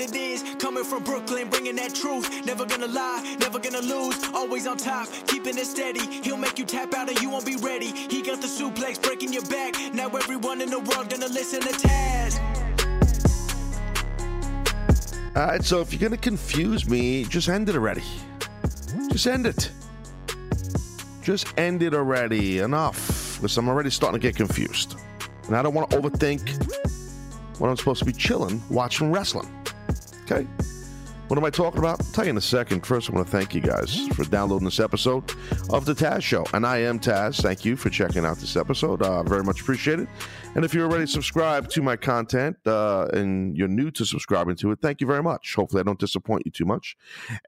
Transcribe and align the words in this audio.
What 0.00 0.10
it 0.10 0.16
is. 0.16 0.42
Coming 0.58 0.84
from 0.84 1.02
Brooklyn, 1.04 1.48
bringing 1.48 1.76
that 1.76 1.94
truth. 1.94 2.44
Never 2.44 2.64
gonna 2.64 2.86
lie, 2.86 3.36
never 3.40 3.58
gonna 3.58 3.80
lose. 3.80 4.16
Always 4.34 4.66
on 4.66 4.76
top, 4.76 5.08
keeping 5.26 5.56
it 5.58 5.66
steady. 5.66 6.00
He'll 6.22 6.36
make 6.36 6.58
you 6.58 6.64
tap 6.64 6.94
out 6.94 7.08
and 7.08 7.20
you 7.20 7.30
won't 7.30 7.46
be 7.46 7.56
ready. 7.56 7.86
He 7.86 8.22
got 8.22 8.40
the 8.40 8.46
suplex 8.46 9.00
breaking 9.00 9.32
your 9.32 9.44
back. 9.44 9.74
Now 9.92 10.08
everyone 10.08 10.60
in 10.60 10.70
the 10.70 10.78
world 10.78 11.10
gonna 11.10 11.28
listen 11.28 11.60
to 11.60 11.68
Taz. 11.68 12.40
All 15.36 15.46
right, 15.46 15.64
so 15.64 15.80
if 15.80 15.98
you're 15.98 16.10
to 16.10 16.16
confuse 16.16 16.88
me, 16.88 17.24
just 17.24 17.48
end 17.48 17.68
it 17.68 17.76
already. 17.76 18.02
Just 19.12 19.26
end 19.26 19.46
it. 19.46 19.70
Just 21.22 21.56
end 21.56 21.82
it 21.82 21.94
already. 21.94 22.58
Enough. 22.58 23.36
Because 23.36 23.56
I'm 23.56 23.68
already 23.68 23.90
starting 23.90 24.20
to 24.20 24.26
get 24.26 24.34
confused. 24.34 24.96
And 25.46 25.56
I 25.56 25.62
don't 25.62 25.72
want 25.72 25.90
to 25.90 25.98
overthink 25.98 26.40
when 27.58 27.70
I'm 27.70 27.76
supposed 27.76 28.00
to 28.00 28.04
be 28.04 28.12
chilling 28.12 28.60
watching 28.70 29.12
wrestling. 29.12 29.59
Okay? 30.30 30.46
What 31.26 31.38
am 31.38 31.44
I 31.44 31.50
talking 31.50 31.78
about? 31.78 32.00
I'll 32.00 32.12
tell 32.12 32.24
you 32.24 32.30
in 32.30 32.36
a 32.36 32.40
second. 32.40 32.84
First, 32.84 33.08
I 33.08 33.14
want 33.14 33.26
to 33.26 33.30
thank 33.30 33.54
you 33.54 33.60
guys 33.60 34.08
for 34.08 34.24
downloading 34.24 34.64
this 34.64 34.80
episode 34.80 35.32
of 35.70 35.84
The 35.84 35.94
Taz 35.94 36.22
Show. 36.22 36.44
And 36.54 36.66
I 36.66 36.78
am 36.78 36.98
Taz. 36.98 37.40
Thank 37.40 37.64
you 37.64 37.76
for 37.76 37.88
checking 37.88 38.24
out 38.24 38.38
this 38.38 38.56
episode. 38.56 39.00
Uh, 39.00 39.22
very 39.22 39.44
much 39.44 39.60
appreciated. 39.60 40.08
And 40.56 40.64
if 40.64 40.74
you're 40.74 40.90
already 40.90 41.06
subscribed 41.06 41.70
to 41.72 41.82
my 41.82 41.96
content 41.96 42.56
uh, 42.66 43.06
and 43.12 43.56
you're 43.56 43.68
new 43.68 43.92
to 43.92 44.04
subscribing 44.04 44.56
to 44.56 44.72
it, 44.72 44.80
thank 44.82 45.00
you 45.00 45.06
very 45.06 45.22
much. 45.22 45.54
Hopefully, 45.54 45.80
I 45.80 45.84
don't 45.84 46.00
disappoint 46.00 46.42
you 46.46 46.50
too 46.50 46.64
much. 46.64 46.96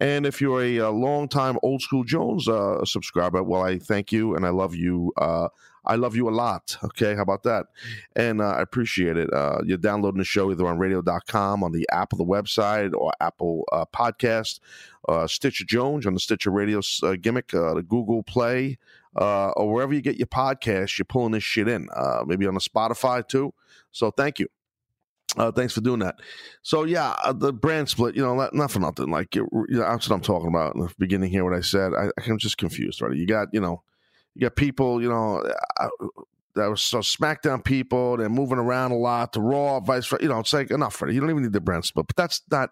And 0.00 0.26
if 0.26 0.40
you're 0.40 0.62
a, 0.62 0.76
a 0.78 0.90
long 0.90 1.26
time 1.26 1.58
old 1.64 1.82
school 1.82 2.04
Jones 2.04 2.48
uh, 2.48 2.84
subscriber, 2.84 3.42
well, 3.42 3.62
I 3.62 3.78
thank 3.78 4.12
you 4.12 4.36
and 4.36 4.46
I 4.46 4.50
love 4.50 4.76
you. 4.76 5.12
I 5.84 5.96
love 5.96 6.14
you 6.14 6.28
a 6.28 6.30
lot. 6.30 6.76
Okay, 6.84 7.14
how 7.14 7.22
about 7.22 7.42
that? 7.44 7.66
And 8.14 8.40
uh, 8.40 8.50
I 8.50 8.62
appreciate 8.62 9.16
it. 9.16 9.32
Uh, 9.32 9.58
you're 9.64 9.78
downloading 9.78 10.18
the 10.18 10.24
show 10.24 10.50
either 10.50 10.66
on 10.66 10.78
radio.com, 10.78 11.64
on 11.64 11.72
the 11.72 11.88
Apple 11.90 12.18
the 12.18 12.24
website, 12.24 12.92
or 12.94 13.12
Apple 13.20 13.64
uh, 13.72 13.84
Podcast, 13.86 14.60
uh, 15.08 15.26
Stitcher 15.26 15.64
Jones 15.64 16.06
on 16.06 16.14
the 16.14 16.20
Stitcher 16.20 16.50
Radio 16.50 16.80
uh, 17.02 17.16
gimmick, 17.20 17.52
uh, 17.54 17.74
the 17.74 17.82
Google 17.82 18.22
Play, 18.22 18.78
or 19.14 19.72
wherever 19.72 19.92
you 19.92 20.00
get 20.00 20.16
your 20.16 20.26
podcast, 20.26 20.98
You're 20.98 21.04
pulling 21.06 21.32
this 21.32 21.44
shit 21.44 21.68
in. 21.68 21.88
Maybe 22.26 22.46
on 22.46 22.54
the 22.54 22.60
Spotify 22.60 23.26
too. 23.26 23.52
So 23.90 24.10
thank 24.10 24.38
you. 24.38 24.48
Uh, 25.36 25.50
thanks 25.50 25.72
for 25.72 25.80
doing 25.80 26.00
that. 26.00 26.16
So 26.62 26.84
yeah, 26.84 27.14
uh, 27.24 27.32
the 27.32 27.52
brand 27.52 27.88
split. 27.88 28.14
You 28.14 28.22
know, 28.22 28.34
not, 28.34 28.54
not 28.54 28.70
for 28.70 28.80
nothing. 28.80 29.10
Like 29.10 29.34
you 29.34 29.48
know, 29.50 29.80
that's 29.80 30.08
what 30.08 30.14
I'm 30.14 30.22
talking 30.22 30.48
about 30.48 30.74
in 30.74 30.82
the 30.82 30.92
beginning 30.98 31.30
here. 31.30 31.44
What 31.44 31.54
I 31.54 31.62
said, 31.62 31.92
I, 31.94 32.08
I'm 32.26 32.38
just 32.38 32.58
confused. 32.58 33.00
Right? 33.00 33.16
You 33.16 33.26
got 33.26 33.48
you 33.52 33.60
know 33.60 33.82
you 34.34 34.42
got 34.42 34.56
people, 34.56 35.02
you 35.02 35.08
know, 35.08 35.42
uh, 35.78 35.88
that 36.54 36.68
was 36.68 36.82
so 36.82 36.98
SmackDown 36.98 37.64
people. 37.64 38.16
They're 38.16 38.28
moving 38.28 38.58
around 38.58 38.92
a 38.92 38.96
lot 38.96 39.32
to 39.32 39.40
Raw, 39.40 39.80
vice 39.80 40.06
versa. 40.06 40.22
You 40.22 40.28
know, 40.28 40.40
it's 40.40 40.52
like 40.52 40.70
enough 40.70 40.94
for 40.94 41.08
it. 41.08 41.14
You 41.14 41.20
don't 41.20 41.30
even 41.30 41.42
need 41.42 41.52
the 41.52 41.60
brand 41.60 41.84
split. 41.84 42.06
But 42.06 42.16
that's 42.16 42.42
not. 42.50 42.70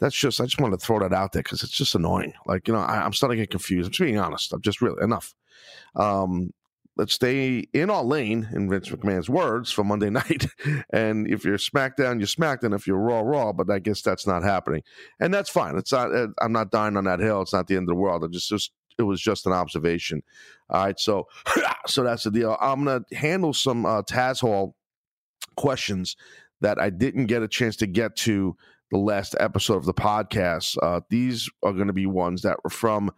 That's 0.00 0.16
just. 0.16 0.40
I 0.40 0.44
just 0.44 0.60
wanted 0.60 0.80
to 0.80 0.84
throw 0.84 0.98
that 1.00 1.12
out 1.12 1.32
there 1.32 1.42
because 1.42 1.62
it's 1.62 1.72
just 1.72 1.94
annoying. 1.94 2.32
Like 2.46 2.66
you 2.66 2.74
know, 2.74 2.80
I, 2.80 3.04
am 3.04 3.12
starting 3.12 3.38
to 3.38 3.42
get 3.42 3.50
confused. 3.50 3.86
I'm 3.86 3.92
just 3.92 4.00
being 4.00 4.18
honest. 4.18 4.52
I'm 4.52 4.62
just 4.62 4.80
really 4.80 5.02
enough. 5.02 5.34
Um, 5.94 6.52
let's 6.96 7.14
stay 7.14 7.64
in 7.72 7.90
our 7.90 8.02
lane, 8.02 8.48
in 8.52 8.68
Vince 8.68 8.88
McMahon's 8.88 9.30
words, 9.30 9.70
for 9.70 9.84
Monday 9.84 10.10
night. 10.10 10.46
and 10.92 11.28
if 11.28 11.44
you're 11.44 11.58
SmackDown, 11.58 12.18
you're 12.18 12.26
SmackDown. 12.26 12.74
If 12.74 12.86
you're 12.86 12.98
Raw, 12.98 13.20
Raw. 13.20 13.52
But 13.52 13.70
I 13.70 13.78
guess 13.78 14.02
that's 14.02 14.26
not 14.26 14.42
happening, 14.42 14.82
and 15.20 15.32
that's 15.32 15.50
fine. 15.50 15.76
It's 15.76 15.92
not. 15.92 16.12
uh, 16.12 16.28
I'm 16.40 16.52
not 16.52 16.72
dying 16.72 16.96
on 16.96 17.04
that 17.04 17.20
hill. 17.20 17.42
It's 17.42 17.52
not 17.52 17.68
the 17.68 17.76
end 17.76 17.84
of 17.84 17.94
the 17.94 18.00
world. 18.00 18.24
I 18.24 18.28
just 18.28 18.48
just 18.48 18.72
it 18.98 19.02
was 19.02 19.20
just 19.20 19.46
an 19.46 19.52
observation. 19.52 20.22
All 20.70 20.84
right, 20.84 20.98
so 20.98 21.26
so 21.86 22.02
that's 22.02 22.24
the 22.24 22.30
deal. 22.30 22.56
I'm 22.60 22.84
gonna 22.84 23.04
handle 23.12 23.52
some 23.52 23.86
uh, 23.86 24.02
Taz 24.02 24.40
Hall 24.40 24.74
questions 25.56 26.16
that 26.60 26.80
I 26.80 26.90
didn't 26.90 27.26
get 27.26 27.42
a 27.42 27.48
chance 27.48 27.76
to 27.76 27.86
get 27.86 28.16
to 28.16 28.56
the 28.90 28.98
last 28.98 29.34
episode 29.40 29.76
of 29.76 29.84
the 29.84 29.94
podcast. 29.94 30.76
Uh, 30.82 31.00
these 31.10 31.50
are 31.62 31.72
going 31.72 31.88
to 31.88 31.92
be 31.92 32.06
ones 32.06 32.42
that 32.42 32.58
were 32.62 32.70
from 32.70 33.10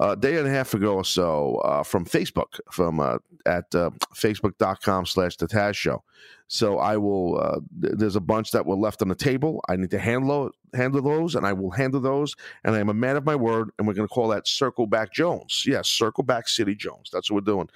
a 0.00 0.16
day 0.16 0.36
and 0.38 0.46
a 0.46 0.50
half 0.50 0.74
ago 0.74 0.94
or 0.94 1.04
so 1.04 1.56
uh, 1.56 1.82
from 1.82 2.04
Facebook, 2.04 2.60
from 2.70 3.00
uh, 3.00 3.18
at 3.46 3.74
uh, 3.74 3.90
facebook.com 4.14 5.06
slash 5.06 5.36
the 5.36 5.46
Taz 5.46 5.74
Show. 5.74 6.02
So 6.46 6.78
I 6.78 6.96
will. 6.96 7.40
Uh, 7.40 7.60
th- 7.82 7.94
there's 7.96 8.16
a 8.16 8.20
bunch 8.20 8.52
that 8.52 8.64
were 8.64 8.76
left 8.76 9.02
on 9.02 9.08
the 9.08 9.14
table. 9.14 9.60
I 9.68 9.76
need 9.76 9.90
to 9.90 9.98
handle 9.98 10.50
handle 10.74 11.02
those, 11.02 11.34
and 11.34 11.46
I 11.46 11.52
will 11.52 11.70
handle 11.70 12.00
those. 12.00 12.34
And 12.64 12.74
I 12.74 12.80
am 12.80 12.88
a 12.88 12.94
man 12.94 13.16
of 13.16 13.24
my 13.24 13.36
word, 13.36 13.70
and 13.78 13.86
we're 13.86 13.94
going 13.94 14.08
to 14.08 14.12
call 14.12 14.28
that 14.28 14.48
Circle 14.48 14.86
Back 14.86 15.12
Jones. 15.12 15.64
Yes, 15.66 15.88
Circle 15.88 16.24
Back 16.24 16.48
City 16.48 16.74
Jones. 16.74 17.10
That's 17.12 17.30
what 17.30 17.44
we're 17.44 17.52
doing. 17.52 17.68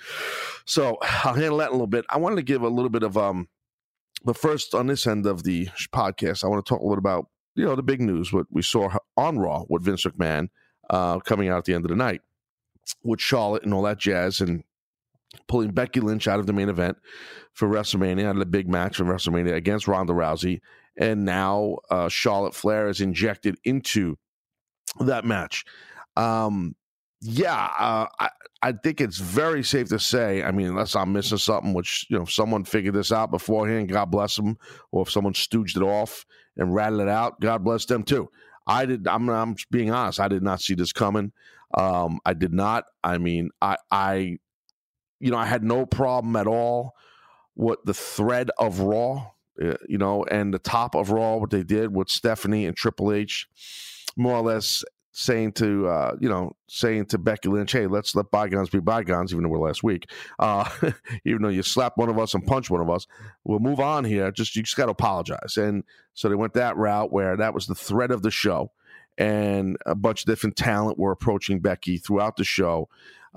So 0.65 0.99
I'll 1.03 1.35
handle 1.35 1.59
that 1.59 1.69
in 1.69 1.71
a 1.71 1.73
little 1.73 1.87
bit. 1.87 2.05
I 2.09 2.19
wanted 2.19 2.37
to 2.37 2.43
give 2.43 2.63
a 2.63 2.69
little 2.69 2.91
bit 2.91 3.03
of 3.03 3.17
um. 3.17 3.49
But 4.25 4.37
first, 4.37 4.75
on 4.75 4.87
this 4.87 5.07
end 5.07 5.27
of 5.27 5.43
the 5.43 5.67
podcast, 5.93 6.45
I 6.45 6.47
want 6.47 6.65
to 6.65 6.69
talk 6.69 6.81
a 6.81 6.85
little 6.85 6.99
about 6.99 7.27
you 7.55 7.65
know 7.65 7.75
the 7.75 7.83
big 7.83 8.01
news 8.01 8.33
what 8.33 8.47
we 8.51 8.63
saw 8.63 8.91
on 9.17 9.39
Raw 9.39 9.65
with 9.69 9.83
Vince 9.83 10.05
McMahon 10.05 10.49
uh, 10.91 11.19
coming 11.21 11.49
out 11.49 11.59
at 11.59 11.65
the 11.65 11.75
end 11.75 11.85
of 11.85 11.89
the 11.91 11.97
night 11.97 12.21
with 13.03 13.21
Charlotte 13.21 13.65
and 13.65 13.73
all 13.73 13.83
that 13.83 13.99
jazz 13.99 14.41
and 14.41 14.65
pulling 15.47 15.71
Becky 15.71 16.01
Lynch 16.01 16.29
out 16.29 16.41
of 16.41 16.47
the 16.47 16.53
main 16.53 16.69
event 16.69 16.97
for 17.55 17.69
WrestleMania, 17.69 18.25
out 18.25 18.37
of 18.37 18.39
the 18.39 18.47
big 18.47 18.69
match 18.69 18.97
from 18.97 19.09
WrestleMania 19.09 19.55
against 19.55 19.89
Ronda 19.89 20.13
Rousey. 20.13 20.61
And 20.97 21.25
now 21.25 21.79
uh, 21.91 22.09
Charlotte 22.09 22.55
Flair 22.55 22.89
is 22.89 23.01
injected 23.01 23.57
into 23.65 24.17
that 25.01 25.25
match. 25.25 25.65
Um, 26.17 26.75
yeah, 27.21 27.71
uh, 27.79 28.07
I, 28.19 28.29
I 28.63 28.73
think 28.73 29.01
it's 29.01 29.19
very 29.19 29.63
safe 29.63 29.89
to 29.89 29.99
say. 29.99 30.43
I 30.43 30.51
mean, 30.51 30.67
unless 30.67 30.97
I'm 30.97 31.13
missing 31.13 31.39
something, 31.39 31.73
which 31.73 32.07
you 32.11 32.17
know, 32.17 32.25
if 32.25 32.33
someone 32.33 32.65
figured 32.65 32.95
this 32.95 33.13
out 33.13 33.31
beforehand, 33.31 33.89
God 33.89 34.11
bless 34.11 34.37
them, 34.37 34.59
or 34.91 35.03
if 35.03 35.11
someone 35.11 35.33
stooged 35.33 35.77
it 35.77 35.83
off 35.83 36.27
and 36.57 36.75
rattled 36.75 37.03
it 37.03 37.09
out, 37.09 37.41
God 37.41 37.65
bless 37.65 37.87
them 37.87 38.03
too. 38.03 38.29
I 38.67 38.87
did. 38.87 39.07
I'm. 39.07 39.29
I'm 39.29 39.57
being 39.71 39.91
honest. 39.91 40.21
I 40.21 40.29
did 40.29 40.43
not 40.43 40.61
see 40.61 40.75
this 40.75 40.93
coming. 40.93 41.33
Um, 41.77 42.21
I 42.25 42.35
did 42.35 42.53
not. 42.53 42.85
I 43.03 43.19
mean, 43.19 43.51
I, 43.61 43.77
I, 43.91 44.39
you 45.21 45.31
know, 45.31 45.39
I 45.39 45.47
had 45.47 45.65
no 45.65 45.87
problem 45.87 46.37
at 46.37 46.47
all 46.47 46.95
with 47.57 47.79
the 47.85 47.95
thread 47.95 48.51
of 48.59 48.81
Raw, 48.81 49.31
uh, 49.63 49.75
you 49.89 49.99
know, 49.99 50.25
and 50.25 50.53
the 50.53 50.59
top 50.59 50.95
of 50.95 51.11
Raw, 51.11 51.37
what 51.37 51.51
they 51.51 51.63
did 51.63 51.95
with 51.95 52.09
Stephanie 52.09 52.67
and 52.67 52.77
Triple 52.77 53.13
H, 53.13 53.49
more 54.17 54.35
or 54.35 54.43
less 54.43 54.85
saying 55.13 55.53
to, 55.53 55.87
uh, 55.87 56.17
you 56.21 56.29
know, 56.29 56.57
saying 56.69 57.07
to 57.07 57.19
Becky 57.19 57.49
Lynch, 57.49 57.73
hey, 57.73 57.87
let's 57.87 58.15
let 58.15 58.31
bygones 58.31 58.71
be 58.71 58.81
bygones, 58.81 59.33
even 59.33 59.45
though 59.45 59.51
we're 59.51 59.59
last 59.59 59.83
week. 59.83 60.11
Uh, 60.39 60.69
even 61.25 61.43
though 61.43 61.49
you 61.49 61.63
slapped 61.63 61.99
one 61.99 62.09
of 62.09 62.19
us 62.19 62.35
and 62.35 62.47
punched 62.47 62.71
one 62.71 62.81
of 62.81 62.91
us, 62.91 63.07
we'll 63.45 63.59
move 63.59 63.79
on 63.79 64.05
here. 64.05 64.31
Just, 64.31 64.57
you 64.57 64.63
just 64.63 64.77
got 64.77 64.87
to 64.87 64.93
apologize. 64.93 65.57
And 65.57 65.85
so 66.15 66.29
they 66.29 66.35
went 66.35 66.55
that 66.55 66.77
route 66.77 67.13
where 67.13 67.37
that 67.37 67.55
was 67.55 67.67
the 67.67 67.75
thread 67.75 68.11
of 68.11 68.23
the 68.23 68.31
show 68.31 68.73
and 69.19 69.77
a 69.87 69.95
bunch 69.95 70.23
of 70.23 70.27
different 70.27 70.57
talent 70.57 70.99
were 70.99 71.13
approaching 71.13 71.61
Becky 71.61 71.99
throughout 71.99 72.37
the 72.37 72.45
show, 72.45 72.89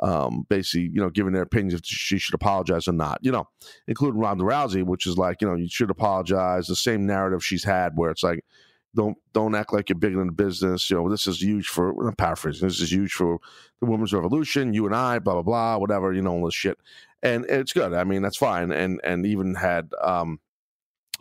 um, 0.01 0.45
basically, 0.49 0.89
you 0.93 1.01
know, 1.01 1.09
giving 1.09 1.33
their 1.33 1.43
opinions 1.43 1.73
if 1.73 1.81
she 1.85 2.17
should 2.17 2.33
apologize 2.33 2.87
or 2.87 2.93
not, 2.93 3.19
you 3.21 3.31
know, 3.31 3.47
including 3.87 4.19
Ronda 4.19 4.43
Rousey, 4.43 4.83
which 4.83 5.05
is 5.05 5.17
like, 5.17 5.41
you 5.41 5.47
know, 5.47 5.55
you 5.55 5.67
should 5.67 5.89
apologize. 5.89 6.67
The 6.67 6.75
same 6.75 7.05
narrative 7.05 7.43
she's 7.43 7.63
had 7.63 7.93
where 7.95 8.09
it's 8.09 8.23
like, 8.23 8.43
don't 8.95 9.17
don't 9.33 9.55
act 9.55 9.73
like 9.73 9.89
you're 9.89 9.97
bigger 9.97 10.17
than 10.17 10.27
the 10.27 10.33
business. 10.33 10.89
You 10.89 10.97
know, 10.97 11.09
this 11.09 11.27
is 11.27 11.41
huge 11.41 11.67
for 11.67 12.07
I'm 12.07 12.15
paraphrasing. 12.15 12.67
This 12.67 12.79
is 12.79 12.91
huge 12.91 13.13
for 13.13 13.39
the 13.81 13.87
women's 13.87 14.13
revolution. 14.13 14.73
You 14.73 14.85
and 14.85 14.95
I, 14.95 15.19
blah 15.19 15.33
blah 15.33 15.43
blah, 15.43 15.77
whatever. 15.77 16.13
You 16.13 16.21
know, 16.21 16.31
all 16.31 16.45
this 16.45 16.55
shit, 16.55 16.77
and 17.21 17.45
it's 17.45 17.73
good. 17.73 17.93
I 17.93 18.03
mean, 18.03 18.21
that's 18.21 18.37
fine. 18.37 18.71
And 18.71 19.01
and 19.03 19.25
even 19.25 19.55
had 19.55 19.91
um, 20.01 20.39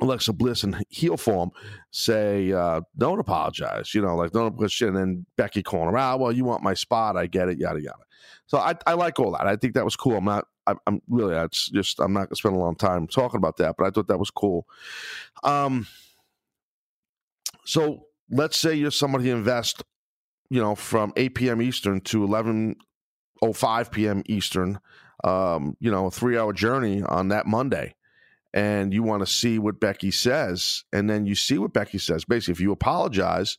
Alexa 0.01 0.33
Bliss 0.33 0.65
in 0.65 0.77
heel 0.89 1.17
form 1.17 1.51
say, 1.91 2.53
uh, 2.53 2.81
don't 2.99 3.21
apologize, 3.21 3.95
you 3.95 4.03
know, 4.03 4.17
like 4.17 4.33
don't 4.33 4.57
push 4.57 4.83
in. 4.83 4.89
And 4.89 4.97
then 4.97 5.27
Becky 5.37 5.63
calling 5.63 5.91
her 5.91 5.99
out, 5.99 6.21
well, 6.21 6.33
you 6.33 6.45
want 6.45 6.63
my 6.63 6.75
spot. 6.75 7.17
I 7.17 7.27
get 7.27 7.49
it, 7.49 7.59
yada, 7.59 7.81
yada. 7.81 8.03
So 8.47 8.59
I, 8.59 8.75
I 8.87 8.95
like 8.95 9.19
all 9.21 9.33
that. 9.33 9.47
I 9.47 9.57
think 9.57 9.75
that 9.75 9.85
was 9.85 9.97
cool. 9.97 10.17
I'm 10.17 10.25
not, 10.25 10.47
I'm 10.67 11.01
really, 11.09 11.35
it's 11.37 11.69
just, 11.71 12.01
I'm 12.01 12.13
not 12.13 12.29
to 12.31 12.37
spend 12.37 12.57
a 12.57 12.59
long 12.59 12.75
time 12.75 13.07
talking 13.07 13.39
about 13.39 13.57
that, 13.59 13.77
but 13.79 13.87
I 13.87 13.91
thought 13.91 14.09
that 14.09 14.19
was 14.19 14.31
cool. 14.31 14.67
Um, 15.43 15.87
so 17.65 18.07
let's 18.31 18.59
say 18.59 18.75
you're 18.75 18.91
somebody 18.91 19.25
who 19.25 19.37
invest, 19.37 19.83
you 20.51 20.61
know, 20.61 20.75
from 20.75 21.13
8 21.17 21.35
p.m. 21.35 21.63
Eastern 21.63 22.01
to 22.03 22.21
11.05 22.21 23.91
p.m. 23.91 24.23
Eastern, 24.27 24.79
um, 25.23 25.77
you 25.81 25.91
know, 25.91 26.07
a 26.07 26.11
three 26.11 26.39
hour 26.39 26.53
journey 26.53 27.03
on 27.03 27.29
that 27.29 27.47
Monday 27.47 27.95
and 28.55 28.95
you 28.95 29.03
want 29.03 29.21
to 29.21 29.27
see 29.27 29.59
what 29.59 29.81
Becky 29.81 30.13
says, 30.13 30.85
and 30.93 31.11
then 31.11 31.27
you 31.27 31.35
see 31.35 31.59
what 31.59 31.73
Becky 31.73 31.99
says. 31.99 32.25
Basically, 32.25 32.53
if 32.53 32.61
you 32.61 32.71
apologize, 32.71 33.59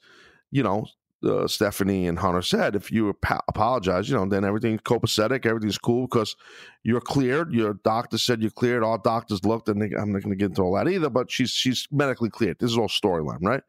you 0.52 0.63
know, 0.63 0.88
uh, 1.22 1.48
Stephanie 1.48 2.07
and 2.07 2.18
Hunter 2.18 2.42
said, 2.42 2.78
if 2.78 2.94
you 2.94 3.10
ap- 3.10 3.44
apologize, 3.50 4.10
you 4.10 4.16
know, 4.16 4.25
then 4.25 4.46
everything's 4.46 4.81
copacetic, 4.81 5.46
everything's 5.46 5.78
cool 5.78 6.07
because 6.07 6.38
you're 6.84 7.02
cleared. 7.02 7.54
Your 7.54 7.74
doctor 7.74 8.18
said 8.18 8.42
you're 8.42 8.52
cleared. 8.52 8.84
All 8.84 8.98
doctors 8.98 9.44
looked, 9.44 9.68
and 9.68 9.81
they, 9.81 9.88
I'm 9.98 10.13
not 10.13 10.24
going 10.24 10.31
to 10.31 10.36
get 10.38 10.52
into 10.52 10.62
all 10.62 10.75
that 10.75 10.88
either. 10.88 11.10
But 11.10 11.30
she's 11.30 11.50
she's 11.50 11.90
medically 11.92 12.30
cleared. 12.30 12.60
This 12.60 12.72
is 12.72 12.78
all 12.78 12.88
storyline, 12.88 13.42
right? 13.42 13.63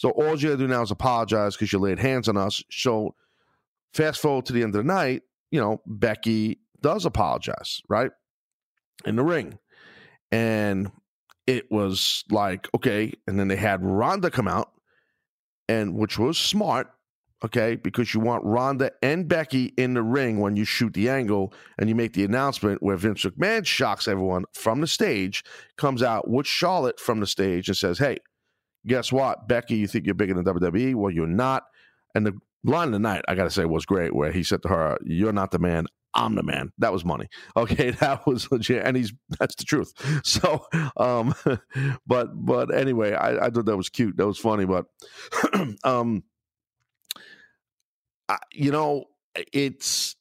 So 0.00 0.12
all 0.12 0.34
you 0.34 0.48
got 0.48 0.56
to 0.56 0.56
do 0.56 0.66
now 0.66 0.80
is 0.80 0.90
apologize 0.90 1.56
because 1.56 1.74
you 1.74 1.78
laid 1.78 1.98
hands 1.98 2.26
on 2.26 2.38
us. 2.38 2.64
So 2.70 3.14
fast 3.92 4.18
forward 4.18 4.46
to 4.46 4.54
the 4.54 4.62
end 4.62 4.74
of 4.74 4.82
the 4.82 4.90
night, 4.90 5.24
you 5.50 5.60
know, 5.60 5.82
Becky 5.84 6.60
does 6.80 7.04
apologize, 7.04 7.82
right? 7.86 8.10
In 9.04 9.16
the 9.16 9.22
ring. 9.22 9.58
And 10.32 10.90
it 11.46 11.70
was 11.70 12.24
like, 12.30 12.66
okay. 12.74 13.12
And 13.26 13.38
then 13.38 13.48
they 13.48 13.56
had 13.56 13.84
Ronda 13.84 14.30
come 14.30 14.48
out, 14.48 14.70
and 15.68 15.94
which 15.94 16.18
was 16.18 16.38
smart, 16.38 16.86
okay, 17.44 17.76
because 17.76 18.14
you 18.14 18.20
want 18.20 18.42
Ronda 18.42 18.92
and 19.02 19.28
Becky 19.28 19.74
in 19.76 19.92
the 19.92 20.02
ring 20.02 20.40
when 20.40 20.56
you 20.56 20.64
shoot 20.64 20.94
the 20.94 21.10
angle 21.10 21.52
and 21.76 21.90
you 21.90 21.94
make 21.94 22.14
the 22.14 22.24
announcement 22.24 22.82
where 22.82 22.96
Vince 22.96 23.26
McMahon 23.26 23.66
shocks 23.66 24.08
everyone 24.08 24.46
from 24.54 24.80
the 24.80 24.86
stage, 24.86 25.44
comes 25.76 26.02
out 26.02 26.26
with 26.26 26.46
Charlotte 26.46 26.98
from 26.98 27.20
the 27.20 27.26
stage 27.26 27.68
and 27.68 27.76
says, 27.76 27.98
Hey, 27.98 28.16
guess 28.86 29.12
what? 29.12 29.48
Becky, 29.48 29.76
you 29.76 29.86
think 29.86 30.06
you're 30.06 30.14
bigger 30.14 30.34
than 30.34 30.44
WWE? 30.44 30.94
Well, 30.94 31.10
you're 31.10 31.26
not. 31.26 31.64
And 32.14 32.26
the 32.26 32.32
line 32.64 32.88
of 32.88 32.92
the 32.92 32.98
night, 32.98 33.22
I 33.28 33.34
got 33.34 33.44
to 33.44 33.50
say, 33.50 33.64
was 33.64 33.86
great, 33.86 34.14
where 34.14 34.32
he 34.32 34.42
said 34.42 34.62
to 34.62 34.68
her, 34.68 34.98
You're 35.04 35.32
not 35.32 35.50
the 35.50 35.58
man. 35.58 35.86
I'm 36.14 36.34
the 36.34 36.42
man. 36.42 36.72
That 36.78 36.92
was 36.92 37.04
money. 37.04 37.28
Okay, 37.56 37.90
that 37.90 38.26
was 38.26 38.50
legit, 38.50 38.84
and 38.84 38.96
he's 38.96 39.12
that's 39.38 39.54
the 39.56 39.64
truth. 39.64 39.92
So, 40.24 40.66
um, 40.96 41.34
but 42.06 42.28
but 42.34 42.74
anyway, 42.74 43.12
I, 43.12 43.46
I 43.46 43.50
thought 43.50 43.66
that 43.66 43.76
was 43.76 43.88
cute. 43.88 44.16
That 44.16 44.26
was 44.26 44.38
funny, 44.38 44.64
but 44.64 44.86
um, 45.84 46.22
I, 48.28 48.38
you 48.52 48.70
know, 48.70 49.06
it's 49.52 50.16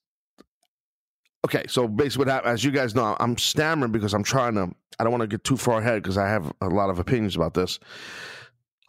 okay. 1.46 1.66
So 1.68 1.88
basically, 1.88 2.26
what 2.26 2.34
happened, 2.34 2.54
as 2.54 2.64
you 2.64 2.72
guys 2.72 2.96
know, 2.96 3.16
I'm 3.20 3.38
stammering 3.38 3.92
because 3.92 4.14
I'm 4.14 4.24
trying 4.24 4.56
to. 4.56 4.72
I 5.00 5.04
don't 5.04 5.12
want 5.12 5.22
to 5.22 5.28
get 5.28 5.44
too 5.44 5.56
far 5.56 5.80
ahead 5.80 6.04
because 6.04 6.18
I 6.18 6.28
have 6.28 6.52
a 6.62 6.68
lot 6.68 6.90
of 6.90 7.00
opinions 7.00 7.36
about 7.36 7.54
this. 7.54 7.80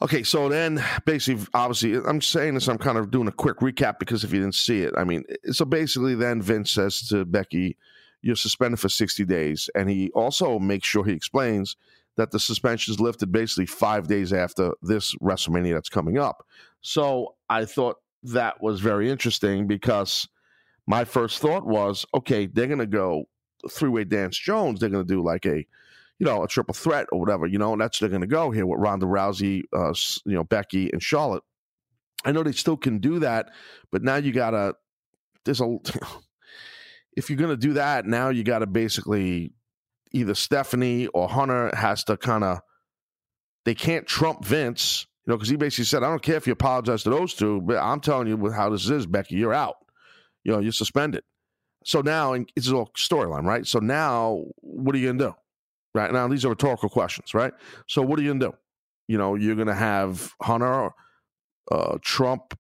Okay, 0.03 0.23
so 0.23 0.49
then 0.49 0.83
basically, 1.05 1.47
obviously, 1.53 1.97
I'm 1.97 2.23
saying 2.23 2.55
this, 2.55 2.69
I'm 2.69 2.79
kind 2.79 2.97
of 2.97 3.11
doing 3.11 3.29
a 3.29 3.33
quick 3.33 3.59
recap 3.59 3.99
because 3.99 4.25
if 4.25 4.33
you 4.33 4.41
didn't 4.41 4.55
see 4.55 4.81
it, 4.83 4.95
I 4.97 5.05
mean, 5.05 5.25
so 5.53 5.67
basically, 5.67 6.15
then 6.15 6.41
Vince 6.41 6.71
says 6.71 7.07
to 7.09 7.27
Becky, 7.27 7.77
You're 8.23 8.37
suspended 8.37 8.81
for 8.81 8.89
60 8.89 9.27
days. 9.27 9.69
And 9.75 9.91
he 9.91 10.11
also 10.13 10.59
makes 10.59 10.89
sure 10.89 11.05
he 11.05 11.13
explains 11.13 11.77
that 12.17 12.31
the 12.31 12.41
suspension 12.41 12.93
is 12.93 13.01
lifted 13.01 13.31
basically 13.31 13.67
five 13.67 14.09
days 14.09 14.33
after 14.33 14.73
this 14.81 15.15
WrestleMania 15.17 15.75
that's 15.75 15.91
coming 15.91 16.19
up. 16.19 16.47
So 16.81 17.35
I 17.51 17.67
thought 17.67 17.97
that 18.23 18.63
was 18.63 18.81
very 18.81 19.11
interesting 19.11 19.67
because 19.67 20.29
my 20.87 21.05
first 21.05 21.41
thought 21.41 21.67
was, 21.67 22.07
okay, 22.15 22.47
they're 22.47 22.67
going 22.67 22.79
to 22.79 22.87
go 22.87 23.25
three 23.71 23.91
way 23.91 24.05
dance 24.05 24.39
Jones. 24.39 24.81
They're 24.81 24.89
going 24.89 25.07
to 25.07 25.15
do 25.15 25.23
like 25.23 25.45
a 25.45 25.67
you 26.21 26.27
know, 26.27 26.45
a 26.45 26.49
triple 26.49 26.75
threat 26.75 27.07
or 27.11 27.19
whatever, 27.19 27.47
you 27.47 27.59
know, 27.59 27.73
and 27.73 27.81
that's 27.81 27.99
they're 27.99 28.11
going 28.11 28.21
to 28.21 28.27
go 28.27 28.51
here 28.51 28.67
with 28.67 28.79
Ronda 28.79 29.07
Rousey, 29.07 29.63
uh, 29.73 29.95
you 30.27 30.35
know, 30.35 30.45
Becky 30.45 30.91
and 30.93 31.03
Charlotte. 31.03 31.43
I 32.27 32.33
know 32.33 32.43
they 32.43 32.53
still 32.53 32.77
can 32.77 32.99
do 32.99 33.21
that, 33.21 33.51
but 33.91 34.03
now 34.03 34.17
you 34.17 34.31
got 34.31 34.51
to, 34.51 34.75
there's 35.47 35.63
a, 35.63 35.79
if 37.17 37.31
you're 37.31 37.39
going 37.39 37.51
to 37.51 37.57
do 37.57 37.73
that, 37.73 38.05
now 38.05 38.29
you 38.29 38.45
got 38.45 38.59
to 38.59 38.67
basically 38.67 39.55
either 40.13 40.35
Stephanie 40.35 41.07
or 41.09 41.27
Hunter 41.27 41.71
has 41.75 42.05
to 42.05 42.19
kind 42.19 42.45
of, 42.45 42.61
they 43.65 43.75
can't 43.75 44.07
trump 44.07 44.45
Vince, 44.45 45.07
you 45.27 45.33
know, 45.33 45.39
because 45.39 45.49
he 45.49 45.57
basically 45.57 45.87
said, 45.87 46.03
I 46.03 46.11
don't 46.11 46.23
care 46.23 46.37
if 46.37 46.47
you 46.47 46.53
apologize 46.53 47.03
to 47.05 47.11
those 47.11 47.33
two, 47.33 47.63
but 47.63 47.79
I'm 47.79 48.01
telling 48.01 48.29
you 48.29 48.51
how 48.51 48.69
this 48.69 48.91
is, 48.91 49.07
Becky, 49.07 49.37
you're 49.37 49.55
out. 49.55 49.77
You 50.45 50.53
know, 50.53 50.59
you're 50.59 50.73
suspended. 50.73 51.23
So 51.87 52.03
now 52.03 52.35
and 52.35 52.51
it's 52.57 52.71
all 52.71 52.91
storyline, 52.95 53.45
right? 53.45 53.67
So 53.67 53.79
now 53.79 54.45
what 54.57 54.95
are 54.95 54.99
you 54.99 55.07
going 55.07 55.19
to 55.19 55.25
do? 55.25 55.35
Right 55.95 56.13
now, 56.13 56.29
these 56.29 56.45
are 56.45 56.51
rhetorical 56.51 56.89
questions, 56.89 57.35
right? 57.35 57.53
So, 57.89 58.03
what 58.03 58.19
are 58.19 58.23
you 58.23 58.31
gonna 58.31 58.53
do? 58.53 58.57
You 59.09 59.19
know, 59.19 59.35
you're 59.35 59.57
gonna 59.57 59.75
have 59.75 60.33
Hunter, 60.41 60.91
uh, 61.71 61.99
Trump, 62.01 62.57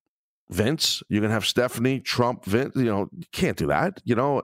Vince. 0.50 1.03
You're 1.09 1.21
gonna 1.21 1.32
have 1.32 1.47
Stephanie, 1.47 2.00
Trump, 2.00 2.44
Vince. 2.44 2.75
You 2.75 2.85
know, 2.87 3.09
you 3.17 3.27
can't 3.31 3.56
do 3.56 3.69
that. 3.69 4.00
You 4.05 4.17
know, 4.17 4.43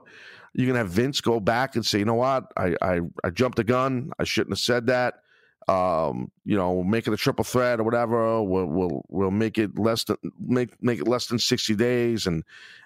you're 0.53 0.67
gonna 0.67 0.79
have 0.79 0.89
Vince 0.89 1.19
go 1.19 1.39
back 1.41 1.75
and 1.75 1.85
say, 1.85 1.99
you 1.99 2.05
know 2.05 2.15
what, 2.15 2.45
I 2.55 2.75
I, 2.81 3.01
I 3.23 3.29
jumped 3.29 3.57
the 3.57 3.65
gun. 3.65 4.11
I 4.19 4.23
shouldn't 4.23 4.53
have 4.53 4.59
said 4.59 4.87
that. 4.87 5.15
Um, 5.67 6.31
you 6.45 6.55
know, 6.55 6.81
make 6.81 7.07
it 7.07 7.13
a 7.13 7.17
triple 7.17 7.43
threat 7.43 7.81
or 7.81 7.83
whatever. 7.83 8.41
We'll 8.41 8.67
we'll 8.67 9.01
we'll 9.09 9.31
make 9.31 9.57
it 9.57 9.77
less 9.77 10.05
than 10.05 10.15
make 10.39 10.81
make 10.81 10.99
it 10.99 11.09
less 11.09 11.27
than 11.27 11.39
sixty 11.39 11.75
days, 11.75 12.25
and 12.25 12.45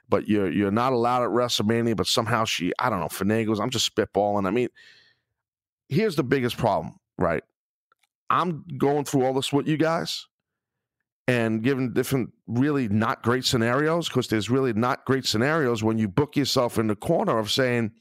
but 0.09 0.27
you're 0.27 0.51
you're 0.51 0.71
not 0.71 0.91
allowed 0.91 1.23
at 1.23 1.29
WrestleMania. 1.29 1.95
But 1.95 2.07
somehow 2.07 2.45
she, 2.45 2.73
I 2.79 2.89
don't 2.89 2.99
know, 2.99 3.05
finagles. 3.05 3.59
I'm 3.61 3.69
just 3.69 3.95
spitballing. 3.95 4.47
I 4.47 4.49
mean 4.49 4.69
here's 5.91 6.15
the 6.15 6.23
biggest 6.23 6.57
problem, 6.57 6.95
right? 7.19 7.43
I'm 8.29 8.63
going 8.77 9.03
through 9.03 9.25
all 9.25 9.33
this 9.33 9.53
with 9.53 9.67
you 9.67 9.77
guys 9.77 10.25
and 11.27 11.61
giving 11.61 11.93
different 11.93 12.31
really 12.47 12.87
not 12.87 13.21
great 13.21 13.45
scenarios 13.45 14.07
because 14.07 14.27
there's 14.27 14.49
really 14.49 14.73
not 14.73 15.05
great 15.05 15.25
scenarios 15.25 15.83
when 15.83 15.97
you 15.97 16.07
book 16.07 16.35
yourself 16.35 16.79
in 16.79 16.87
the 16.87 16.95
corner 16.95 17.37
of 17.37 17.51
saying 17.51 17.91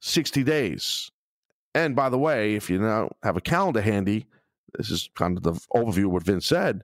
60 0.00 0.42
days. 0.42 1.10
And 1.72 1.94
by 1.94 2.08
the 2.08 2.18
way, 2.18 2.56
if 2.56 2.68
you 2.68 2.80
now 2.80 3.10
have 3.22 3.36
a 3.36 3.40
calendar 3.40 3.80
handy, 3.80 4.26
this 4.76 4.90
is 4.90 5.08
kind 5.14 5.36
of 5.36 5.44
the 5.44 5.52
overview 5.74 6.06
of 6.06 6.10
what 6.10 6.24
Vince 6.24 6.46
said. 6.46 6.82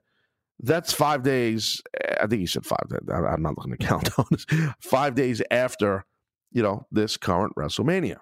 That's 0.59 0.93
five 0.93 1.23
days. 1.23 1.81
Eh, 2.03 2.15
I 2.21 2.27
think 2.27 2.39
he 2.39 2.47
said 2.47 2.65
five. 2.65 2.87
I'm 3.13 3.41
not 3.41 3.57
looking 3.57 3.75
to 3.75 3.77
count 3.85 4.17
on 4.17 4.25
this. 4.31 4.45
Five 4.79 5.13
days 5.13 5.41
after, 5.51 6.05
you 6.51 6.63
know, 6.63 6.87
this 6.89 7.17
current 7.17 7.53
WrestleMania. 7.55 8.17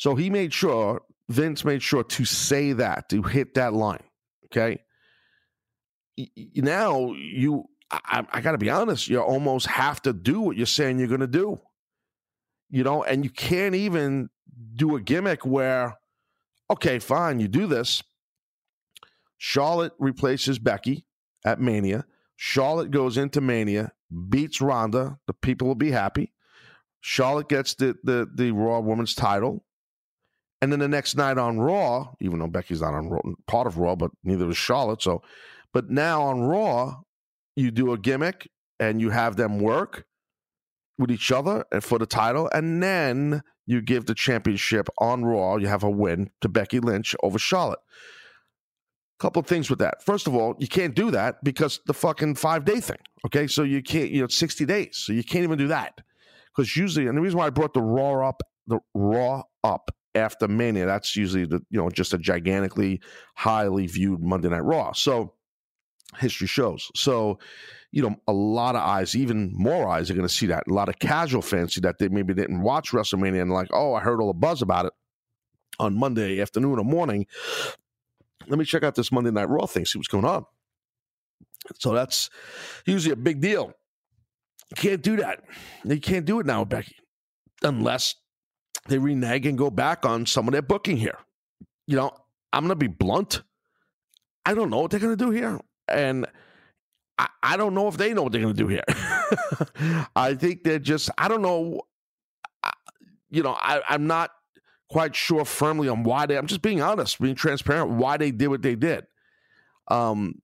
So 0.00 0.14
he 0.14 0.30
made 0.30 0.54
sure, 0.54 1.02
Vince 1.28 1.62
made 1.62 1.82
sure 1.82 2.02
to 2.02 2.24
say 2.24 2.72
that, 2.72 3.10
to 3.10 3.22
hit 3.22 3.52
that 3.56 3.74
line. 3.74 4.02
Okay. 4.46 4.78
Now 6.56 7.12
you, 7.12 7.66
I, 7.90 8.26
I 8.32 8.40
got 8.40 8.52
to 8.52 8.58
be 8.58 8.70
honest, 8.70 9.08
you 9.08 9.20
almost 9.20 9.66
have 9.66 10.00
to 10.02 10.14
do 10.14 10.40
what 10.40 10.56
you're 10.56 10.64
saying 10.64 10.98
you're 10.98 11.06
going 11.06 11.20
to 11.20 11.26
do. 11.26 11.60
You 12.70 12.82
know, 12.82 13.04
and 13.04 13.24
you 13.24 13.30
can't 13.30 13.74
even 13.74 14.30
do 14.74 14.96
a 14.96 15.02
gimmick 15.02 15.44
where, 15.44 15.98
okay, 16.70 16.98
fine, 16.98 17.38
you 17.38 17.46
do 17.46 17.66
this. 17.66 18.02
Charlotte 19.36 19.92
replaces 19.98 20.58
Becky 20.58 21.04
at 21.44 21.60
Mania. 21.60 22.06
Charlotte 22.36 22.90
goes 22.90 23.18
into 23.18 23.42
Mania, 23.42 23.92
beats 24.30 24.62
Ronda. 24.62 25.18
The 25.26 25.34
people 25.34 25.68
will 25.68 25.74
be 25.74 25.90
happy. 25.90 26.32
Charlotte 27.02 27.50
gets 27.50 27.74
the 27.74 27.96
the 28.02 28.26
the 28.34 28.52
Raw 28.52 28.80
Women's 28.80 29.14
title. 29.14 29.62
And 30.62 30.70
then 30.70 30.78
the 30.78 30.88
next 30.88 31.16
night 31.16 31.38
on 31.38 31.58
Raw, 31.58 32.12
even 32.20 32.38
though 32.38 32.46
Becky's 32.46 32.82
not 32.82 32.94
on 32.94 33.08
Raw, 33.08 33.20
part 33.46 33.66
of 33.66 33.78
Raw, 33.78 33.96
but 33.96 34.10
neither 34.24 34.48
is 34.50 34.56
Charlotte. 34.56 35.02
So, 35.02 35.22
but 35.72 35.88
now 35.88 36.22
on 36.22 36.42
Raw, 36.42 37.00
you 37.56 37.70
do 37.70 37.92
a 37.92 37.98
gimmick 37.98 38.48
and 38.78 39.00
you 39.00 39.10
have 39.10 39.36
them 39.36 39.58
work 39.58 40.04
with 40.98 41.10
each 41.10 41.32
other 41.32 41.64
and 41.72 41.82
for 41.82 41.98
the 41.98 42.06
title, 42.06 42.50
and 42.52 42.82
then 42.82 43.42
you 43.66 43.80
give 43.80 44.06
the 44.06 44.14
championship 44.14 44.88
on 44.98 45.24
Raw. 45.24 45.56
You 45.56 45.66
have 45.68 45.82
a 45.82 45.90
win 45.90 46.30
to 46.42 46.48
Becky 46.48 46.80
Lynch 46.80 47.16
over 47.22 47.38
Charlotte. 47.38 47.78
Couple 49.18 49.42
things 49.42 49.68
with 49.68 49.78
that. 49.78 50.02
First 50.02 50.26
of 50.26 50.34
all, 50.34 50.56
you 50.58 50.66
can't 50.66 50.94
do 50.94 51.10
that 51.10 51.44
because 51.44 51.80
the 51.86 51.92
fucking 51.92 52.34
five 52.36 52.64
day 52.64 52.80
thing. 52.80 52.98
Okay, 53.26 53.46
so 53.46 53.62
you 53.62 53.82
can't. 53.82 54.10
You 54.10 54.22
know, 54.22 54.28
sixty 54.28 54.64
days, 54.64 54.96
so 54.96 55.12
you 55.12 55.22
can't 55.22 55.44
even 55.44 55.58
do 55.58 55.68
that 55.68 56.00
because 56.54 56.74
usually, 56.74 57.06
and 57.06 57.16
the 57.16 57.22
reason 57.22 57.38
why 57.38 57.46
I 57.46 57.50
brought 57.50 57.74
the 57.74 57.82
Raw 57.82 58.26
up, 58.26 58.42
the 58.66 58.78
Raw 58.94 59.42
up 59.62 59.90
after 60.14 60.48
Mania. 60.48 60.86
That's 60.86 61.16
usually 61.16 61.46
the 61.46 61.60
you 61.70 61.80
know 61.80 61.90
just 61.90 62.14
a 62.14 62.18
gigantically 62.18 63.00
highly 63.34 63.86
viewed 63.86 64.22
Monday 64.22 64.48
Night 64.48 64.64
Raw. 64.64 64.92
So 64.92 65.34
history 66.18 66.46
shows. 66.46 66.90
So 66.94 67.38
you 67.92 68.02
know 68.02 68.16
a 68.26 68.32
lot 68.32 68.76
of 68.76 68.82
eyes, 68.82 69.14
even 69.16 69.52
more 69.54 69.88
eyes, 69.88 70.10
are 70.10 70.14
going 70.14 70.28
to 70.28 70.34
see 70.34 70.46
that. 70.46 70.64
A 70.68 70.72
lot 70.72 70.88
of 70.88 70.98
casual 70.98 71.42
fans 71.42 71.74
see 71.74 71.80
that 71.82 71.98
they 71.98 72.08
maybe 72.08 72.34
didn't 72.34 72.62
watch 72.62 72.90
WrestleMania 72.92 73.42
and 73.42 73.52
like, 73.52 73.68
oh, 73.72 73.94
I 73.94 74.00
heard 74.00 74.20
all 74.20 74.28
the 74.28 74.38
buzz 74.38 74.62
about 74.62 74.86
it 74.86 74.92
on 75.78 75.96
Monday 75.96 76.40
afternoon 76.40 76.78
or 76.78 76.84
morning. 76.84 77.26
Let 78.48 78.58
me 78.58 78.64
check 78.64 78.82
out 78.82 78.94
this 78.94 79.12
Monday 79.12 79.30
Night 79.30 79.48
Raw 79.48 79.66
thing, 79.66 79.84
see 79.84 79.98
what's 79.98 80.08
going 80.08 80.24
on. 80.24 80.44
So 81.78 81.92
that's 81.92 82.30
usually 82.86 83.12
a 83.12 83.16
big 83.16 83.40
deal. 83.40 83.72
You 84.70 84.76
can't 84.76 85.02
do 85.02 85.16
that. 85.16 85.44
You 85.84 86.00
can't 86.00 86.24
do 86.24 86.40
it 86.40 86.46
now, 86.46 86.64
Becky, 86.64 86.96
unless 87.62 88.14
they 88.88 88.98
renege 88.98 89.46
and 89.46 89.58
go 89.58 89.70
back 89.70 90.04
on 90.04 90.26
some 90.26 90.48
of 90.48 90.52
their 90.52 90.62
booking 90.62 90.96
here. 90.96 91.18
You 91.86 91.96
know, 91.96 92.12
I'm 92.52 92.62
going 92.62 92.70
to 92.70 92.76
be 92.76 92.86
blunt. 92.86 93.42
I 94.44 94.54
don't 94.54 94.70
know 94.70 94.80
what 94.80 94.90
they're 94.90 95.00
going 95.00 95.16
to 95.16 95.24
do 95.24 95.30
here. 95.30 95.60
And 95.88 96.26
I, 97.18 97.28
I 97.42 97.56
don't 97.56 97.74
know 97.74 97.88
if 97.88 97.96
they 97.96 98.14
know 98.14 98.22
what 98.24 98.32
they're 98.32 98.40
going 98.40 98.54
to 98.54 98.62
do 98.62 98.68
here. 98.68 98.84
I 100.16 100.34
think 100.34 100.64
they're 100.64 100.78
just, 100.78 101.10
I 101.18 101.28
don't 101.28 101.42
know. 101.42 101.82
You 103.30 103.42
know, 103.42 103.56
I, 103.58 103.82
I'm 103.88 104.06
not 104.06 104.30
quite 104.88 105.14
sure 105.14 105.44
firmly 105.44 105.88
on 105.88 106.02
why 106.02 106.26
they, 106.26 106.36
I'm 106.36 106.46
just 106.46 106.62
being 106.62 106.82
honest, 106.82 107.20
being 107.20 107.36
transparent, 107.36 107.90
why 107.90 108.16
they 108.16 108.32
did 108.32 108.48
what 108.48 108.62
they 108.62 108.74
did. 108.74 109.06
Um, 109.88 110.42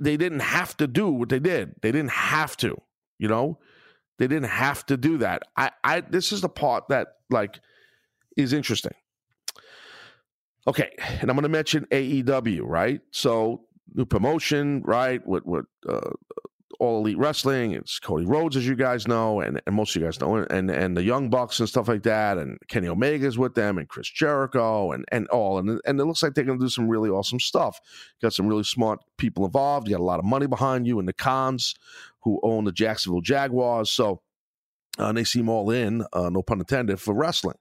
they 0.00 0.16
didn't 0.16 0.40
have 0.40 0.76
to 0.78 0.86
do 0.86 1.10
what 1.10 1.28
they 1.28 1.38
did. 1.38 1.74
They 1.80 1.92
didn't 1.92 2.10
have 2.10 2.56
to, 2.58 2.80
you 3.18 3.28
know, 3.28 3.58
they 4.18 4.26
didn't 4.26 4.50
have 4.50 4.84
to 4.86 4.96
do 4.96 5.18
that. 5.18 5.42
I, 5.56 5.70
I, 5.84 6.00
this 6.00 6.32
is 6.32 6.40
the 6.40 6.48
part 6.48 6.88
that 6.88 7.08
like 7.30 7.60
is 8.36 8.52
interesting. 8.52 8.94
Okay, 10.66 10.90
and 10.98 11.30
I'm 11.30 11.36
going 11.36 11.44
to 11.44 11.48
mention 11.48 11.86
AEW, 11.90 12.60
right? 12.62 13.00
So 13.10 13.62
new 13.94 14.04
promotion, 14.04 14.82
right? 14.84 15.26
With 15.26 15.46
with 15.46 15.66
uh, 15.88 16.10
all 16.78 16.98
elite 16.98 17.18
wrestling. 17.18 17.72
It's 17.72 17.98
Cody 17.98 18.26
Rhodes, 18.26 18.56
as 18.56 18.66
you 18.66 18.76
guys 18.76 19.08
know, 19.08 19.40
and, 19.40 19.60
and 19.66 19.74
most 19.74 19.94
of 19.94 20.02
you 20.02 20.06
guys 20.06 20.20
know, 20.20 20.36
and 20.36 20.70
and 20.70 20.96
the 20.96 21.02
Young 21.02 21.30
Bucks 21.30 21.60
and 21.60 21.68
stuff 21.68 21.88
like 21.88 22.02
that, 22.04 22.38
and 22.38 22.58
Kenny 22.68 22.88
Omega's 22.88 23.38
with 23.38 23.54
them, 23.54 23.78
and 23.78 23.88
Chris 23.88 24.08
Jericho, 24.08 24.92
and 24.92 25.04
and 25.10 25.26
all, 25.28 25.58
and 25.58 25.80
and 25.84 26.00
it 26.00 26.04
looks 26.04 26.22
like 26.22 26.34
they're 26.34 26.44
going 26.44 26.58
to 26.58 26.64
do 26.64 26.70
some 26.70 26.88
really 26.88 27.10
awesome 27.10 27.40
stuff. 27.40 27.80
Got 28.20 28.32
some 28.32 28.46
really 28.46 28.64
smart 28.64 29.00
people 29.16 29.44
involved. 29.44 29.88
You 29.88 29.94
got 29.94 30.02
a 30.02 30.04
lot 30.04 30.18
of 30.18 30.24
money 30.24 30.46
behind 30.46 30.86
you, 30.86 30.98
and 30.98 31.08
the 31.08 31.12
Khans 31.12 31.74
who 32.22 32.40
own 32.42 32.64
the 32.64 32.72
Jacksonville 32.72 33.20
Jaguars, 33.20 33.90
so 33.90 34.20
uh, 34.98 35.12
they 35.12 35.24
seem 35.24 35.48
all 35.48 35.70
in, 35.70 36.04
uh, 36.12 36.28
no 36.28 36.42
pun 36.42 36.58
intended, 36.58 37.00
for 37.00 37.14
wrestling. 37.14 37.56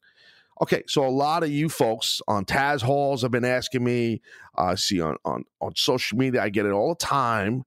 Okay, 0.61 0.83
so 0.87 1.05
a 1.05 1.09
lot 1.09 1.43
of 1.43 1.49
you 1.49 1.69
folks 1.69 2.19
on 2.27 2.43
Taz 2.43 2.81
Halls 2.81 3.21
have 3.21 3.29
been 3.29 3.45
asking 3.45 3.83
me. 3.83 4.21
I 4.55 4.71
uh, 4.71 4.75
see 4.75 4.99
on, 4.99 5.17
on 5.23 5.43
on 5.61 5.73
social 5.75 6.17
media, 6.17 6.41
I 6.41 6.49
get 6.49 6.65
it 6.65 6.71
all 6.71 6.89
the 6.89 6.95
time. 6.95 7.63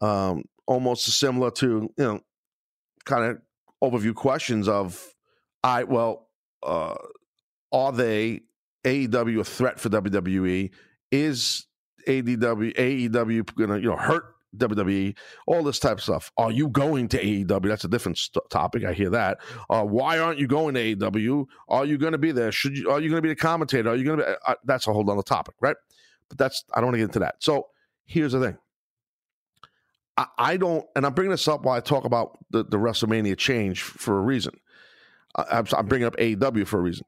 Um, 0.00 0.44
almost 0.66 1.04
similar 1.06 1.50
to 1.50 1.66
you 1.96 2.04
know, 2.04 2.20
kind 3.04 3.24
of 3.24 3.42
overview 3.82 4.14
questions 4.14 4.68
of, 4.68 5.14
I 5.62 5.84
well, 5.84 6.28
uh, 6.62 6.94
are 7.72 7.92
they 7.92 8.42
AEW 8.84 9.40
a 9.40 9.44
threat 9.44 9.80
for 9.80 9.88
WWE? 9.88 10.70
Is 11.10 11.66
AEW 12.06 12.74
AEW 12.74 13.54
gonna 13.54 13.76
you 13.76 13.88
know 13.88 13.96
hurt 13.96 14.24
WWE, 14.56 15.16
all 15.46 15.62
this 15.62 15.78
type 15.78 15.98
of 15.98 16.02
stuff. 16.02 16.30
Are 16.36 16.50
you 16.50 16.68
going 16.68 17.08
to 17.08 17.22
AEW? 17.22 17.68
That's 17.68 17.84
a 17.84 17.88
different 17.88 18.18
st- 18.18 18.44
topic. 18.50 18.84
I 18.84 18.92
hear 18.92 19.10
that. 19.10 19.38
Uh, 19.70 19.84
why 19.84 20.18
aren't 20.18 20.38
you 20.38 20.46
going 20.46 20.74
to 20.74 20.96
AEW? 20.96 21.46
Are 21.68 21.86
you 21.86 21.98
going 21.98 22.12
to 22.12 22.18
be 22.18 22.32
there? 22.32 22.52
Should 22.52 22.76
you? 22.76 22.90
Are 22.90 23.00
you 23.00 23.08
going 23.08 23.18
to 23.18 23.22
be 23.22 23.30
the 23.30 23.36
commentator? 23.36 23.90
Are 23.90 23.96
you 23.96 24.04
going 24.04 24.18
to 24.18 24.24
be? 24.24 24.30
Uh, 24.30 24.36
uh, 24.46 24.54
that's 24.64 24.86
a 24.86 24.92
whole 24.92 25.08
other 25.10 25.22
topic, 25.22 25.54
right? 25.60 25.76
But 26.28 26.38
that's 26.38 26.64
I 26.72 26.80
don't 26.80 26.86
want 26.86 26.94
to 26.94 26.98
get 26.98 27.04
into 27.04 27.18
that. 27.20 27.36
So 27.38 27.68
here's 28.04 28.32
the 28.32 28.40
thing. 28.40 28.58
I, 30.16 30.26
I, 30.38 30.56
don't, 30.56 30.84
and 30.94 31.06
I'm 31.06 31.14
bringing 31.14 31.30
this 31.30 31.48
up 31.48 31.62
while 31.62 31.76
I 31.76 31.80
talk 31.80 32.04
about 32.04 32.38
the, 32.50 32.64
the 32.64 32.76
WrestleMania 32.76 33.36
change 33.36 33.82
for 33.82 34.18
a 34.18 34.22
reason. 34.22 34.54
I, 35.36 35.62
I'm 35.76 35.86
bringing 35.86 36.06
up 36.06 36.16
AEW 36.16 36.66
for 36.66 36.78
a 36.78 36.82
reason. 36.82 37.06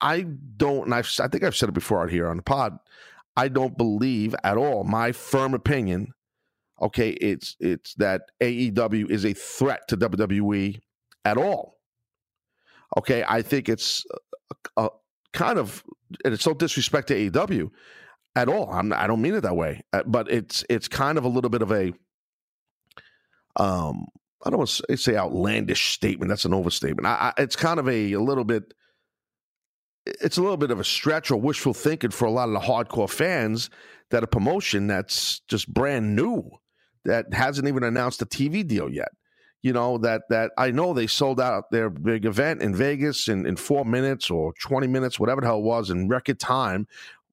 I 0.00 0.22
don't, 0.22 0.86
and 0.86 0.94
I've, 0.94 1.10
I 1.20 1.28
think 1.28 1.44
I've 1.44 1.56
said 1.56 1.68
it 1.68 1.72
before 1.72 2.02
out 2.02 2.10
here 2.10 2.28
on 2.28 2.38
the 2.38 2.42
pod. 2.42 2.78
I 3.36 3.48
don't 3.48 3.76
believe 3.76 4.34
at 4.42 4.56
all. 4.56 4.84
My 4.84 5.12
firm 5.12 5.54
opinion 5.54 6.14
okay, 6.80 7.10
it's 7.10 7.56
it's 7.60 7.94
that 7.94 8.22
AEW 8.40 9.10
is 9.10 9.24
a 9.24 9.34
threat 9.34 9.86
to 9.88 9.96
WWE 9.96 10.80
at 11.24 11.36
all. 11.36 11.78
Okay, 12.96 13.24
I 13.28 13.42
think 13.42 13.68
it's 13.68 14.04
a, 14.76 14.84
a 14.84 14.88
kind 15.32 15.58
of 15.58 15.84
and 16.24 16.34
it's 16.34 16.46
no 16.46 16.54
disrespect 16.54 17.08
to 17.08 17.30
AEW 17.30 17.70
at 18.40 18.48
all. 18.48 18.70
I'm, 18.72 18.92
I 18.92 19.06
don't 19.06 19.22
mean 19.22 19.34
it 19.34 19.42
that 19.42 19.56
way, 19.56 19.82
uh, 19.92 20.02
but 20.06 20.30
it's 20.30 20.64
it's 20.68 20.88
kind 20.88 21.18
of 21.18 21.24
a 21.24 21.28
little 21.28 21.50
bit 21.50 21.62
of 21.62 21.72
a 21.72 21.92
um 23.56 24.06
I 24.44 24.50
don't 24.50 24.58
want 24.58 24.82
to 24.88 24.96
say 24.96 25.16
outlandish 25.16 25.92
statement. 25.92 26.30
That's 26.30 26.46
an 26.46 26.54
overstatement. 26.54 27.06
I, 27.06 27.32
I, 27.36 27.42
it's 27.42 27.56
kind 27.56 27.78
of 27.78 27.88
a, 27.88 28.12
a 28.12 28.20
little 28.20 28.44
bit. 28.44 28.72
It's 30.06 30.38
a 30.38 30.42
little 30.42 30.56
bit 30.56 30.70
of 30.70 30.80
a 30.80 30.84
stretch 30.84 31.30
or 31.30 31.38
wishful 31.38 31.74
thinking 31.74 32.10
for 32.10 32.24
a 32.24 32.30
lot 32.30 32.48
of 32.48 32.54
the 32.54 32.60
hardcore 32.60 33.10
fans 33.10 33.68
that 34.10 34.24
a 34.24 34.26
promotion 34.26 34.86
that's 34.86 35.40
just 35.40 35.72
brand 35.72 36.16
new 36.16 36.50
that 37.04 37.32
hasn't 37.34 37.68
even 37.68 37.82
announced 37.82 38.22
a 38.22 38.26
TV 38.26 38.66
deal 38.66 38.88
yet. 38.88 39.10
You 39.62 39.74
know 39.74 39.98
that 39.98 40.22
that 40.30 40.52
I 40.56 40.70
know 40.70 40.94
they 40.94 41.06
sold 41.06 41.38
out 41.38 41.70
their 41.70 41.90
big 41.90 42.24
event 42.24 42.62
in 42.62 42.74
Vegas 42.74 43.28
in, 43.28 43.44
in 43.44 43.56
four 43.56 43.84
minutes 43.84 44.30
or 44.30 44.54
twenty 44.54 44.86
minutes, 44.86 45.20
whatever 45.20 45.42
the 45.42 45.48
hell 45.48 45.58
it 45.58 45.64
was, 45.64 45.90
in 45.90 46.08
record 46.08 46.40
time. 46.40 46.88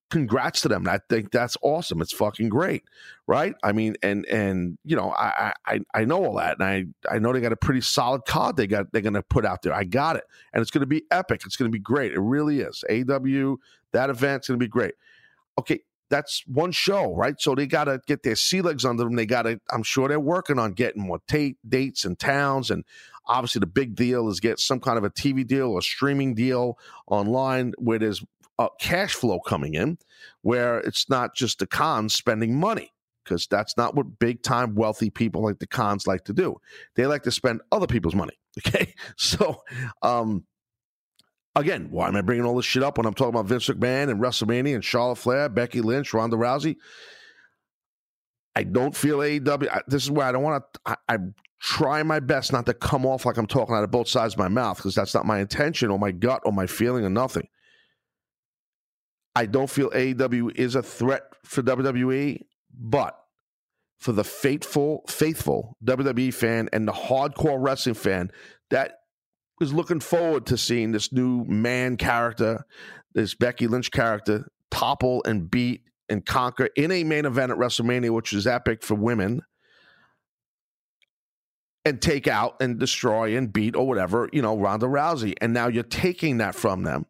Congrats 0.10 0.62
to 0.62 0.70
them. 0.70 0.88
I 0.88 1.00
think 1.10 1.32
that's 1.32 1.58
awesome. 1.62 2.02
It's 2.02 2.14
fucking 2.14 2.48
great, 2.48 2.84
right? 3.28 3.56
I 3.62 3.74
mean, 3.74 3.96
and 4.02 4.26
and 4.26 4.78
you 4.86 4.96
know, 4.96 5.12
I 5.12 5.54
I 5.66 5.80
I 5.94 6.06
know 6.06 6.24
all 6.24 6.36
that, 6.38 6.60
and 6.60 6.64
I 6.64 7.14
I 7.14 7.20
know 7.20 7.34
they 7.34 7.42
got 7.42 7.52
a 7.52 7.58
pretty 7.58 7.82
solid 7.82 8.24
card 8.26 8.56
they 8.56 8.68
got 8.68 8.92
they're 8.94 9.02
gonna 9.02 9.22
put 9.22 9.46
out 9.46 9.64
there. 9.64 9.74
I 9.74 9.84
got 9.84 10.16
it, 10.16 10.24
and 10.54 10.62
it's 10.62 10.72
gonna 10.72 10.86
be 10.86 11.04
epic. 11.12 11.42
It's 11.46 11.58
gonna 11.58 11.72
be 11.72 11.80
great. 11.80 12.14
It 12.14 12.22
really 12.22 12.62
is. 12.62 12.84
AW 12.90 13.58
that 13.92 14.10
event's 14.10 14.48
gonna 14.48 14.58
be 14.58 14.68
great. 14.68 14.94
Okay, 15.60 15.82
that's 16.10 16.44
one 16.48 16.72
show, 16.72 17.14
right? 17.14 17.36
So 17.40 17.56
they 17.56 17.68
got 17.68 17.86
to 17.86 18.00
get 18.08 18.24
their 18.24 18.36
sea 18.36 18.62
legs 18.62 18.86
under 18.86 19.04
them. 19.04 19.16
They 19.16 19.26
got 19.26 19.44
to, 19.44 19.60
I'm 19.72 19.84
sure 19.84 20.08
they're 20.08 20.20
working 20.20 20.60
on 20.60 20.74
getting 20.74 21.02
more 21.02 21.20
t- 21.28 21.58
dates 21.68 22.06
and 22.06 22.18
towns. 22.18 22.72
And 22.72 22.86
obviously, 23.26 23.60
the 23.60 23.68
big 23.68 23.96
deal 23.96 24.30
is 24.30 24.40
get 24.40 24.60
some 24.60 24.80
kind 24.80 24.98
of 24.98 25.04
a 25.04 25.10
TV 25.10 25.46
deal 25.46 25.72
or 25.72 25.82
streaming 25.82 26.34
deal 26.34 26.78
online 27.08 27.74
where 27.78 28.00
there's 28.00 28.24
a 28.60 28.70
cash 28.80 29.14
flow 29.14 29.40
coming 29.40 29.76
in, 29.76 29.98
where 30.42 30.80
it's 30.80 31.10
not 31.10 31.36
just 31.36 31.60
the 31.60 31.68
Khans 31.68 32.14
spending 32.14 32.60
money, 32.60 32.92
because 33.24 33.48
that's 33.48 33.78
not 33.78 33.96
what 33.96 34.20
big 34.20 34.42
time 34.44 34.76
wealthy 34.76 35.10
people 35.10 35.44
like 35.44 35.60
the 35.60 35.68
Khans 35.68 36.08
like 36.08 36.24
to 36.26 36.34
do. 36.34 36.58
They 36.96 37.06
like 37.06 37.24
to 37.24 37.32
spend 37.32 37.62
other 37.72 37.88
people's 37.88 38.16
money. 38.16 38.34
Okay. 38.66 38.96
So, 39.18 39.62
um, 40.02 40.44
Again, 41.58 41.88
why 41.90 42.08
am 42.08 42.16
I 42.16 42.22
bringing 42.22 42.46
all 42.46 42.56
this 42.56 42.66
shit 42.66 42.84
up 42.84 42.98
when 42.98 43.08
I'm 43.08 43.16
talking 43.16 43.34
about 43.34 43.48
Vince 43.48 43.68
McMahon 43.68 44.12
and 44.12 44.22
WrestleMania 44.22 44.76
and 44.76 44.86
Charlotte 44.86 45.16
Flair, 45.16 45.50
Becky 45.50 45.82
Lynch, 45.82 46.14
Ronda 46.14 46.38
Rousey? 46.38 46.76
I 48.56 48.62
don't 48.64 48.96
feel 48.96 49.20
AEW. 49.20 49.68
I, 49.68 49.82
this 49.88 50.04
is 50.04 50.12
where 50.12 50.28
I 50.28 50.32
don't 50.32 50.44
want 50.44 50.64
to. 50.72 50.80
I, 50.86 50.96
I 51.10 51.18
try 51.60 52.04
my 52.04 52.20
best 52.20 52.54
not 52.54 52.68
to 52.68 52.76
come 52.76 53.08
off 53.08 53.26
like 53.26 53.38
I'm 53.38 53.48
talking 53.48 53.74
out 53.74 53.84
of 53.84 53.90
both 53.90 54.08
sides 54.08 54.36
of 54.36 54.40
my 54.40 54.48
mouth 54.48 54.78
because 54.78 54.94
that's 54.94 55.16
not 55.16 55.26
my 55.26 55.40
intention 55.40 55.90
or 55.90 55.98
my 55.98 56.12
gut 56.12 56.44
or 56.46 56.54
my 56.54 56.68
feeling 56.68 57.04
or 57.04 57.10
nothing. 57.10 57.48
I 59.38 59.46
don't 59.46 59.70
feel 59.70 59.92
AEW 59.92 60.58
is 60.58 60.74
a 60.74 60.82
threat 60.82 61.22
for 61.46 61.62
WWE, 61.62 62.42
but 62.74 63.16
for 64.00 64.12
the 64.12 64.24
faithful, 64.24 65.04
faithful 65.08 65.78
WWE 65.86 66.34
fan 66.34 66.70
and 66.74 66.88
the 66.88 66.92
hardcore 66.92 67.58
wrestling 67.60 67.94
fan, 67.94 68.32
that 68.72 68.94
is 69.62 69.72
looking 69.72 70.00
forward 70.00 70.48
to 70.48 70.58
seeing 70.58 70.92
this 70.92 71.14
new 71.14 71.46
man 71.46 71.98
character, 71.98 72.66
this 73.14 73.36
Becky 73.36 73.68
Lynch 73.68 73.92
character, 73.92 74.50
topple 74.72 75.22
and 75.24 75.52
beat 75.52 75.84
and 76.10 76.26
conquer 76.26 76.70
in 76.76 76.92
a 76.92 77.04
main 77.04 77.26
event 77.26 77.52
at 77.52 77.60
WrestleMania, 77.60 78.10
which 78.10 78.34
is 78.34 78.48
epic 78.48 78.82
for 78.82 78.96
women, 78.96 79.44
and 81.86 82.02
take 82.02 82.28
out 82.28 82.56
and 82.60 82.80
destroy 82.80 83.38
and 83.38 83.54
beat 83.54 83.76
or 83.76 83.88
whatever, 83.88 84.32
you 84.34 84.42
know, 84.42 84.58
Ronda 84.58 84.88
Rousey. 84.88 85.36
And 85.40 85.54
now 85.54 85.68
you're 85.68 85.84
taking 85.84 86.40
that 86.40 86.56
from 86.56 86.82
them. 86.82 87.06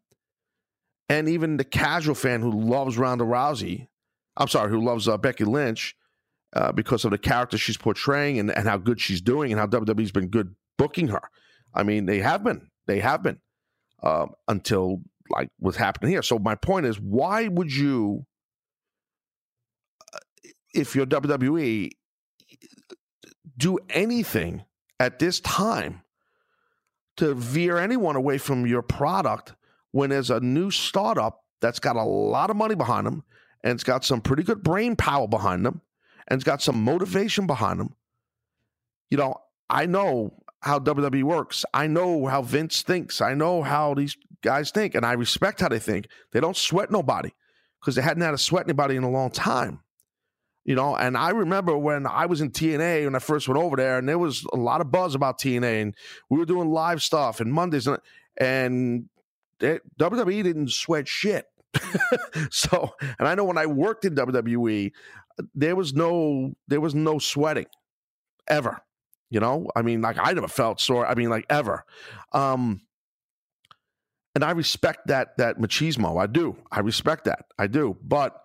And 1.10 1.30
even 1.30 1.58
the 1.58 1.64
casual 1.64 2.16
fan 2.16 2.42
who 2.42 2.52
loves 2.52 2.98
Ronda 2.98 3.24
Rousey, 3.24 3.88
I'm 4.36 4.48
sorry, 4.48 4.70
who 4.70 4.84
loves 4.84 5.08
uh, 5.08 5.18
Becky 5.18 5.46
Lynch 5.46 5.96
uh, 6.54 6.72
because 6.72 7.06
of 7.06 7.12
the 7.12 7.18
character 7.18 7.58
she's 7.58 7.78
portraying 7.78 8.40
and, 8.40 8.52
and 8.52 8.68
how 8.68 8.78
good 8.78 9.00
she's 9.00 9.22
doing 9.22 9.52
and 9.52 9.60
how 9.60 9.68
WWE's 9.68 10.12
been 10.12 10.28
good 10.28 10.56
booking 10.78 11.08
her. 11.10 11.22
I 11.74 11.84
mean, 11.84 12.06
they 12.06 12.20
have 12.20 12.44
been. 12.44 12.70
They 12.88 13.00
have 13.00 13.24
been 13.24 13.40
um, 14.04 14.32
until 14.48 15.02
like 15.30 15.50
what's 15.60 15.78
happening 15.78 16.12
here. 16.12 16.22
So 16.22 16.40
my 16.40 16.56
point 16.56 16.86
is, 16.86 17.00
why 17.00 17.48
would 17.48 17.74
you, 17.74 18.26
uh, 20.14 20.20
if 20.74 20.96
you're 20.96 21.06
WWE, 21.06 21.92
do 23.58 23.80
anything 23.90 24.64
at 25.00 25.20
this 25.20 25.40
time 25.40 26.02
to 27.18 27.34
veer 27.34 27.78
anyone 27.78 28.16
away 28.16 28.38
from 28.38 28.66
your 28.66 28.82
product 28.82 29.54
when 29.98 30.12
there's 30.12 30.30
a 30.30 30.40
new 30.40 30.70
startup 30.70 31.44
that's 31.60 31.80
got 31.80 31.96
a 31.96 32.04
lot 32.04 32.52
of 32.52 32.56
money 32.56 32.76
behind 32.76 33.08
them 33.08 33.24
and 33.64 33.74
it's 33.74 33.84
got 33.84 34.06
some 34.06 34.22
pretty 34.22 34.44
good 34.44 34.62
brain 34.62 34.96
power 34.96 35.28
behind 35.28 35.66
them 35.66 35.82
and 36.28 36.38
it's 36.38 36.44
got 36.44 36.62
some 36.62 36.84
motivation 36.84 37.48
behind 37.48 37.80
them. 37.80 37.96
You 39.10 39.18
know, 39.18 39.42
I 39.72 39.88
know 39.88 40.44
how 40.62 40.78
WWE 40.78 41.24
works. 41.24 41.66
I 41.74 41.88
know 41.88 42.28
how 42.28 42.44
Vince 42.44 42.84
thinks. 42.84 43.22
I 43.22 43.34
know 43.34 43.64
how 43.64 43.96
these 43.96 44.16
guys 44.44 44.70
think, 44.70 44.94
and 44.94 45.04
I 45.04 45.14
respect 45.14 45.62
how 45.62 45.70
they 45.70 45.80
think. 45.80 46.10
They 46.32 46.42
don't 46.42 46.56
sweat 46.56 46.92
nobody 46.92 47.32
because 47.82 47.96
they 47.96 48.04
hadn't 48.04 48.22
had 48.22 48.32
to 48.32 48.38
sweat 48.38 48.68
anybody 48.68 48.98
in 48.98 49.04
a 49.04 49.10
long 49.10 49.32
time. 49.32 49.80
You 50.64 50.76
know, 50.76 50.96
and 50.96 51.18
I 51.18 51.32
remember 51.32 51.76
when 51.76 52.06
I 52.06 52.28
was 52.28 52.42
in 52.42 52.52
TNA 52.52 53.06
when 53.06 53.16
I 53.16 53.20
first 53.20 53.48
went 53.48 53.60
over 53.60 53.76
there, 53.76 53.98
and 53.98 54.08
there 54.08 54.20
was 54.20 54.46
a 54.54 54.58
lot 54.58 54.80
of 54.80 54.92
buzz 54.92 55.16
about 55.16 55.40
TNA, 55.40 55.82
and 55.82 55.96
we 56.30 56.38
were 56.38 56.46
doing 56.46 56.70
live 56.70 57.02
stuff 57.02 57.40
and 57.40 57.52
Mondays, 57.52 57.88
and, 57.88 57.98
and 58.40 59.10
WWE 59.60 60.44
didn't 60.44 60.72
sweat 60.72 61.08
shit. 61.08 61.46
so, 62.50 62.94
and 63.20 63.28
I 63.28 63.36
know 63.36 63.44
when 63.44 63.58
I 63.58 63.66
worked 63.66 64.06
in 64.06 64.16
WWE, 64.16 64.92
there 65.54 65.76
was 65.76 65.94
no 65.94 66.54
there 66.68 66.82
was 66.82 66.96
no 66.96 67.20
sweating 67.20 67.68
ever 68.48 68.82
you 69.30 69.40
know, 69.40 69.68
I 69.76 69.82
mean, 69.82 70.02
like 70.02 70.18
I 70.20 70.32
never 70.34 70.48
felt 70.48 70.80
sore. 70.80 71.06
I 71.06 71.16
mean, 71.16 71.30
like 71.30 71.46
ever. 71.50 71.84
Um, 72.32 72.82
and 74.36 74.44
I 74.44 74.52
respect 74.52 75.08
that 75.08 75.38
that 75.38 75.58
machismo. 75.58 76.22
I 76.22 76.28
do. 76.28 76.56
I 76.72 76.80
respect 76.80 77.26
that. 77.26 77.46
I 77.58 77.68
do. 77.68 77.98
But 78.02 78.40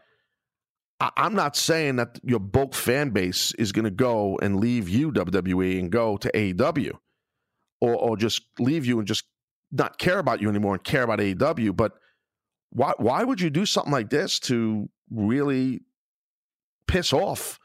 I, 0.99 1.11
am 1.17 1.35
not 1.35 1.57
saying 1.57 1.97
that 1.97 2.19
your 2.25 2.41
bulk 2.41 2.75
fan 2.75 3.11
base 3.11 3.55
is 3.55 3.71
going 3.71 3.85
to 3.85 3.91
go 3.91 4.39
and 4.43 4.59
leave 4.59 4.89
you 4.89 5.13
WWE 5.13 5.79
and 5.79 5.91
go 5.93 6.17
to 6.17 6.31
AEW, 6.33 6.93
or 7.81 7.95
or 7.95 8.17
just 8.17 8.43
leave 8.59 8.85
you 8.85 8.99
and 8.99 9.07
just 9.07 9.25
not 9.73 9.99
care 9.99 10.19
about 10.19 10.41
you 10.41 10.49
anymore 10.49 10.75
and 10.75 10.85
care 10.85 11.03
about 11.03 11.19
AEW. 11.19 11.75
But 11.77 11.93
why 12.71 12.93
why 12.99 13.25
would 13.25 13.41
you 13.41 13.51
do 13.51 13.67
something 13.67 13.93
like 13.93 14.11
this 14.11 14.39
to 14.41 14.89
really 15.11 15.81
piss 16.87 17.13
off 17.13 17.59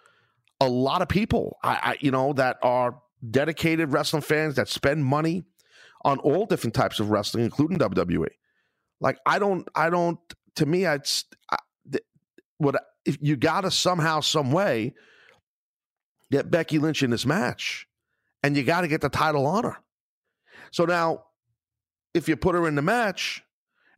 a 0.60 0.68
lot 0.68 1.02
of 1.02 1.10
people? 1.10 1.58
I, 1.64 1.74
I 1.74 1.98
you 2.00 2.12
know 2.12 2.34
that 2.34 2.58
are 2.64 3.00
dedicated 3.30 3.92
wrestling 3.92 4.22
fans 4.22 4.56
that 4.56 4.70
spend 4.70 5.04
money 5.06 5.44
on 6.04 6.20
all 6.20 6.46
different 6.46 6.74
types 6.74 7.00
of 7.00 7.10
wrestling, 7.10 7.44
including 7.44 7.78
WWE. 7.78 8.28
Like 9.00 9.20
I 9.26 9.40
don't, 9.40 9.68
I 9.76 9.90
don't. 9.90 10.20
To 10.56 10.66
me, 10.66 10.86
it's 10.86 11.26
I, 11.52 11.58
what 12.58 12.76
if 13.06 13.18
you 13.22 13.36
got 13.36 13.62
to 13.62 13.72
somehow, 13.72 14.22
some 14.22 14.52
way, 14.52 14.94
get 16.32 16.50
Becky 16.50 16.80
Lynch 16.80 17.04
in 17.04 17.10
this 17.10 17.26
match, 17.26 17.88
and 18.44 18.58
you 18.58 18.64
got 18.64 18.82
to 18.82 18.88
get 18.88 19.02
the 19.02 19.10
title 19.10 19.46
on 19.46 19.64
her. 19.64 19.78
So 20.72 20.86
now, 20.86 21.24
if 22.18 22.28
you 22.28 22.36
put 22.36 22.56
her 22.56 22.68
in 22.68 22.76
the 22.76 22.82
match, 22.82 23.44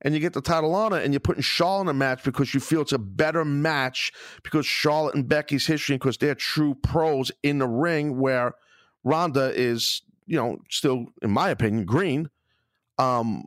and 0.02 0.14
you 0.14 0.20
get 0.20 0.34
the 0.34 0.42
title 0.42 0.74
on 0.76 0.94
it, 0.94 1.04
and 1.04 1.14
you're 1.14 1.20
putting 1.20 1.42
Charlotte 1.42 1.82
in 1.82 1.90
a 1.90 1.94
match 1.94 2.24
because 2.24 2.54
you 2.54 2.60
feel 2.60 2.82
it's 2.82 2.94
a 2.94 2.98
better 2.98 3.44
match 3.44 4.12
because 4.44 4.66
Charlotte 4.66 5.16
and 5.16 5.28
Becky's 5.28 5.66
history, 5.66 5.96
because 5.96 6.18
they're 6.18 6.36
true 6.36 6.76
pros 6.76 7.32
in 7.44 7.60
the 7.60 7.68
ring, 7.68 8.18
where 8.18 8.54
Ronda 9.04 9.52
is, 9.54 10.02
you 10.26 10.38
know, 10.38 10.60
still, 10.70 11.08
in 11.22 11.32
my 11.32 11.50
opinion, 11.50 11.86
green. 11.86 12.30
Um, 12.98 13.46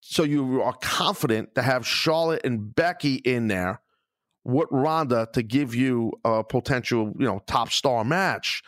so 0.00 0.22
you 0.22 0.62
are 0.62 0.74
confident 0.80 1.54
to 1.54 1.62
have 1.62 1.86
Charlotte 1.86 2.42
and 2.44 2.74
Becky 2.74 3.14
in 3.16 3.48
there 3.48 3.80
with 4.44 4.68
Ronda 4.70 5.28
to 5.32 5.42
give 5.42 5.74
you 5.74 6.12
a 6.24 6.44
potential, 6.44 7.12
you 7.18 7.26
know, 7.26 7.42
top 7.46 7.70
star 7.70 8.04
match, 8.04 8.62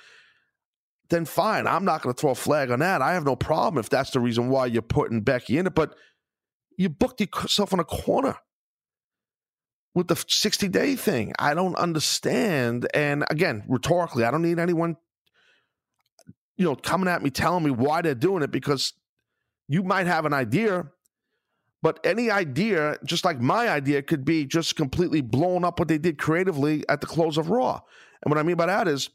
then 1.10 1.24
fine. 1.24 1.66
I'm 1.66 1.84
not 1.84 2.02
going 2.02 2.14
to 2.14 2.20
throw 2.20 2.30
a 2.30 2.34
flag 2.34 2.70
on 2.70 2.80
that. 2.80 3.02
I 3.02 3.14
have 3.14 3.24
no 3.24 3.36
problem 3.36 3.80
if 3.80 3.88
that's 3.88 4.10
the 4.10 4.20
reason 4.20 4.48
why 4.48 4.66
you're 4.66 4.82
putting 4.82 5.22
Becky 5.22 5.58
in 5.58 5.66
it. 5.66 5.74
But 5.74 5.94
you 6.76 6.88
booked 6.88 7.20
yourself 7.20 7.72
in 7.72 7.80
a 7.80 7.84
corner 7.84 8.36
with 9.94 10.08
the 10.08 10.16
60 10.16 10.68
day 10.68 10.96
thing. 10.96 11.32
I 11.38 11.54
don't 11.54 11.76
understand. 11.76 12.86
And 12.94 13.24
again, 13.30 13.64
rhetorically, 13.68 14.24
I 14.24 14.30
don't 14.30 14.42
need 14.42 14.58
anyone, 14.58 14.96
you 16.56 16.64
know, 16.64 16.76
coming 16.76 17.08
at 17.08 17.22
me 17.22 17.30
telling 17.30 17.64
me 17.64 17.70
why 17.70 18.02
they're 18.02 18.14
doing 18.14 18.42
it 18.42 18.50
because 18.50 18.92
you 19.66 19.82
might 19.82 20.06
have 20.06 20.26
an 20.26 20.32
idea 20.32 20.90
but 21.82 22.00
any 22.04 22.30
idea, 22.30 22.96
just 23.04 23.24
like 23.24 23.40
my 23.40 23.68
idea, 23.68 24.02
could 24.02 24.24
be 24.24 24.44
just 24.44 24.74
completely 24.76 25.20
blown 25.20 25.64
up 25.64 25.78
what 25.78 25.88
they 25.88 25.98
did 25.98 26.18
creatively 26.18 26.84
at 26.88 27.00
the 27.00 27.06
close 27.06 27.38
of 27.38 27.50
Raw. 27.50 27.80
And 28.22 28.30
what 28.30 28.38
I 28.38 28.42
mean 28.42 28.56
by 28.56 28.66
that 28.66 28.88
is 28.88 29.10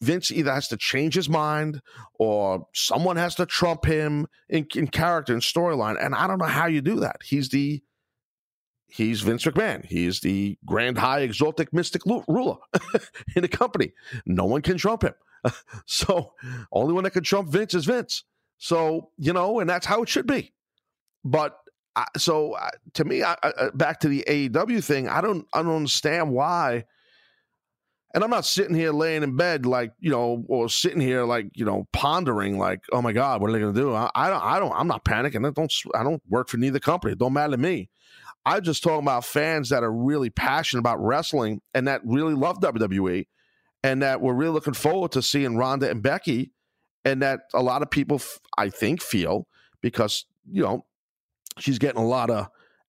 Vince 0.00 0.30
either 0.30 0.52
has 0.52 0.68
to 0.68 0.76
change 0.76 1.14
his 1.14 1.28
mind 1.28 1.80
or 2.14 2.66
someone 2.72 3.16
has 3.16 3.34
to 3.36 3.46
trump 3.46 3.84
him 3.84 4.26
in, 4.48 4.66
in 4.74 4.86
character 4.86 5.32
and 5.32 5.42
storyline. 5.42 5.96
And 6.00 6.14
I 6.14 6.26
don't 6.26 6.38
know 6.38 6.46
how 6.46 6.66
you 6.66 6.80
do 6.80 7.00
that. 7.00 7.16
He's 7.24 7.48
the 7.48 7.82
he's 8.88 9.20
Vince 9.20 9.44
McMahon. 9.44 9.84
He's 9.84 10.20
the 10.20 10.56
grand 10.64 10.98
high 10.98 11.20
exotic 11.20 11.72
mystic 11.72 12.02
ruler 12.06 12.56
in 13.36 13.42
the 13.42 13.48
company. 13.48 13.92
No 14.24 14.44
one 14.44 14.62
can 14.62 14.78
trump 14.78 15.02
him. 15.02 15.14
so 15.86 16.32
only 16.72 16.92
one 16.92 17.04
that 17.04 17.10
can 17.10 17.24
trump 17.24 17.48
Vince 17.48 17.74
is 17.74 17.84
Vince. 17.84 18.24
So, 18.58 19.10
you 19.18 19.32
know, 19.32 19.60
and 19.60 19.68
that's 19.68 19.86
how 19.86 20.02
it 20.02 20.08
should 20.08 20.26
be. 20.26 20.52
But 21.24 21.58
so 22.16 22.52
uh, 22.52 22.70
to 22.94 23.04
me, 23.04 23.22
I, 23.22 23.32
uh, 23.42 23.70
back 23.72 24.00
to 24.00 24.08
the 24.08 24.24
AEW 24.28 24.82
thing, 24.82 25.08
I 25.08 25.20
don't 25.20 25.46
I 25.52 25.62
don't 25.62 25.76
understand 25.76 26.32
why. 26.32 26.84
And 28.14 28.24
I'm 28.24 28.30
not 28.30 28.46
sitting 28.46 28.74
here 28.74 28.90
laying 28.92 29.22
in 29.22 29.36
bed 29.36 29.66
like 29.66 29.92
you 30.00 30.10
know, 30.10 30.44
or 30.48 30.68
sitting 30.68 31.00
here 31.00 31.24
like 31.24 31.50
you 31.54 31.64
know, 31.64 31.86
pondering 31.92 32.58
like, 32.58 32.80
oh 32.92 33.02
my 33.02 33.12
god, 33.12 33.40
what 33.40 33.50
are 33.50 33.52
they 33.52 33.58
going 33.58 33.74
to 33.74 33.80
do? 33.80 33.94
I, 33.94 34.10
I 34.14 34.30
don't, 34.30 34.42
I 34.42 34.58
don't, 34.58 34.72
I'm 34.72 34.86
not 34.86 35.04
panicking. 35.04 35.46
I 35.46 35.50
don't, 35.50 35.72
I 35.94 36.02
don't 36.02 36.22
work 36.28 36.48
for 36.48 36.56
neither 36.56 36.80
company. 36.80 37.12
It 37.12 37.18
don't 37.18 37.32
matter 37.32 37.52
to 37.52 37.58
me. 37.58 37.90
I'm 38.46 38.62
just 38.62 38.82
talking 38.82 39.04
about 39.04 39.26
fans 39.26 39.68
that 39.68 39.82
are 39.82 39.92
really 39.92 40.30
passionate 40.30 40.80
about 40.80 41.04
wrestling 41.04 41.60
and 41.74 41.86
that 41.86 42.00
really 42.04 42.34
love 42.34 42.60
WWE, 42.60 43.26
and 43.84 44.02
that 44.02 44.22
we're 44.22 44.34
really 44.34 44.52
looking 44.52 44.74
forward 44.74 45.12
to 45.12 45.22
seeing 45.22 45.56
Ronda 45.56 45.90
and 45.90 46.02
Becky, 46.02 46.52
and 47.04 47.20
that 47.22 47.40
a 47.52 47.62
lot 47.62 47.82
of 47.82 47.90
people, 47.90 48.22
I 48.56 48.70
think, 48.70 49.02
feel 49.02 49.46
because 49.82 50.24
you 50.50 50.62
know 50.62 50.86
she's 51.58 51.78
getting 51.78 52.00
a 52.00 52.06
lot 52.06 52.30
of 52.30 52.48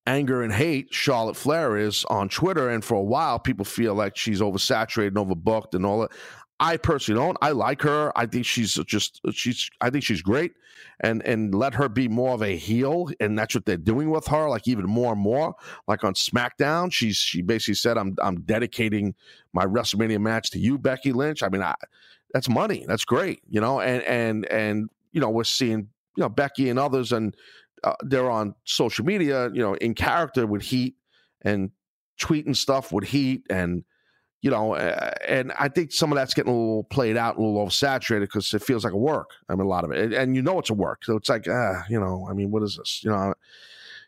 anger 0.10 0.42
and 0.42 0.52
hate 0.52 0.92
charlotte 0.92 1.36
flair 1.36 1.78
is 1.78 2.04
on 2.06 2.28
twitter 2.28 2.68
and 2.70 2.84
for 2.84 2.96
a 2.96 3.04
while 3.04 3.38
people 3.38 3.64
feel 3.64 3.94
like 3.94 4.18
she's 4.18 4.42
oversaturated 4.42 5.10
and 5.10 5.18
overbooked 5.18 5.76
and 5.76 5.86
all 5.86 6.02
that. 6.02 6.12
I 6.60 6.76
personally 6.76 7.22
don't. 7.22 7.38
I 7.42 7.52
like 7.52 7.82
her. 7.84 8.12
I 8.18 8.26
think 8.26 8.46
she's 8.46 8.74
just 8.86 9.22
she's 9.32 9.70
i 9.80 9.90
think 9.90 10.04
she's 10.04 10.22
great. 10.22 10.54
And 11.02 11.24
and 11.24 11.56
let 11.56 11.74
her 11.76 11.88
be 11.88 12.10
more 12.10 12.34
of 12.34 12.42
a 12.42 12.58
heel 12.58 13.10
and 13.22 13.40
that's 13.40 13.56
what 13.56 13.66
they're 13.66 13.78
doing 13.78 14.10
with 14.10 14.28
her 14.28 14.50
like 14.50 14.68
even 14.68 14.86
more 14.86 15.14
and 15.14 15.22
more. 15.22 15.56
Like 15.88 16.04
on 16.04 16.16
smackdown 16.16 16.92
she's 16.92 17.16
she 17.18 17.42
basically 17.42 17.76
said 17.76 17.98
i'm 17.98 18.16
i'm 18.22 18.42
dedicating 18.42 19.16
my 19.54 19.66
wrestlemania 19.66 20.20
match 20.20 20.50
to 20.52 20.60
you 20.60 20.78
becky 20.78 21.14
lynch. 21.14 21.44
I 21.44 21.50
mean 21.50 21.62
I, 21.62 21.76
that's 22.34 22.50
money. 22.50 22.84
That's 22.88 23.06
great 23.06 23.42
you 23.48 23.62
know? 23.62 23.80
And 23.80 24.04
and 24.04 24.46
and 24.48 24.90
you 25.14 25.22
know 25.22 25.30
we're 25.30 25.46
seeing 25.46 25.88
you 26.18 26.22
know 26.24 26.30
becky 26.30 26.70
and 26.70 26.78
others 26.78 27.14
and 27.14 27.36
uh, 27.84 27.96
they're 28.02 28.30
on 28.30 28.56
social 28.66 29.06
media, 29.06 29.50
you 29.54 29.62
know, 29.62 29.74
in 29.76 29.94
character 29.94 30.46
with 30.46 30.62
heat 30.62 30.96
and 31.42 31.72
tweeting 32.22 32.56
stuff 32.56 32.92
with 32.92 33.06
heat 33.06 33.44
and 33.50 33.84
you 34.42 34.50
know, 34.50 34.74
uh, 34.74 35.12
and 35.28 35.52
I 35.60 35.68
think 35.68 35.92
some 35.92 36.14
of 36.14 36.16
that's 36.16 36.34
getting 36.34 36.54
a 36.54 36.56
little 36.56 36.86
played 36.86 37.18
out, 37.18 37.38
a 37.38 37.42
little 37.42 37.66
oversaturated 37.66 38.22
because 38.22 38.54
it 38.54 38.64
feels 38.64 38.86
like 38.86 38.94
a 38.94 38.98
work. 38.98 39.32
I 39.50 39.56
mean, 39.56 39.66
a 39.66 39.70
lot 39.70 39.84
of 39.84 39.92
it, 39.92 40.14
and, 40.14 40.34
you 40.34 40.42
know, 40.42 40.60
it's 40.60 40.70
a 40.70 40.74
work. 40.74 41.04
So 41.04 41.18
it's 41.18 41.28
like, 41.28 41.46
ah, 41.50 41.84
you 41.90 42.00
know, 42.00 42.26
I 42.30 42.34
mean, 42.34 42.50
what 42.50 42.64
is 42.64 42.78
this? 42.78 43.02
You 43.04 43.12
know, 43.12 43.34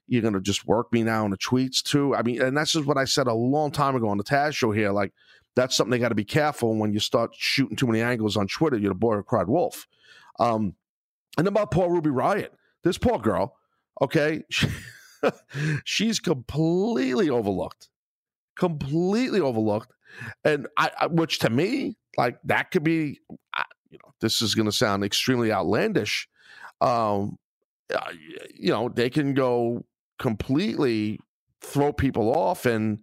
you're 0.08 0.22
gonna 0.22 0.40
just 0.40 0.66
work 0.66 0.92
me 0.94 1.04
now 1.04 1.26
in 1.26 1.32
the 1.32 1.38
tweets 1.38 1.82
too. 1.84 2.16
I 2.16 2.22
mean, 2.22 2.42
and 2.42 2.56
that's 2.56 2.72
just 2.72 2.86
what 2.86 2.98
I 2.98 3.04
said 3.04 3.28
a 3.28 3.34
long 3.34 3.72
time 3.72 3.96
ago 3.96 4.08
on 4.08 4.18
the 4.18 4.24
Taz 4.24 4.54
show 4.54 4.72
here. 4.72 4.92
Like, 4.92 5.12
that's 5.56 5.76
something 5.76 5.92
they 5.92 6.00
got 6.00 6.10
to 6.10 6.16
be 6.16 6.24
careful 6.24 6.76
when 6.78 6.94
you 6.94 7.00
start 7.00 7.32
shooting 7.36 7.76
too 7.76 7.88
many 7.88 8.02
angles 8.02 8.38
on 8.38 8.48
Twitter. 8.48 8.78
You're 8.78 8.92
the 8.92 8.96
boy 8.96 9.16
who 9.16 9.24
cried 9.24 9.48
wolf. 9.48 9.86
Um, 10.40 10.76
and 11.38 11.48
about 11.48 11.72
Paul 11.72 11.90
Ruby 11.90 12.10
Riott, 12.10 12.50
this 12.84 12.98
poor 12.98 13.20
girl 13.20 13.58
Okay. 14.02 14.44
She's 15.86 16.20
completely 16.20 17.30
overlooked. 17.30 17.90
Completely 18.58 19.40
overlooked. 19.40 19.92
And 20.44 20.68
I, 20.78 21.08
which 21.08 21.40
to 21.40 21.50
me, 21.50 21.96
like 22.18 22.38
that 22.44 22.72
could 22.72 22.84
be, 22.84 23.20
you 23.90 23.98
know, 24.04 24.14
this 24.20 24.42
is 24.42 24.56
going 24.56 24.66
to 24.66 24.72
sound 24.72 25.04
extremely 25.04 25.52
outlandish. 25.52 26.28
Um, 26.82 27.38
uh, 27.94 28.12
you 28.54 28.72
know, 28.72 28.90
they 28.90 29.10
can 29.10 29.34
go 29.34 29.86
completely 30.20 31.20
throw 31.62 31.94
people 31.94 32.36
off 32.36 32.66
and 32.66 33.00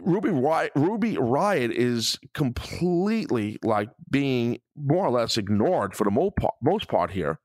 Ruby 0.00 0.30
Riott, 0.30 0.70
Ruby 0.74 1.14
Riott 1.14 1.70
is 1.70 2.18
completely 2.34 3.58
like 3.62 3.88
being 4.10 4.58
more 4.76 5.06
or 5.06 5.10
less 5.10 5.38
ignored 5.38 5.94
for 5.94 6.04
the 6.04 6.30
most 6.62 6.88
part 6.88 7.10
here. 7.10 7.38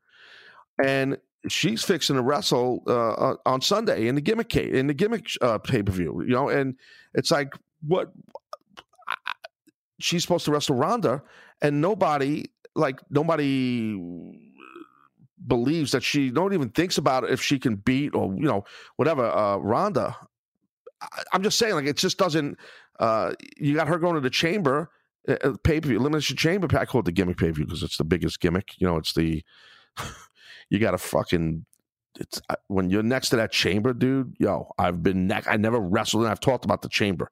And 0.83 1.17
she's 1.49 1.83
fixing 1.83 2.15
to 2.15 2.21
wrestle 2.21 2.83
uh, 2.87 3.35
on 3.45 3.61
Sunday 3.61 4.07
in 4.07 4.15
the 4.15 4.21
gimmick 4.21 4.55
in 4.55 4.87
the 4.87 4.93
gimmick 4.93 5.29
uh, 5.41 5.57
pay 5.57 5.83
per 5.83 5.91
view. 5.91 6.23
You 6.25 6.33
know, 6.33 6.49
and 6.49 6.75
it's 7.13 7.31
like 7.31 7.53
what 7.85 8.11
she's 9.99 10.21
supposed 10.21 10.45
to 10.45 10.51
wrestle 10.51 10.75
Ronda, 10.75 11.21
and 11.61 11.81
nobody 11.81 12.45
like 12.75 12.99
nobody 13.09 13.97
believes 15.45 15.91
that 15.91 16.03
she 16.03 16.29
don't 16.29 16.53
even 16.53 16.69
thinks 16.69 16.97
about 16.97 17.29
if 17.29 17.41
she 17.41 17.59
can 17.59 17.75
beat 17.75 18.13
or 18.15 18.33
you 18.33 18.47
know 18.47 18.63
whatever 18.95 19.25
uh, 19.25 19.57
Ronda. 19.57 20.15
I, 21.01 21.23
am 21.33 21.43
just 21.43 21.59
saying, 21.59 21.75
like 21.75 21.85
it 21.85 21.97
just 21.97 22.17
doesn't. 22.17 22.57
Uh, 22.99 23.33
you 23.57 23.75
got 23.75 23.87
her 23.87 23.99
going 23.99 24.15
to 24.15 24.21
the 24.21 24.31
chamber 24.31 24.89
uh, 25.27 25.37
uh 25.43 25.53
pay 25.63 25.79
per 25.79 25.89
view, 25.89 25.99
elimination 25.99 26.37
chamber. 26.37 26.67
I 26.77 26.85
call 26.85 27.01
it 27.01 27.05
the 27.05 27.11
gimmick 27.11 27.37
pay 27.37 27.47
per 27.47 27.53
view 27.53 27.65
because 27.65 27.83
it's 27.83 27.97
the 27.97 28.03
biggest 28.03 28.39
gimmick. 28.39 28.69
You 28.79 28.87
know, 28.87 28.97
it's 28.97 29.13
the 29.13 29.43
you 30.69 30.79
got 30.79 30.91
to 30.91 30.97
fucking 30.97 31.65
it's 32.19 32.41
when 32.67 32.89
you're 32.89 33.03
next 33.03 33.29
to 33.29 33.35
that 33.37 33.51
chamber, 33.51 33.93
dude. 33.93 34.35
Yo, 34.39 34.71
I've 34.77 35.03
been 35.03 35.27
neck. 35.27 35.45
I 35.47 35.57
never 35.57 35.79
wrestled, 35.79 36.23
and 36.23 36.31
I've 36.31 36.39
talked 36.39 36.65
about 36.65 36.81
the 36.81 36.89
chamber. 36.89 37.29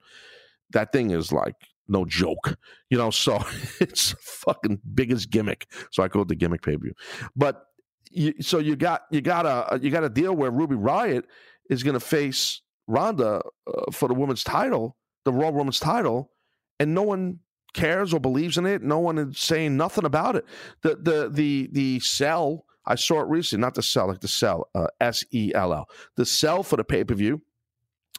That 0.72 0.92
thing 0.92 1.12
is 1.12 1.32
like 1.32 1.56
no 1.88 2.06
joke, 2.06 2.56
you 2.90 2.98
know. 2.98 3.10
So 3.10 3.44
it's 3.80 4.14
fucking 4.22 4.82
biggest 4.94 5.30
gimmick. 5.30 5.68
So 5.92 6.04
I 6.04 6.08
call 6.08 6.24
it 6.24 6.28
the 6.28 6.36
gimmick 6.36 6.62
pay 6.62 6.74
per 6.74 6.84
view. 6.84 6.94
But 7.36 7.64
you, 8.12 8.34
so 8.42 8.60
you 8.60 8.76
got 8.76 9.04
you 9.12 9.22
got 9.22 9.46
a 9.46 9.80
you 9.80 9.90
got 9.90 10.04
a 10.04 10.10
deal 10.10 10.36
where 10.36 10.52
Ruby 10.52 10.76
Riott 10.76 11.24
is 11.70 11.84
going 11.84 11.96
to 11.96 12.00
face 12.00 12.62
Ronda 12.88 13.42
uh, 13.68 13.92
for 13.92 14.08
the 14.08 14.14
women's 14.14 14.44
title, 14.44 14.98
the 15.24 15.34
Raw 15.34 15.50
Women's 15.50 15.80
title, 15.80 16.32
and 16.80 16.94
no 16.94 17.02
one 17.02 17.40
cares 17.74 18.14
or 18.14 18.20
believes 18.20 18.58
in 18.58 18.66
it. 18.66 18.82
No 18.82 19.00
one 19.00 19.18
is 19.18 19.40
saying 19.40 19.76
nothing 19.76 20.06
about 20.06 20.36
it. 20.36 20.46
The 20.84 20.96
the 20.96 21.30
the 21.32 21.70
the 21.72 22.00
sell 22.00 22.66
I 22.88 22.96
saw 22.96 23.22
it 23.22 23.28
recently, 23.28 23.62
not 23.62 23.76
the 23.76 23.84
sell, 23.84 24.08
like 24.08 24.22
the 24.22 24.28
sell, 24.28 24.70
uh, 24.76 24.88
S 25.00 25.24
E 25.32 25.52
L 25.54 25.74
L. 25.74 25.90
The 26.16 26.26
sell 26.26 26.64
for 26.64 26.78
the 26.78 26.84
pay 26.84 27.04
per 27.04 27.16
view 27.16 27.42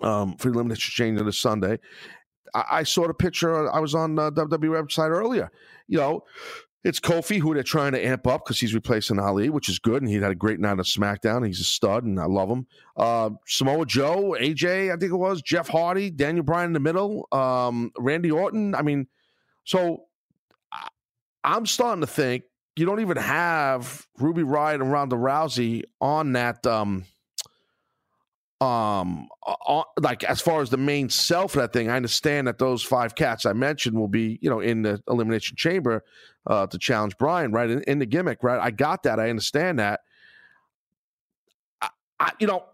um, 0.03 0.37
for 0.37 0.49
the 0.49 0.55
elimination 0.55 0.93
chamber 0.93 1.21
on 1.21 1.27
this 1.27 1.39
Sunday. 1.39 1.79
I, 2.55 2.65
I 2.71 2.83
saw 2.83 3.07
the 3.07 3.15
picture. 3.15 3.71
I 3.73 3.79
was 3.79 3.95
on 3.95 4.19
uh, 4.19 4.31
WWE 4.31 4.83
website 4.83 5.11
earlier. 5.11 5.51
You 5.89 5.99
know, 5.99 6.25
it's 6.85 7.01
Kofi 7.01 7.41
who 7.41 7.53
they're 7.55 7.63
trying 7.63 7.93
to 7.93 8.05
amp 8.05 8.27
up 8.27 8.45
because 8.45 8.61
he's 8.61 8.75
replacing 8.75 9.19
Ali, 9.19 9.51
which 9.51 9.69
is 9.69 9.79
good, 9.79 10.03
and 10.03 10.11
he 10.11 10.17
had 10.17 10.31
a 10.31 10.37
great 10.37 10.61
night 10.61 10.71
on 10.71 10.79
SmackDown. 10.79 11.47
He's 11.47 11.61
a 11.61 11.65
stud, 11.65 12.05
and 12.05 12.21
I 12.21 12.27
love 12.27 12.49
him. 12.49 12.67
Uh, 12.97 13.31
Samoa 13.47 13.87
Joe, 13.87 14.37
AJ, 14.39 14.93
I 14.93 14.97
think 14.97 15.13
it 15.13 15.17
was 15.17 15.43
Jeff 15.43 15.69
Hardy, 15.69 16.11
Daniel 16.11 16.45
Bryan 16.45 16.69
in 16.69 16.73
the 16.73 16.81
middle, 16.81 17.27
um, 17.33 17.91
Randy 17.99 18.31
Orton. 18.31 18.75
I 18.75 18.83
mean, 18.83 19.09
so 19.65 20.05
I'm 21.43 21.67
starting 21.67 22.03
to 22.03 22.07
think 22.07 22.45
you 22.77 22.87
don't 22.87 23.01
even 23.01 23.17
have 23.17 24.07
Ruby 24.19 24.43
Riott 24.43 24.75
and 24.75 24.93
Ronda 24.93 25.17
Rousey 25.17 25.85
on 26.01 26.33
that. 26.33 26.67
Um, 26.67 27.05
um 28.63 29.29
on, 29.67 29.85
like 30.01 30.25
as 30.25 30.41
far 30.41 30.63
as 30.63 30.71
the 30.71 30.79
main 30.79 31.11
self 31.11 31.55
of 31.57 31.61
that 31.61 31.75
thing 31.75 31.91
i 31.91 31.97
understand 31.97 32.47
that 32.47 32.57
those 32.57 32.83
five 32.83 33.15
cats 33.15 33.45
i 33.45 33.53
mentioned 33.53 33.95
will 33.95 34.09
be 34.09 34.39
you 34.41 34.49
know 34.49 34.61
in 34.61 34.81
the 34.81 34.99
elimination 35.09 35.55
chamber 35.59 36.03
uh 36.47 36.67
to 36.67 36.79
challenge 36.79 37.19
Bryan 37.19 37.53
right? 37.53 37.69
In, 37.69 37.83
in 37.83 37.99
the 37.99 38.07
gimmick 38.07 38.43
right? 38.43 38.59
I 38.59 38.71
got 38.71 39.03
that. 39.03 39.21
I 39.21 39.29
understand 39.29 39.79
that. 39.79 40.01
I, 41.83 41.91
I 42.19 42.33
you 42.41 42.47
know 42.47 42.65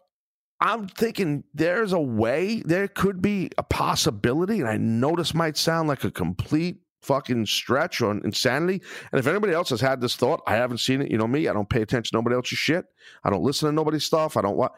i'm 0.60 0.86
thinking 0.86 1.42
there's 1.52 1.92
a 1.92 2.00
way 2.00 2.62
there 2.64 2.86
could 2.86 3.20
be 3.20 3.50
a 3.58 3.64
possibility 3.64 4.60
and 4.60 4.68
i 4.68 4.76
know 4.76 5.16
this 5.16 5.34
might 5.34 5.56
sound 5.56 5.88
like 5.88 6.04
a 6.04 6.12
complete 6.12 6.76
fucking 7.02 7.46
stretch 7.46 8.00
on 8.02 8.22
insanity. 8.24 8.82
And 9.10 9.18
if 9.18 9.26
anybody 9.26 9.52
else 9.52 9.70
has 9.70 9.80
had 9.80 10.00
this 10.00 10.16
thought, 10.16 10.40
I 10.46 10.56
haven't 10.56 10.78
seen 10.78 11.02
it. 11.02 11.10
You 11.10 11.18
know 11.18 11.26
me, 11.26 11.48
I 11.48 11.52
don't 11.52 11.68
pay 11.68 11.82
attention 11.82 12.12
to 12.12 12.16
nobody 12.16 12.36
else's 12.36 12.58
shit. 12.58 12.84
I 13.24 13.30
don't 13.30 13.42
listen 13.42 13.68
to 13.68 13.74
nobody's 13.74 14.04
stuff. 14.04 14.36
I 14.36 14.42
don't 14.42 14.56
want 14.56 14.72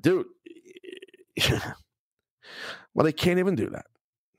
dude. 0.00 0.26
well, 2.94 3.04
they 3.04 3.12
can't 3.12 3.38
even 3.38 3.54
do 3.54 3.70
that. 3.70 3.86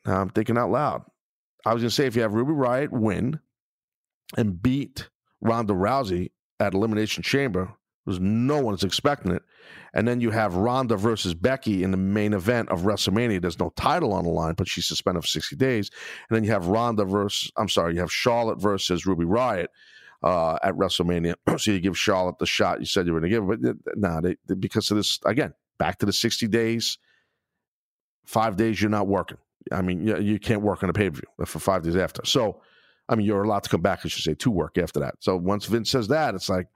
Now 0.06 0.22
I'm 0.22 0.30
thinking 0.30 0.58
out 0.58 0.72
loud. 0.72 1.04
I 1.66 1.74
was 1.74 1.82
gonna 1.82 1.92
say 1.92 2.08
if 2.08 2.16
you 2.16 2.22
have 2.24 2.34
Ruby 2.34 2.54
Riott 2.54 2.90
win 2.90 3.40
and 4.38 4.62
beat 4.62 5.10
Ronda 5.42 5.74
Rousey 5.74 6.32
at 6.60 6.74
Elimination 6.74 7.24
Chamber, 7.24 7.74
because 8.06 8.20
no 8.20 8.60
one's 8.60 8.84
expecting 8.84 9.32
it, 9.32 9.44
and 9.94 10.08
then 10.08 10.22
you 10.22 10.32
have 10.32 10.56
Ronda 10.56 10.96
versus 10.96 11.34
Becky 11.34 11.84
in 11.84 11.92
the 11.92 11.98
main 11.98 12.34
event 12.34 12.70
of 12.70 12.82
WrestleMania. 12.82 13.42
There's 13.42 13.60
no 13.60 13.72
title 13.76 14.14
on 14.14 14.24
the 14.24 14.30
line, 14.30 14.54
but 14.56 14.68
she's 14.68 14.86
suspended 14.86 15.24
for 15.24 15.28
60 15.28 15.56
days. 15.56 15.90
And 16.30 16.36
then 16.36 16.44
you 16.44 16.52
have 16.52 16.68
Ronda 16.68 17.06
versus, 17.06 17.52
I'm 17.58 17.70
sorry, 17.70 17.94
you 17.94 18.00
have 18.00 18.12
Charlotte 18.12 18.60
versus 18.60 19.06
Ruby 19.06 19.26
Riott 19.26 19.68
uh, 20.24 20.58
at 20.64 20.76
WrestleMania. 20.76 21.36
so 21.58 21.72
you 21.72 21.80
give 21.80 21.98
Charlotte 21.98 22.40
the 22.40 22.46
shot 22.46 22.80
you 22.80 22.86
said 22.86 23.06
you 23.06 23.14
were 23.14 23.20
going 23.20 23.32
to 23.32 23.38
give, 23.38 23.48
but 23.48 23.62
no, 23.62 23.74
nah, 23.96 24.22
they, 24.22 24.36
they, 24.48 24.56
because 24.56 24.90
of 24.92 24.98
this 24.98 25.20
again, 25.26 25.54
back 25.78 25.98
to 26.00 26.06
the 26.06 26.14
60 26.14 26.48
days, 26.48 26.98
five 28.26 28.56
days 28.56 28.82
you're 28.82 28.90
not 28.90 29.08
working. 29.08 29.38
I 29.72 29.82
mean, 29.82 30.06
you, 30.06 30.18
you 30.20 30.40
can't 30.40 30.62
work 30.62 30.84
on 30.84 30.90
a 30.90 30.94
pay 30.94 31.10
per 31.10 31.18
view 31.18 31.46
for 31.46 31.60
five 31.60 31.84
days 31.84 31.96
after. 31.96 32.22
So, 32.26 32.62
I 33.10 33.16
mean, 33.16 33.26
you're 33.26 33.44
allowed 33.44 33.64
to 33.64 33.70
come 33.70 33.82
back, 33.82 34.00
I 34.04 34.08
should 34.08 34.24
say, 34.24 34.34
to 34.36 34.50
work 34.50 34.78
after 34.78 35.00
that. 35.02 35.16
So 35.20 35.36
once 35.36 35.66
Vince 35.66 35.92
says 35.92 36.08
that, 36.08 36.34
it's 36.34 36.50
like, 36.50 36.68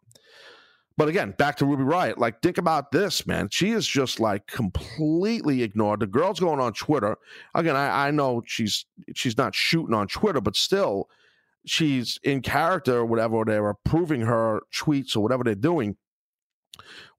but 0.98 1.10
again, 1.10 1.32
back 1.38 1.58
to 1.58 1.66
Ruby 1.66 1.84
Riott. 1.84 2.18
Like, 2.18 2.42
think 2.42 2.58
about 2.58 2.92
this, 2.92 3.28
man. 3.28 3.50
She 3.52 3.72
is 3.72 3.86
just 3.86 4.20
like 4.20 4.48
completely 4.48 5.62
ignored. 5.62 6.00
The 6.00 6.08
girl's 6.08 6.40
going 6.40 6.62
on 6.62 6.74
Twitter. 6.74 7.18
Again, 7.54 7.76
I, 7.76 8.08
I 8.08 8.12
know 8.12 8.44
she's 8.46 8.86
she's 9.14 9.38
not 9.38 9.54
shooting 9.54 9.94
on 9.94 10.08
Twitter, 10.08 10.40
but 10.40 10.56
still, 10.56 11.10
she's 11.66 12.18
in 12.24 12.42
character 12.42 13.00
or 13.00 13.06
whatever. 13.06 13.44
They're 13.46 13.70
approving 13.70 14.22
her 14.22 14.62
tweets 14.74 15.18
or 15.18 15.20
whatever 15.22 15.44
they're 15.44 15.56
doing. 15.56 15.98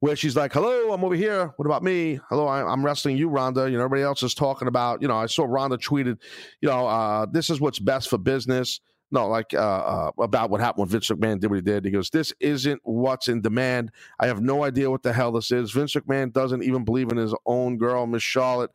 Where 0.00 0.16
she's 0.16 0.36
like, 0.36 0.52
"Hello, 0.52 0.92
I'm 0.92 1.04
over 1.04 1.14
here. 1.14 1.52
What 1.56 1.66
about 1.66 1.82
me? 1.82 2.20
Hello, 2.28 2.46
I, 2.46 2.66
I'm 2.66 2.84
wrestling 2.84 3.16
you, 3.16 3.28
Ronda. 3.28 3.70
You 3.70 3.76
know, 3.78 3.84
everybody 3.84 4.02
else 4.02 4.22
is 4.22 4.34
talking 4.34 4.68
about. 4.68 5.02
You 5.02 5.08
know, 5.08 5.16
I 5.16 5.26
saw 5.26 5.44
Ronda 5.44 5.78
tweeted, 5.78 6.18
you 6.60 6.68
know, 6.68 6.86
uh, 6.86 7.26
this 7.30 7.50
is 7.50 7.60
what's 7.60 7.78
best 7.78 8.08
for 8.08 8.18
business." 8.18 8.80
No, 9.12 9.28
like 9.28 9.54
uh, 9.54 9.58
uh, 9.58 10.10
about 10.18 10.50
what 10.50 10.60
happened 10.60 10.82
when 10.82 10.88
Vince 10.88 11.08
McMahon 11.08 11.38
did 11.38 11.48
what 11.48 11.56
he 11.56 11.62
did. 11.62 11.84
He 11.84 11.92
goes, 11.92 12.10
"This 12.10 12.32
isn't 12.40 12.80
what's 12.82 13.28
in 13.28 13.40
demand. 13.40 13.92
I 14.18 14.26
have 14.26 14.40
no 14.40 14.64
idea 14.64 14.90
what 14.90 15.04
the 15.04 15.12
hell 15.12 15.30
this 15.30 15.52
is." 15.52 15.70
Vince 15.70 15.94
McMahon 15.94 16.32
doesn't 16.32 16.64
even 16.64 16.84
believe 16.84 17.10
in 17.12 17.16
his 17.16 17.34
own 17.46 17.78
girl, 17.78 18.06
Miss 18.06 18.24
Charlotte. 18.24 18.72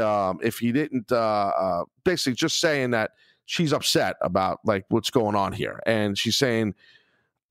Um, 0.00 0.38
if 0.42 0.58
he 0.58 0.70
didn't, 0.70 1.10
uh, 1.10 1.16
uh, 1.16 1.84
basically 2.04 2.34
just 2.34 2.60
saying 2.60 2.92
that 2.92 3.10
she's 3.46 3.72
upset 3.72 4.16
about 4.20 4.60
like 4.64 4.84
what's 4.88 5.10
going 5.10 5.34
on 5.34 5.52
here, 5.52 5.80
and 5.84 6.16
she's 6.16 6.36
saying, 6.36 6.74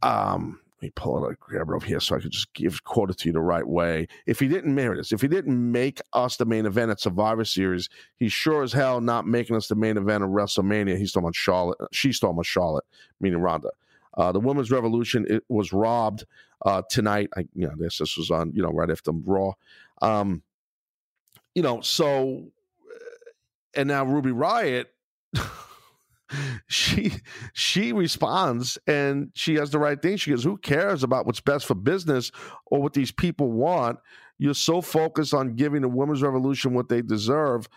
um, 0.01 0.61
let 0.81 0.87
me 0.87 0.91
pull 0.95 1.23
it, 1.23 1.31
up, 1.31 1.39
grab 1.39 1.69
it 1.69 1.75
over 1.75 1.85
here 1.85 1.99
so 1.99 2.15
I 2.15 2.19
could 2.19 2.31
just 2.31 2.51
give 2.53 2.83
quote 2.83 3.11
it 3.11 3.17
to 3.19 3.29
you 3.29 3.33
the 3.33 3.41
right 3.41 3.67
way. 3.67 4.07
If 4.25 4.39
he 4.39 4.47
didn't 4.47 4.73
merit 4.73 4.99
us, 4.99 5.11
if 5.11 5.21
he 5.21 5.27
didn't 5.27 5.71
make 5.71 6.01
us 6.13 6.37
the 6.37 6.45
main 6.45 6.65
event 6.65 6.89
at 6.89 6.99
Survivor 6.99 7.45
Series, 7.45 7.87
he's 8.17 8.33
sure 8.33 8.63
as 8.63 8.73
hell 8.73 8.99
not 8.99 9.27
making 9.27 9.55
us 9.55 9.67
the 9.67 9.75
main 9.75 9.95
event 9.95 10.23
of 10.23 10.31
WrestleMania. 10.31 10.97
He's 10.97 11.11
talking 11.11 11.25
about 11.25 11.35
Charlotte. 11.35 11.77
She's 11.91 12.19
talking 12.19 12.35
about 12.35 12.47
Charlotte, 12.47 12.85
meaning 13.19 13.39
Ronda. 13.39 13.69
Uh, 14.17 14.31
the 14.31 14.39
women's 14.39 14.71
revolution 14.71 15.27
it 15.29 15.43
was 15.49 15.71
robbed 15.71 16.25
uh, 16.65 16.81
tonight. 16.89 17.29
I, 17.37 17.41
you 17.53 17.67
know, 17.67 17.75
this 17.77 17.99
this 17.99 18.17
was 18.17 18.31
on 18.31 18.51
you 18.55 18.63
know 18.63 18.71
right 18.71 18.89
after 18.89 19.11
Raw. 19.11 19.51
Um, 20.01 20.41
you 21.53 21.61
know, 21.61 21.81
so 21.81 22.47
and 23.75 23.87
now 23.87 24.03
Ruby 24.03 24.31
Riott. 24.31 24.85
she 26.67 27.13
she 27.53 27.93
responds 27.93 28.77
and 28.87 29.31
she 29.33 29.55
has 29.55 29.71
the 29.71 29.79
right 29.79 30.01
thing. 30.01 30.17
She 30.17 30.31
goes, 30.31 30.43
"Who 30.43 30.57
cares 30.57 31.03
about 31.03 31.25
what's 31.25 31.41
best 31.41 31.65
for 31.65 31.75
business 31.75 32.31
or 32.65 32.81
what 32.81 32.93
these 32.93 33.11
people 33.11 33.51
want? 33.51 33.99
You're 34.37 34.53
so 34.53 34.81
focused 34.81 35.33
on 35.33 35.55
giving 35.55 35.81
the 35.81 35.89
women's 35.89 36.21
revolution 36.21 36.73
what 36.73 36.89
they 36.89 37.01
deserve." 37.01 37.67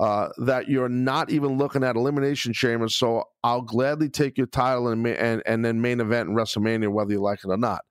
Uh, 0.00 0.28
that 0.38 0.68
you're 0.68 0.88
not 0.88 1.30
even 1.30 1.56
looking 1.56 1.84
at 1.84 1.94
elimination 1.94 2.52
chamber. 2.52 2.88
So 2.88 3.22
I'll 3.44 3.62
gladly 3.62 4.08
take 4.08 4.36
your 4.36 4.48
title 4.48 4.88
and 4.88 5.06
and 5.06 5.40
and 5.46 5.64
then 5.64 5.80
main 5.80 6.00
event 6.00 6.28
in 6.28 6.34
WrestleMania, 6.34 6.88
whether 6.88 7.12
you 7.12 7.20
like 7.20 7.44
it 7.44 7.48
or 7.48 7.56
not. 7.56 7.84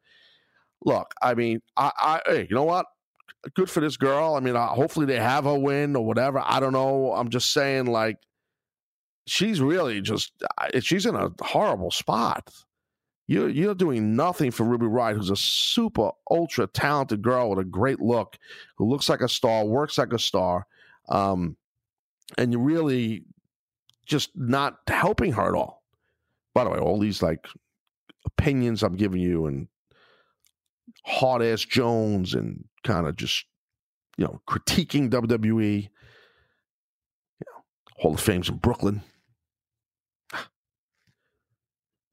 Look, 0.84 1.14
I 1.22 1.34
mean, 1.34 1.62
I, 1.78 1.92
I 1.98 2.22
hey, 2.26 2.48
you 2.50 2.56
know 2.56 2.66
what? 2.66 2.88
Good 3.56 3.70
for 3.70 3.80
this 3.80 3.96
girl. 3.96 4.36
I 4.36 4.42
mean, 4.42 4.56
hopefully 4.56 5.06
they 5.06 5.18
have 5.18 5.46
a 5.46 5.58
win 5.58 5.96
or 5.96 6.06
whatever. 6.06 6.42
I 6.46 6.60
don't 6.60 6.74
know. 6.74 7.14
I'm 7.14 7.30
just 7.30 7.54
saying, 7.54 7.86
like, 7.86 8.18
she's 9.26 9.62
really 9.62 10.02
just 10.02 10.34
she's 10.82 11.06
in 11.06 11.16
a 11.16 11.32
horrible 11.42 11.92
spot. 11.92 12.50
You're 13.28 13.50
you're 13.50 13.76
doing 13.76 14.16
nothing 14.16 14.52
for 14.52 14.66
Ruby 14.66 14.86
Riott, 14.86 15.16
who's 15.16 15.30
a 15.30 15.36
super 15.36 16.12
ultra 16.30 16.68
talented 16.68 17.22
girl 17.22 17.50
with 17.50 17.60
a 17.60 17.64
great 17.64 18.00
look, 18.00 18.38
who 18.78 18.90
looks 18.90 19.08
like 19.08 19.22
a 19.22 19.30
star, 19.30 19.66
works 19.66 19.98
like 19.98 20.14
a 20.14 20.20
star. 20.20 20.68
Um, 21.10 21.56
and 22.38 22.52
you're 22.52 22.62
really 22.62 23.24
just 24.06 24.32
not 24.36 24.80
helping 24.88 25.32
her 25.34 25.48
at 25.48 25.56
all. 25.56 25.84
By 26.54 26.66
the 26.66 26.70
way, 26.70 26.80
all 26.80 27.00
these 27.00 27.22
like 27.22 27.48
opinions 28.26 28.84
I'm 28.84 28.96
giving 28.96 29.22
you 29.22 29.46
and 29.46 29.68
hard 31.06 31.42
ass 31.42 31.62
Jones 31.62 32.34
and 32.34 32.66
kind 32.84 33.08
of 33.08 33.16
just 33.16 33.46
you 34.18 34.26
know 34.26 34.42
critiquing 34.50 35.10
WWE, 35.10 35.84
you 35.84 35.90
know, 37.48 37.64
Hall 38.00 38.16
of 38.16 38.20
Fame's 38.20 38.50
in 38.50 38.58
Brooklyn. 38.58 39.02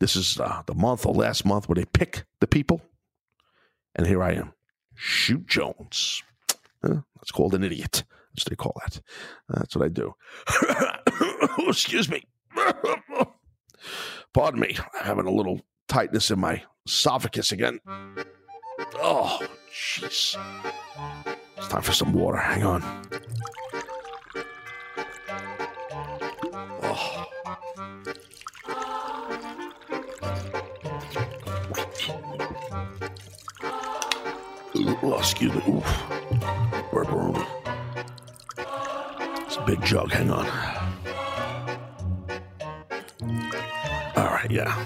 This 0.01 0.17
is 0.17 0.41
uh, 0.41 0.63
the 0.67 0.75
month 0.75 1.05
or 1.05 1.15
last 1.15 1.45
month 1.45 1.69
where 1.69 1.77
they 1.77 1.85
pick 1.85 2.25
the 2.41 2.47
people, 2.47 2.81
and 3.95 4.07
here 4.07 4.23
I 4.23 4.33
am, 4.33 4.55
shoot 4.95 5.47
Jones. 5.47 6.23
Huh? 6.83 7.03
That's 7.17 7.31
called 7.31 7.55
an 7.55 7.63
idiot. 7.63 8.05
That's 8.35 8.49
they 8.49 8.57
call 8.57 8.81
that. 8.83 9.01
That's 9.49 9.77
what 9.77 9.85
I 9.85 9.89
do. 9.89 10.15
excuse 11.69 12.09
me. 12.09 12.25
Pardon 14.33 14.61
me. 14.61 14.77
I'm 14.99 15.05
having 15.05 15.27
a 15.27 15.33
little 15.33 15.61
tightness 15.89 16.31
in 16.31 16.41
my 16.41 16.63
esophagus 16.87 17.53
again. 17.53 17.81
Oh, 18.95 19.41
jeez. 19.73 20.37
It's 21.57 21.69
time 21.69 21.83
for 21.83 21.93
some 21.93 22.13
water. 22.13 22.39
Hang 22.39 22.65
on. 22.65 22.83
Oh, 35.03 35.19
excuse 35.19 35.55
me. 35.55 35.63
Oof. 35.69 35.85
Pepperoni. 36.91 37.47
It's 39.47 39.57
a 39.57 39.63
big 39.63 39.83
jug. 39.83 40.13
Hang 40.13 40.31
on. 40.31 40.47
All 44.17 44.25
right, 44.25 44.51
yeah. 44.51 44.85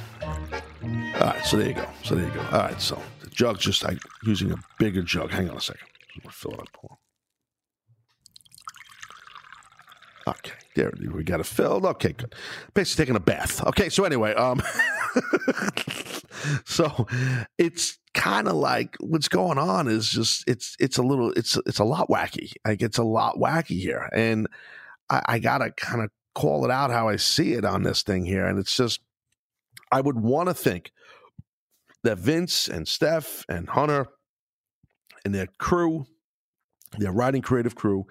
All 1.21 1.21
right, 1.21 1.45
so 1.45 1.57
there 1.57 1.69
you 1.69 1.75
go. 1.75 1.87
So 2.03 2.15
there 2.15 2.27
you 2.27 2.33
go. 2.33 2.41
All 2.53 2.61
right, 2.61 2.81
so 2.81 3.01
the 3.21 3.31
jug's 3.31 3.61
just 3.61 3.83
like 3.83 3.99
using 4.25 4.53
a 4.53 4.57
bigger 4.79 5.03
jug. 5.03 5.31
Hang 5.31 5.51
on 5.51 5.57
a 5.57 5.61
second. 5.61 5.87
I'm 6.15 6.23
gonna 6.23 6.33
fill 6.33 6.53
it 6.53 6.61
up. 6.61 6.99
Okay, 10.27 10.53
there 10.75 10.93
we 11.13 11.23
got 11.25 11.41
it 11.41 11.47
filled. 11.47 11.85
Okay, 11.85 12.13
good. 12.13 12.35
Basically 12.73 13.05
taking 13.05 13.17
a 13.17 13.21
bath. 13.21 13.65
Okay, 13.67 13.89
so 13.89 14.05
anyway, 14.05 14.33
um, 14.35 14.63
so 16.65 17.07
it's 17.59 17.99
kind 18.25 18.49
of 18.49 18.55
like 18.55 18.97
what's 19.01 19.29
going 19.29 19.59
on 19.59 19.87
is 19.87 20.09
just 20.09 20.49
it's 20.49 20.77
it's 20.81 20.97
a 20.97 21.03
little 21.03 21.31
it's 21.33 21.59
it's 21.67 21.79
a 21.79 21.85
lot 21.85 22.09
wacky. 22.09 22.53
Like 22.65 22.81
it's 22.81 22.97
a 22.97 23.05
lot 23.05 23.37
wacky 23.37 23.79
here, 23.79 24.09
and 24.15 24.49
I, 25.11 25.23
I 25.27 25.39
gotta 25.39 25.71
kind 25.73 26.03
of 26.03 26.11
call 26.35 26.65
it 26.65 26.71
out 26.71 26.91
how 26.91 27.07
I 27.07 27.17
see 27.17 27.53
it 27.53 27.67
on 27.67 27.83
this 27.83 28.03
thing 28.03 28.25
here, 28.25 28.47
and 28.47 28.59
it's 28.59 28.75
just 28.75 29.01
I 29.93 30.01
would 30.01 30.19
want 30.19 30.49
to 30.49 30.55
think 30.55 30.91
that 32.03 32.17
Vince 32.17 32.67
and 32.67 32.89
Steph 32.89 33.45
and 33.47 33.69
Hunter 33.69 34.07
and 35.27 35.35
their 35.35 35.49
crew, 35.59 36.07
their 36.97 37.13
writing 37.13 37.43
creative 37.43 37.75
crew, 37.75 38.07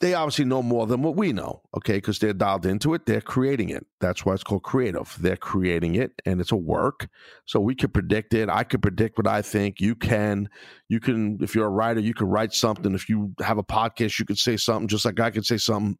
they 0.00 0.12
obviously 0.12 0.44
know 0.44 0.62
more 0.62 0.86
than 0.86 1.00
what 1.02 1.16
we 1.16 1.32
know, 1.32 1.62
okay? 1.74 1.94
Because 1.94 2.18
they're 2.18 2.34
dialed 2.34 2.66
into 2.66 2.92
it, 2.92 3.06
they're 3.06 3.22
creating 3.22 3.70
it. 3.70 3.86
That's 4.00 4.26
why 4.26 4.34
it's 4.34 4.42
called 4.42 4.62
creative. 4.62 5.16
They're 5.20 5.36
creating 5.36 5.94
it, 5.94 6.12
and 6.26 6.40
it's 6.40 6.52
a 6.52 6.56
work. 6.56 7.08
So 7.46 7.60
we 7.60 7.74
could 7.74 7.94
predict 7.94 8.34
it. 8.34 8.50
I 8.50 8.64
could 8.64 8.82
predict 8.82 9.16
what 9.16 9.26
I 9.26 9.40
think. 9.40 9.80
You 9.80 9.94
can. 9.94 10.50
You 10.88 11.00
can. 11.00 11.38
If 11.40 11.54
you're 11.54 11.66
a 11.66 11.70
writer, 11.70 12.00
you 12.00 12.12
can 12.12 12.28
write 12.28 12.52
something. 12.52 12.94
If 12.94 13.08
you 13.08 13.34
have 13.40 13.56
a 13.56 13.64
podcast, 13.64 14.18
you 14.18 14.26
could 14.26 14.38
say 14.38 14.58
something, 14.58 14.88
just 14.88 15.06
like 15.06 15.18
I 15.18 15.30
could 15.30 15.46
say 15.46 15.56
something. 15.56 15.96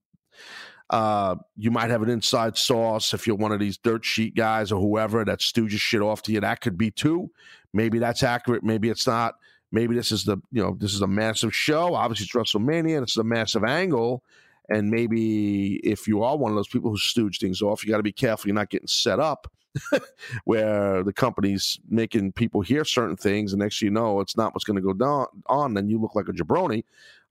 Uh, 0.91 1.37
you 1.57 1.71
might 1.71 1.91
have 1.91 2.03
an 2.03 2.11
inside 2.11 2.57
sauce 2.57 3.13
if 3.13 3.27
you're 3.27 3.35
one 3.35 3.51
of 3.51 3.59
these 3.59 3.79
dirt 3.79 4.05
sheet 4.05 4.37
guys 4.37 4.71
or 4.71 4.81
whoever 4.81 5.25
that 5.25 5.41
stooges 5.41 5.81
shit 5.81 6.03
off 6.03 6.23
to 6.23 6.33
you. 6.33 6.41
That 6.41 6.61
could 6.61 6.79
be 6.79 6.91
too. 6.91 7.31
Maybe 7.73 7.99
that's 7.99 8.23
accurate. 8.23 8.63
Maybe 8.63 8.89
it's 8.89 9.07
not 9.07 9.35
maybe 9.77 9.95
this 9.95 10.11
is 10.11 10.25
the 10.25 10.39
you 10.51 10.63
know 10.63 10.75
this 10.81 10.95
is 10.95 11.03
a 11.03 11.07
massive 11.07 11.55
show. 11.55 11.95
Obviously, 11.95 12.25
it's 12.25 12.33
WrestleMania, 12.33 13.03
it's 13.03 13.19
a 13.19 13.25
massive 13.25 13.63
angle. 13.63 14.23
And 14.69 14.91
maybe 14.91 15.77
if 15.85 16.09
you 16.09 16.25
are 16.25 16.37
one 16.37 16.51
of 16.51 16.57
those 16.57 16.67
people 16.67 16.91
who 16.91 16.97
stooge 16.97 17.39
things 17.39 17.63
off, 17.63 17.85
you 17.85 17.91
got 17.91 17.99
to 17.99 18.03
be 18.03 18.11
careful 18.11 18.49
you're 18.49 18.55
not 18.57 18.71
getting 18.71 18.89
set 18.89 19.21
up 19.21 19.47
where 20.45 21.05
the 21.05 21.13
company's 21.13 21.79
making 21.89 22.33
people 22.33 22.63
hear 22.63 22.85
certain 22.85 23.17
things, 23.17 23.53
and 23.53 23.61
next 23.61 23.83
you 23.83 23.91
know 23.91 24.21
it's 24.21 24.37
not 24.37 24.55
what's 24.55 24.65
going 24.65 24.77
to 24.77 24.83
go 24.83 24.95
down 24.95 25.27
on. 25.47 25.75
Then 25.75 25.89
you 25.89 26.01
look 26.01 26.15
like 26.15 26.29
a 26.29 26.33
jabroni. 26.33 26.83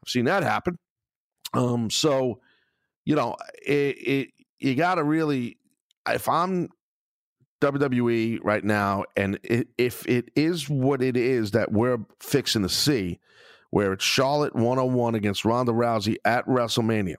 I've 0.04 0.10
seen 0.10 0.26
that 0.26 0.44
happen. 0.44 0.78
Um, 1.54 1.90
so 1.90 2.40
you 3.06 3.16
know, 3.16 3.36
it, 3.66 3.98
it 3.98 4.30
you 4.60 4.76
got 4.76 4.96
to 4.96 5.04
really. 5.04 5.58
If 6.08 6.30
I'm 6.30 6.70
WWE 7.62 8.40
right 8.44 8.64
now, 8.64 9.06
and 9.16 9.40
it, 9.44 9.68
if 9.78 10.08
it 10.08 10.30
is 10.36 10.70
what 10.70 11.02
it 11.02 11.16
is 11.16 11.52
that 11.52 11.72
we're 11.72 12.00
fixing 12.20 12.64
to 12.64 12.70
see, 12.70 13.20
where 13.70 13.94
it's 13.94 14.04
Charlotte 14.04 14.56
101 14.56 15.16
against 15.16 15.46
Ronda 15.46 15.72
Rousey 15.72 16.18
at 16.26 16.46
WrestleMania. 16.48 17.16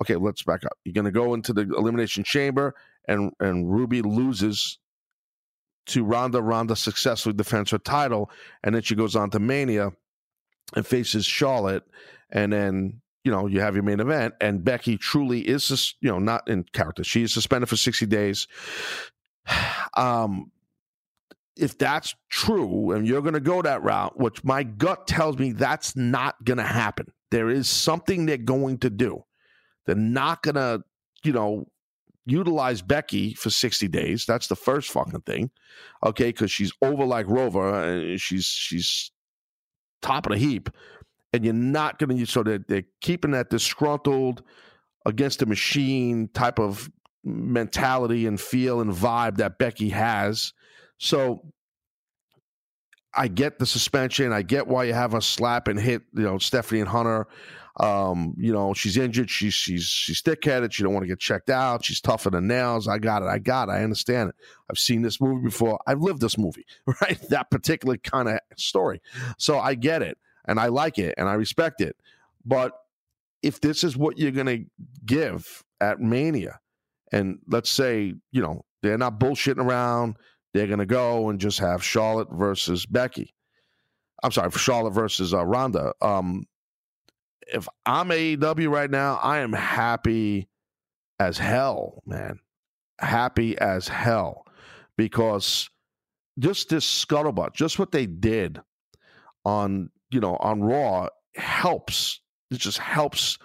Okay, 0.00 0.16
let's 0.16 0.42
back 0.42 0.64
up. 0.64 0.72
You're 0.84 0.94
going 0.94 1.04
to 1.04 1.10
go 1.10 1.34
into 1.34 1.52
the 1.52 1.62
Elimination 1.62 2.24
Chamber, 2.24 2.74
and 3.06 3.32
and 3.40 3.70
Ruby 3.70 4.02
loses 4.02 4.78
to 5.86 6.04
Ronda. 6.04 6.40
Ronda 6.40 6.74
successfully 6.74 7.34
defends 7.34 7.70
her 7.70 7.78
title, 7.78 8.30
and 8.64 8.74
then 8.74 8.82
she 8.82 8.94
goes 8.94 9.14
on 9.14 9.30
to 9.30 9.38
Mania 9.38 9.92
and 10.74 10.86
faces 10.86 11.26
Charlotte, 11.26 11.84
and 12.30 12.52
then 12.52 13.02
you 13.22 13.30
know 13.30 13.46
you 13.46 13.60
have 13.60 13.74
your 13.74 13.84
main 13.84 14.00
event, 14.00 14.34
and 14.40 14.64
Becky 14.64 14.96
truly 14.96 15.40
is 15.40 15.94
you 16.00 16.10
know 16.10 16.18
not 16.18 16.48
in 16.48 16.64
character. 16.72 17.04
She 17.04 17.22
is 17.22 17.34
suspended 17.34 17.68
for 17.68 17.76
60 17.76 18.06
days 18.06 18.48
um, 19.96 20.50
if 21.56 21.76
that's 21.76 22.14
true 22.30 22.92
and 22.92 23.06
you're 23.06 23.20
going 23.20 23.34
to 23.34 23.40
go 23.40 23.62
that 23.62 23.82
route, 23.82 24.18
which 24.18 24.42
my 24.44 24.62
gut 24.62 25.06
tells 25.06 25.38
me 25.38 25.52
that's 25.52 25.96
not 25.96 26.42
going 26.44 26.58
to 26.58 26.64
happen, 26.64 27.06
there 27.30 27.50
is 27.50 27.68
something 27.68 28.26
they're 28.26 28.36
going 28.36 28.78
to 28.78 28.90
do. 28.90 29.24
They're 29.86 29.94
not 29.94 30.42
going 30.42 30.54
to, 30.54 30.82
you 31.24 31.32
know, 31.32 31.66
utilize 32.24 32.82
Becky 32.82 33.34
for 33.34 33.50
60 33.50 33.88
days. 33.88 34.24
That's 34.26 34.46
the 34.46 34.56
first 34.56 34.90
fucking 34.90 35.22
thing. 35.22 35.50
Okay, 36.04 36.26
because 36.26 36.50
she's 36.50 36.72
over 36.82 37.04
like 37.04 37.26
Rover 37.26 37.82
and 37.82 38.20
she's 38.20 38.46
she's 38.46 39.10
top 40.02 40.26
of 40.26 40.32
the 40.32 40.38
heap. 40.38 40.70
And 41.32 41.44
you're 41.44 41.54
not 41.54 41.98
going 41.98 42.16
to, 42.16 42.26
so 42.26 42.42
they're, 42.42 42.64
they're 42.68 42.84
keeping 43.00 43.30
that 43.30 43.48
disgruntled 43.48 44.42
against 45.06 45.38
the 45.38 45.46
machine 45.46 46.28
type 46.34 46.58
of 46.58 46.90
mentality 47.24 48.26
and 48.26 48.40
feel 48.40 48.80
and 48.80 48.92
vibe 48.92 49.36
that 49.36 49.58
Becky 49.58 49.90
has. 49.90 50.52
So 50.98 51.44
I 53.14 53.28
get 53.28 53.58
the 53.58 53.66
suspension. 53.66 54.32
I 54.32 54.42
get 54.42 54.66
why 54.66 54.84
you 54.84 54.94
have 54.94 55.14
a 55.14 55.20
slap 55.20 55.68
and 55.68 55.78
hit, 55.78 56.02
you 56.14 56.22
know, 56.22 56.38
Stephanie 56.38 56.80
and 56.80 56.88
Hunter. 56.88 57.26
Um, 57.80 58.34
you 58.36 58.52
know, 58.52 58.74
she's 58.74 58.96
injured. 58.96 59.30
She's 59.30 59.54
she's 59.54 59.84
she's 59.84 60.20
thick 60.20 60.44
headed. 60.44 60.74
She 60.74 60.82
don't 60.82 60.92
want 60.92 61.04
to 61.04 61.08
get 61.08 61.18
checked 61.18 61.48
out. 61.48 61.84
She's 61.84 62.00
tougher 62.00 62.30
than 62.30 62.46
nails. 62.46 62.86
I 62.86 62.98
got 62.98 63.22
it. 63.22 63.26
I 63.26 63.38
got 63.38 63.68
it. 63.68 63.72
I 63.72 63.82
understand 63.82 64.30
it. 64.30 64.34
I've 64.70 64.78
seen 64.78 65.02
this 65.02 65.20
movie 65.20 65.44
before. 65.44 65.80
I've 65.86 66.00
lived 66.00 66.20
this 66.20 66.36
movie, 66.36 66.66
right? 67.00 67.18
That 67.30 67.50
particular 67.50 67.96
kind 67.96 68.28
of 68.28 68.40
story. 68.56 69.00
So 69.38 69.58
I 69.58 69.74
get 69.74 70.02
it 70.02 70.18
and 70.46 70.60
I 70.60 70.66
like 70.66 70.98
it 70.98 71.14
and 71.16 71.28
I 71.28 71.34
respect 71.34 71.80
it. 71.80 71.96
But 72.44 72.72
if 73.42 73.60
this 73.60 73.84
is 73.84 73.96
what 73.96 74.18
you're 74.18 74.32
gonna 74.32 74.58
give 75.06 75.64
at 75.80 75.98
Mania, 75.98 76.60
and 77.12 77.38
let's 77.46 77.70
say, 77.70 78.14
you 78.32 78.42
know, 78.42 78.64
they're 78.82 78.98
not 78.98 79.20
bullshitting 79.20 79.64
around. 79.64 80.16
They're 80.54 80.66
going 80.66 80.78
to 80.80 80.86
go 80.86 81.28
and 81.28 81.38
just 81.38 81.58
have 81.60 81.84
Charlotte 81.84 82.28
versus 82.32 82.86
Becky. 82.86 83.34
I'm 84.22 84.32
sorry, 84.32 84.50
Charlotte 84.52 84.92
versus 84.92 85.34
uh, 85.34 85.44
Ronda. 85.44 85.92
Um, 86.00 86.46
if 87.46 87.68
I'm 87.84 88.08
AEW 88.08 88.70
right 88.70 88.90
now, 88.90 89.18
I 89.22 89.38
am 89.38 89.52
happy 89.52 90.48
as 91.18 91.38
hell, 91.38 92.02
man. 92.06 92.38
Happy 92.98 93.58
as 93.58 93.88
hell 93.88 94.44
because 94.96 95.68
just 96.38 96.68
this 96.68 96.86
scuttlebutt, 96.86 97.54
just 97.54 97.78
what 97.78 97.92
they 97.92 98.06
did 98.06 98.60
on, 99.44 99.90
you 100.10 100.20
know, 100.20 100.36
on 100.36 100.62
Raw 100.62 101.08
helps. 101.34 102.20
It 102.50 102.58
just 102.58 102.78
helps 102.78 103.38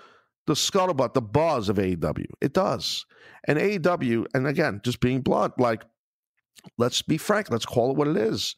the 0.47 0.53
scuttlebutt, 0.53 1.13
the 1.13 1.21
buzz 1.21 1.69
of 1.69 1.77
AEW. 1.77 2.25
It 2.41 2.53
does. 2.53 3.05
And 3.43 3.59
AEW, 3.59 4.25
and 4.33 4.47
again, 4.47 4.81
just 4.83 4.99
being 4.99 5.21
blunt, 5.21 5.59
like, 5.59 5.83
let's 6.77 7.01
be 7.01 7.17
frank, 7.17 7.51
let's 7.51 7.65
call 7.65 7.91
it 7.91 7.97
what 7.97 8.07
it 8.07 8.17
is. 8.17 8.55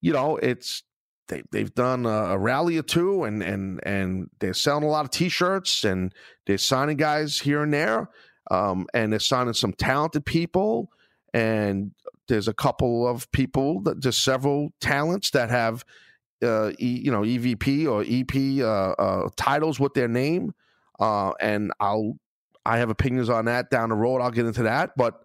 You 0.00 0.12
know, 0.12 0.36
it's 0.36 0.82
they 1.28 1.42
they've 1.50 1.74
done 1.74 2.06
a, 2.06 2.08
a 2.08 2.38
rally 2.38 2.76
or 2.78 2.82
two, 2.82 3.24
and 3.24 3.42
and 3.42 3.80
and 3.84 4.30
they're 4.40 4.54
selling 4.54 4.84
a 4.84 4.88
lot 4.88 5.04
of 5.04 5.10
T-shirts, 5.10 5.84
and 5.84 6.12
they're 6.46 6.58
signing 6.58 6.96
guys 6.96 7.38
here 7.38 7.62
and 7.62 7.72
there, 7.72 8.10
um, 8.50 8.86
and 8.92 9.12
they're 9.12 9.20
signing 9.20 9.54
some 9.54 9.72
talented 9.72 10.26
people, 10.26 10.90
and 11.32 11.92
there's 12.28 12.48
a 12.48 12.54
couple 12.54 13.08
of 13.08 13.30
people 13.32 13.80
that 13.82 14.02
there's 14.02 14.18
several 14.18 14.72
talents 14.80 15.30
that 15.30 15.50
have. 15.50 15.84
Uh, 16.42 16.72
e, 16.78 17.00
you 17.02 17.10
know, 17.10 17.22
EVP 17.22 17.88
or 17.88 18.04
EP 18.06 18.62
uh, 18.62 18.92
uh, 19.00 19.28
titles 19.34 19.80
with 19.80 19.94
their 19.94 20.08
name, 20.08 20.52
uh, 20.98 21.32
and 21.40 21.72
I'll 21.80 22.18
I 22.66 22.78
have 22.78 22.90
opinions 22.90 23.28
on 23.28 23.44
that 23.46 23.70
down 23.70 23.90
the 23.90 23.94
road. 23.94 24.20
I'll 24.20 24.30
get 24.30 24.46
into 24.46 24.62
that, 24.62 24.92
but 24.96 25.20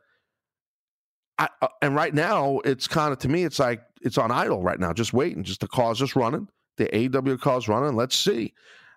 I, 1.37 1.47
uh, 1.61 1.67
and 1.81 1.95
right 1.95 2.13
now 2.13 2.59
it's 2.65 2.87
kind 2.87 3.13
of 3.13 3.19
to 3.19 3.29
me 3.29 3.43
it's 3.43 3.59
like 3.59 3.81
it's 4.01 4.17
on 4.17 4.31
idle 4.31 4.61
right 4.61 4.79
now, 4.79 4.93
just 4.93 5.13
waiting, 5.13 5.43
just 5.43 5.61
the 5.61 5.67
car's 5.67 5.99
just 5.99 6.15
running, 6.15 6.47
the 6.77 7.17
AW 7.17 7.37
car's 7.37 7.67
running. 7.67 7.95
Let's 7.95 8.15
see. 8.15 8.53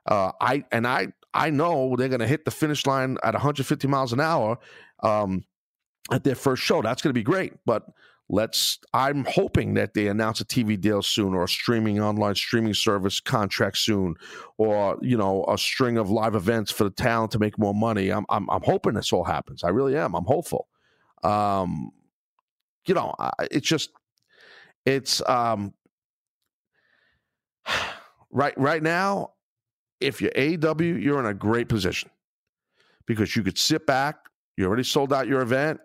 Uh, 0.07 0.33
I 0.41 0.65
and 0.73 0.87
I 0.87 1.09
I 1.35 1.51
know 1.51 1.95
they're 1.97 2.09
going 2.09 2.21
to 2.21 2.27
hit 2.27 2.45
the 2.45 2.51
finish 2.51 2.87
line 2.87 3.17
at 3.23 3.35
150 3.35 3.89
miles 3.89 4.13
an 4.13 4.21
hour 4.21 4.59
um, 5.03 5.45
at 6.11 6.25
their 6.25 6.35
first 6.35 6.63
show. 6.63 6.83
That's 6.83 7.01
going 7.01 7.11
to 7.11 7.19
be 7.19 7.23
great, 7.23 7.55
but 7.65 7.87
let's 8.29 8.79
i'm 8.95 9.25
hoping 9.25 9.75
that 9.75 9.95
they 9.95 10.07
announce 10.09 10.41
a 10.41 10.45
tv 10.45 10.81
deal 10.81 11.03
soon 11.03 11.35
or 11.35 11.45
a 11.45 11.49
streaming 11.49 12.01
online 12.01 12.35
streaming 12.35 12.73
service 12.73 13.21
contract 13.21 13.77
soon 13.77 14.15
or 14.59 14.97
you 15.03 15.17
know 15.17 15.45
a 15.49 15.59
string 15.59 15.99
of 15.99 16.11
live 16.11 16.35
events 16.35 16.71
for 16.71 16.85
the 16.85 16.91
talent 16.91 17.33
to 17.33 17.39
make 17.39 17.59
more 17.59 17.75
money. 17.75 18.11
I'm 18.11 18.25
i'm, 18.29 18.49
I'm 18.51 18.63
hoping 18.63 18.95
this 18.95 19.13
all 19.13 19.25
happens. 19.25 19.65
I 19.65 19.69
really 19.69 19.97
am. 19.97 20.15
I'm 20.15 20.25
hopeful. 20.25 20.69
Um 21.23 21.91
you 22.87 22.95
know 22.95 23.15
it's 23.51 23.67
just 23.67 23.91
it's 24.87 25.21
um 25.29 25.75
right 28.31 28.55
right 28.57 28.83
now 28.83 29.33
if 30.01 30.21
you're 30.21 30.33
aw 30.37 30.83
you're 30.83 31.21
in 31.21 31.27
a 31.27 31.35
great 31.35 31.69
position 31.69 32.11
because 33.07 33.37
you 33.37 33.43
could 33.43 33.59
sit 33.59 33.87
back. 33.87 34.17
You 34.57 34.67
already 34.67 34.85
sold 34.85 35.13
out 35.13 35.27
your 35.27 35.41
event 35.41 35.81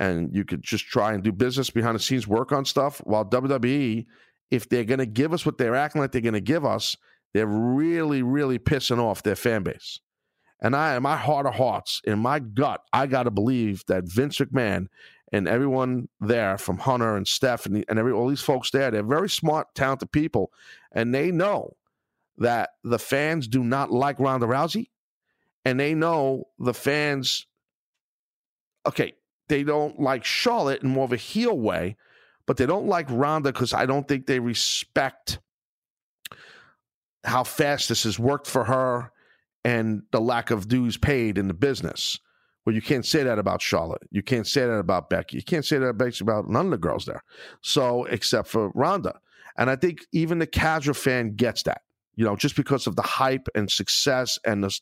and 0.00 0.34
you 0.34 0.44
could 0.44 0.62
just 0.62 0.86
try 0.86 1.12
and 1.12 1.22
do 1.22 1.32
business 1.32 1.70
behind 1.70 1.94
the 1.94 2.00
scenes, 2.00 2.26
work 2.26 2.52
on 2.52 2.64
stuff. 2.64 2.98
While 3.04 3.24
WWE, 3.24 4.06
if 4.50 4.68
they're 4.68 4.84
going 4.84 4.98
to 4.98 5.06
give 5.06 5.32
us 5.32 5.46
what 5.46 5.58
they're 5.58 5.76
acting 5.76 6.00
like 6.00 6.12
they're 6.12 6.20
going 6.20 6.34
to 6.34 6.40
give 6.40 6.64
us, 6.64 6.96
they're 7.32 7.46
really, 7.46 8.22
really 8.22 8.58
pissing 8.58 8.98
off 8.98 9.22
their 9.22 9.36
fan 9.36 9.62
base. 9.62 10.00
And 10.60 10.74
I, 10.74 10.96
in 10.96 11.02
my 11.02 11.16
heart 11.16 11.46
of 11.46 11.54
hearts, 11.54 12.00
in 12.04 12.18
my 12.18 12.38
gut, 12.38 12.80
I 12.92 13.06
got 13.06 13.24
to 13.24 13.30
believe 13.30 13.84
that 13.88 14.04
Vince 14.04 14.38
McMahon 14.38 14.86
and 15.32 15.48
everyone 15.48 16.08
there, 16.20 16.56
from 16.56 16.78
Hunter 16.78 17.16
and 17.16 17.26
Steph 17.26 17.66
and, 17.66 17.84
and 17.88 17.98
every 17.98 18.12
all 18.12 18.28
these 18.28 18.40
folks 18.40 18.70
there, 18.70 18.90
they're 18.90 19.02
very 19.02 19.28
smart, 19.28 19.66
talented 19.74 20.12
people, 20.12 20.52
and 20.92 21.14
they 21.14 21.32
know 21.32 21.76
that 22.38 22.70
the 22.84 22.98
fans 22.98 23.48
do 23.48 23.62
not 23.64 23.90
like 23.90 24.18
Ronda 24.20 24.46
Rousey, 24.46 24.90
and 25.64 25.78
they 25.78 25.94
know 25.94 26.44
the 26.58 26.74
fans. 26.74 27.46
Okay, 28.86 29.14
they 29.48 29.62
don't 29.62 30.00
like 30.00 30.24
Charlotte 30.24 30.82
in 30.82 30.88
more 30.88 31.04
of 31.04 31.12
a 31.12 31.16
heel 31.16 31.58
way, 31.58 31.96
but 32.46 32.56
they 32.56 32.66
don't 32.66 32.86
like 32.86 33.06
Ronda 33.10 33.52
because 33.52 33.72
I 33.72 33.86
don't 33.86 34.06
think 34.06 34.26
they 34.26 34.38
respect 34.38 35.38
how 37.24 37.44
fast 37.44 37.88
this 37.88 38.04
has 38.04 38.18
worked 38.18 38.46
for 38.46 38.64
her 38.64 39.10
and 39.64 40.02
the 40.12 40.20
lack 40.20 40.50
of 40.50 40.68
dues 40.68 40.96
paid 40.96 41.38
in 41.38 41.48
the 41.48 41.54
business. 41.54 42.18
Well, 42.64 42.74
you 42.74 42.82
can't 42.82 43.04
say 43.04 43.22
that 43.22 43.38
about 43.38 43.60
Charlotte. 43.60 44.02
You 44.10 44.22
can't 44.22 44.46
say 44.46 44.62
that 44.62 44.72
about 44.72 45.10
Becky. 45.10 45.36
You 45.36 45.42
can't 45.42 45.64
say 45.64 45.78
that 45.78 46.20
about 46.20 46.48
none 46.48 46.66
of 46.66 46.70
the 46.70 46.78
girls 46.78 47.04
there. 47.04 47.22
So, 47.60 48.04
except 48.04 48.48
for 48.48 48.70
Ronda. 48.74 49.18
And 49.56 49.70
I 49.70 49.76
think 49.76 50.00
even 50.12 50.38
the 50.38 50.46
casual 50.46 50.94
fan 50.94 51.34
gets 51.34 51.62
that, 51.64 51.82
you 52.16 52.24
know, 52.24 52.36
just 52.36 52.56
because 52.56 52.86
of 52.86 52.96
the 52.96 53.02
hype 53.02 53.48
and 53.54 53.70
success 53.70 54.38
and 54.44 54.64
the, 54.64 54.78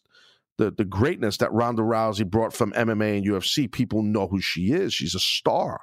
the, 0.59 0.71
the 0.71 0.85
greatness 0.85 1.39
that 1.39 1.53
Ronda 1.53 1.83
Rousey 1.83 2.29
brought 2.29 2.53
from 2.53 2.73
MMA 2.73 3.19
and 3.19 3.27
UFC. 3.27 3.71
People 3.71 4.03
know 4.03 4.27
who 4.27 4.41
she 4.41 4.73
is. 4.73 4.95
She's 4.95 5.15
a 5.15 5.21
star. 5.21 5.81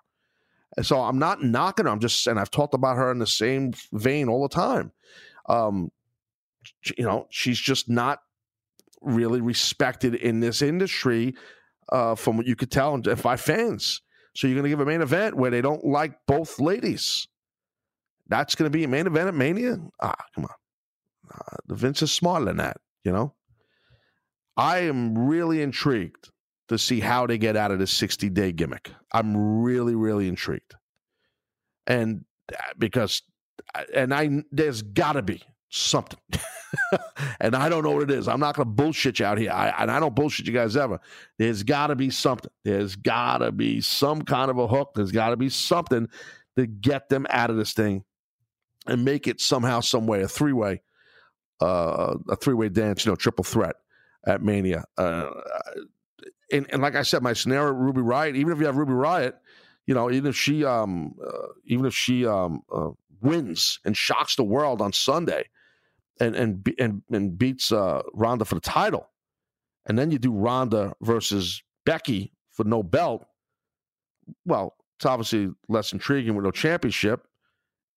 And 0.78 0.86
so 0.86 1.00
I'm 1.00 1.20
not 1.20 1.44
knocking 1.44 1.86
her. 1.86 1.92
I'm 1.92 2.00
just, 2.00 2.28
and 2.28 2.40
I've 2.40 2.52
talked 2.52 2.74
about 2.74 2.98
her 2.98 3.12
in 3.12 3.20
the 3.20 3.28
same 3.28 3.74
vein 3.92 4.30
all 4.30 4.44
the 4.44 4.54
time. 4.54 4.92
Um, 5.48 5.92
you 6.98 7.04
know, 7.04 7.28
she's 7.30 7.60
just 7.60 7.90
not 7.90 8.20
really 9.02 9.42
respected 9.42 10.16
in 10.16 10.40
this 10.40 10.62
industry 10.62 11.36
uh, 11.92 12.16
from 12.16 12.38
what 12.38 12.46
you 12.46 12.56
could 12.56 12.72
tell 12.72 12.98
by 12.98 13.36
fans. 13.36 14.02
So 14.36 14.48
you're 14.48 14.56
going 14.56 14.64
to 14.64 14.70
give 14.70 14.80
a 14.80 14.86
main 14.86 15.02
event 15.02 15.36
where 15.36 15.52
they 15.52 15.62
don't 15.62 15.84
like 15.84 16.14
both 16.28 16.60
ladies. 16.60 17.28
That's 18.28 18.56
going 18.56 18.72
to 18.72 18.78
be 18.78 18.84
a 18.84 18.88
main 18.88 19.08
event 19.08 19.28
at 19.28 19.34
Mania? 19.34 19.78
Ah, 20.02 20.24
come 20.36 20.46
on. 20.46 20.54
Uh, 21.34 21.58
the 21.66 21.76
Vince 21.76 22.02
is 22.04 22.12
smarter 22.12 22.46
than 22.46 22.58
that, 22.58 22.78
you 23.04 23.12
know? 23.12 23.34
I 24.58 24.80
am 24.80 25.18
really 25.18 25.62
intrigued 25.62 26.30
to 26.70 26.78
see 26.78 27.00
how 27.00 27.28
they 27.28 27.38
get 27.38 27.58
out 27.58 27.72
of 27.72 27.80
this 27.80 27.92
60 27.92 28.30
day 28.30 28.52
gimmick. 28.52 28.92
I'm 29.12 29.62
really, 29.62 29.96
really 29.96 30.28
intrigued. 30.28 30.76
And 31.88 32.26
uh, 32.52 32.58
because, 32.78 33.24
uh, 33.76 33.84
and 33.94 34.14
I, 34.14 34.44
there's 34.52 34.82
got 34.84 35.14
to 35.14 35.22
be 35.22 35.42
something. 35.70 36.20
and 37.40 37.56
I 37.56 37.70
don't 37.70 37.84
know 37.84 37.92
what 37.92 38.04
it 38.04 38.12
is. 38.12 38.28
I'm 38.28 38.40
not 38.40 38.56
going 38.56 38.68
to 38.68 38.72
bullshit 38.72 39.20
you 39.20 39.26
out 39.26 39.40
here. 39.40 39.52
I, 39.52 39.70
and 39.80 39.90
I 39.90 40.00
don't 40.00 40.16
bullshit 40.16 40.46
you 40.46 40.54
guys 40.54 40.78
ever. 40.78 41.00
There's 41.40 41.64
got 41.64 41.88
to 41.88 41.96
be 41.96 42.12
something. 42.12 42.52
There's 42.64 42.96
got 42.96 43.40
to 43.40 43.52
be 43.52 43.82
some 43.82 44.22
kind 44.22 44.52
of 44.52 44.60
a 44.60 44.68
hook. 44.68 44.92
There's 44.96 45.12
got 45.12 45.30
to 45.30 45.38
be 45.38 45.50
something 45.50 46.08
to 46.56 46.68
get 46.68 47.10
them 47.10 47.26
out 47.32 47.50
of 47.50 47.58
this 47.58 47.74
thing 47.74 48.04
and 48.86 49.04
make 49.04 49.28
it 49.28 49.42
somehow, 49.42 49.80
some 49.80 50.06
way, 50.06 50.22
a 50.22 50.28
three 50.28 50.54
way, 50.54 50.82
uh, 51.62 52.16
a 52.30 52.36
three 52.36 52.54
way 52.54 52.70
dance, 52.70 53.06
you 53.06 53.12
know, 53.12 53.16
triple 53.16 53.44
threat 53.44 53.76
at 54.26 54.42
Mania. 54.42 54.86
Uh, 54.98 55.30
and, 56.52 56.66
and 56.72 56.82
like 56.82 56.96
I 56.96 57.04
said, 57.04 57.24
my 57.24 57.34
scenario, 57.34 57.74
Ruby 57.74 58.02
Riott, 58.02 58.36
even 58.36 58.52
if 58.52 58.60
you 58.60 58.66
have 58.66 58.78
Ruby 58.78 58.94
Riott, 58.94 59.34
you 59.86 59.94
know, 59.94 60.12
even 60.12 60.30
if 60.30 60.36
she, 60.36 60.66
um, 60.66 61.16
uh, 61.26 61.48
even 61.66 61.86
if 61.86 61.96
she 61.96 62.26
um, 62.26 62.62
uh, 62.74 62.90
wins 63.22 63.80
and 63.86 63.96
shocks 63.96 64.36
the 64.36 64.44
world 64.44 64.82
on 64.82 64.94
Sunday, 64.94 65.46
and 66.20 66.36
and 66.36 66.76
and, 66.78 67.02
and 67.12 67.38
beats 67.38 67.72
uh, 67.72 68.02
Ronda 68.14 68.46
for 68.46 68.56
the 68.56 68.62
title, 68.62 69.10
and 69.86 69.98
then 69.98 70.12
you 70.12 70.20
do 70.20 70.32
Ronda 70.32 70.94
versus 71.02 71.64
Becky 71.86 72.34
for 72.52 72.66
no 72.66 72.84
belt. 72.84 73.26
Well, 74.46 74.76
it's 74.98 75.06
obviously 75.06 75.50
less 75.70 75.94
intriguing 75.94 76.36
with 76.36 76.44
no 76.44 76.52
championship. 76.52 77.26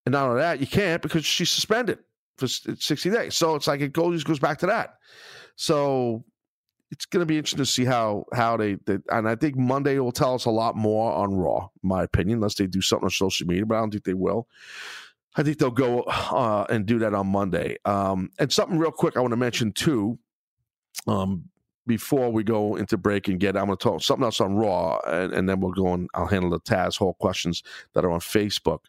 And 0.06 0.12
not 0.12 0.28
only 0.28 0.40
that, 0.40 0.60
you 0.60 0.66
can't 0.66 1.02
because 1.02 1.24
she's 1.24 1.50
suspended 1.50 1.98
for 2.38 2.46
60 2.46 3.10
days. 3.10 3.36
So 3.36 3.54
it's 3.54 3.66
like 3.66 3.80
it 3.80 3.92
goes 3.92 4.24
goes 4.24 4.38
back 4.38 4.58
to 4.58 4.66
that. 4.66 4.98
So 5.56 6.24
it's 6.90 7.06
going 7.06 7.22
to 7.22 7.26
be 7.26 7.38
interesting 7.38 7.58
to 7.58 7.66
see 7.66 7.84
how 7.84 8.26
how 8.32 8.56
they, 8.56 8.74
they, 8.84 8.98
and 9.10 9.28
I 9.28 9.34
think 9.34 9.56
Monday 9.56 9.98
will 9.98 10.12
tell 10.12 10.34
us 10.34 10.44
a 10.44 10.50
lot 10.50 10.76
more 10.76 11.12
on 11.12 11.34
Raw, 11.34 11.68
my 11.82 12.02
opinion, 12.02 12.38
unless 12.38 12.56
they 12.56 12.66
do 12.66 12.82
something 12.82 13.06
on 13.06 13.10
social 13.10 13.46
media, 13.46 13.64
but 13.64 13.76
I 13.76 13.80
don't 13.80 13.90
think 13.90 14.04
they 14.04 14.14
will. 14.14 14.46
I 15.34 15.42
think 15.42 15.58
they'll 15.58 15.70
go 15.70 16.02
uh, 16.02 16.66
and 16.68 16.84
do 16.84 16.98
that 16.98 17.14
on 17.14 17.28
Monday. 17.28 17.78
Um, 17.86 18.30
and 18.38 18.52
something 18.52 18.78
real 18.78 18.90
quick 18.90 19.16
I 19.16 19.20
want 19.20 19.32
to 19.32 19.38
mention 19.38 19.72
too, 19.72 20.18
um, 21.06 21.44
before 21.86 22.30
we 22.30 22.44
go 22.44 22.76
into 22.76 22.98
break 22.98 23.28
and 23.28 23.40
get, 23.40 23.56
I'm 23.56 23.66
going 23.66 23.78
to 23.78 23.82
talk 23.82 24.02
something 24.02 24.24
else 24.24 24.40
on 24.40 24.54
Raw, 24.54 24.98
and, 25.06 25.32
and 25.32 25.48
then 25.48 25.60
we'll 25.60 25.72
go 25.72 25.94
and 25.94 26.08
I'll 26.14 26.26
handle 26.26 26.50
the 26.50 26.60
Taz 26.60 26.98
Hall 26.98 27.14
questions 27.14 27.62
that 27.94 28.04
are 28.04 28.10
on 28.10 28.20
Facebook 28.20 28.80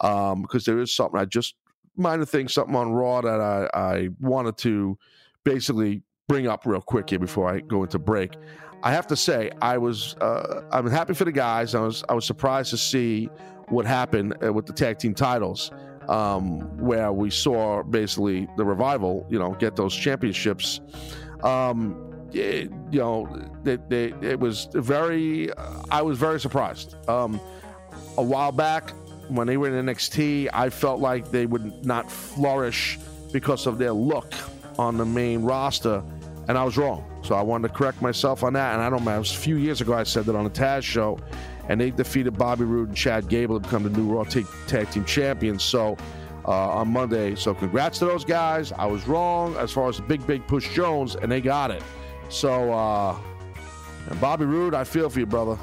um, 0.00 0.42
because 0.42 0.64
there 0.64 0.78
is 0.78 0.94
something 0.94 1.20
I 1.20 1.24
just 1.24 1.56
minor 1.96 2.24
thing, 2.24 2.48
something 2.48 2.76
on 2.76 2.92
Raw 2.92 3.20
that 3.20 3.40
I, 3.40 3.68
I 3.74 4.08
wanted 4.20 4.56
to 4.58 4.96
basically 5.44 6.02
bring 6.28 6.46
up 6.46 6.66
real 6.66 6.80
quick 6.80 7.10
here 7.10 7.18
before 7.18 7.48
I 7.52 7.60
go 7.60 7.82
into 7.82 7.98
break. 7.98 8.34
I 8.82 8.92
have 8.92 9.06
to 9.08 9.16
say 9.16 9.50
I 9.60 9.78
was 9.78 10.14
uh, 10.20 10.62
I'm 10.70 10.88
happy 10.88 11.14
for 11.14 11.24
the 11.24 11.32
guys. 11.32 11.74
I 11.74 11.80
was 11.80 12.04
I 12.08 12.14
was 12.14 12.24
surprised 12.24 12.70
to 12.70 12.76
see 12.76 13.28
what 13.68 13.86
happened 13.86 14.34
uh, 14.44 14.52
with 14.52 14.66
the 14.66 14.72
tag 14.72 14.98
team 14.98 15.14
titles 15.14 15.72
um, 16.08 16.60
where 16.78 17.12
we 17.12 17.30
saw 17.30 17.82
basically 17.82 18.48
the 18.56 18.64
revival, 18.64 19.26
you 19.28 19.38
know, 19.38 19.54
get 19.54 19.76
those 19.76 19.94
championships. 19.94 20.80
Um, 21.42 22.04
it, 22.32 22.70
you 22.90 22.98
know, 22.98 23.50
they, 23.62 23.76
they, 23.88 24.12
it 24.22 24.40
was 24.40 24.68
very, 24.72 25.52
uh, 25.52 25.82
I 25.90 26.02
was 26.02 26.18
very 26.18 26.40
surprised. 26.40 26.96
Um, 27.08 27.40
a 28.16 28.22
while 28.22 28.52
back, 28.52 28.92
when 29.28 29.46
they 29.46 29.56
were 29.56 29.68
in 29.68 29.86
NXT, 29.86 30.48
I 30.52 30.70
felt 30.70 31.00
like 31.00 31.30
they 31.30 31.46
would 31.46 31.84
not 31.84 32.10
flourish 32.10 32.98
because 33.32 33.66
of 33.66 33.78
their 33.78 33.92
look 33.92 34.32
on 34.78 34.96
the 34.96 35.04
main 35.04 35.42
roster, 35.42 36.02
and 36.48 36.56
I 36.56 36.64
was 36.64 36.76
wrong. 36.76 37.04
So 37.22 37.34
I 37.34 37.42
wanted 37.42 37.68
to 37.68 37.74
correct 37.74 38.02
myself 38.02 38.42
on 38.42 38.54
that. 38.54 38.74
And 38.74 38.82
I 38.82 38.90
don't 38.90 39.04
know, 39.04 39.14
it 39.14 39.18
was 39.18 39.32
a 39.32 39.36
few 39.38 39.56
years 39.56 39.80
ago 39.80 39.92
I 39.92 40.02
said 40.02 40.24
that 40.24 40.34
on 40.34 40.44
the 40.44 40.50
Taz 40.50 40.82
show, 40.82 41.18
and 41.68 41.80
they 41.80 41.90
defeated 41.90 42.36
Bobby 42.36 42.64
Roode 42.64 42.88
and 42.88 42.96
Chad 42.96 43.28
Gable 43.28 43.60
to 43.60 43.60
become 43.60 43.82
the 43.82 43.90
new 43.90 44.06
Raw 44.06 44.24
Tag, 44.24 44.46
tag 44.66 44.90
Team 44.90 45.04
Champions. 45.04 45.62
So 45.62 45.96
uh, 46.46 46.50
on 46.50 46.88
Monday, 46.88 47.34
so 47.34 47.54
congrats 47.54 47.98
to 47.98 48.06
those 48.06 48.24
guys. 48.24 48.72
I 48.72 48.86
was 48.86 49.06
wrong 49.06 49.54
as 49.56 49.70
far 49.70 49.88
as 49.88 49.98
the 49.98 50.02
Big 50.02 50.26
Big 50.26 50.46
Push 50.46 50.74
Jones, 50.74 51.14
and 51.16 51.30
they 51.30 51.42
got 51.42 51.70
it. 51.70 51.82
So 52.30 52.72
uh, 52.72 53.18
and 54.08 54.20
Bobby 54.20 54.46
Roode, 54.46 54.74
I 54.74 54.84
feel 54.84 55.10
for 55.10 55.18
you, 55.18 55.26
brother. 55.26 55.58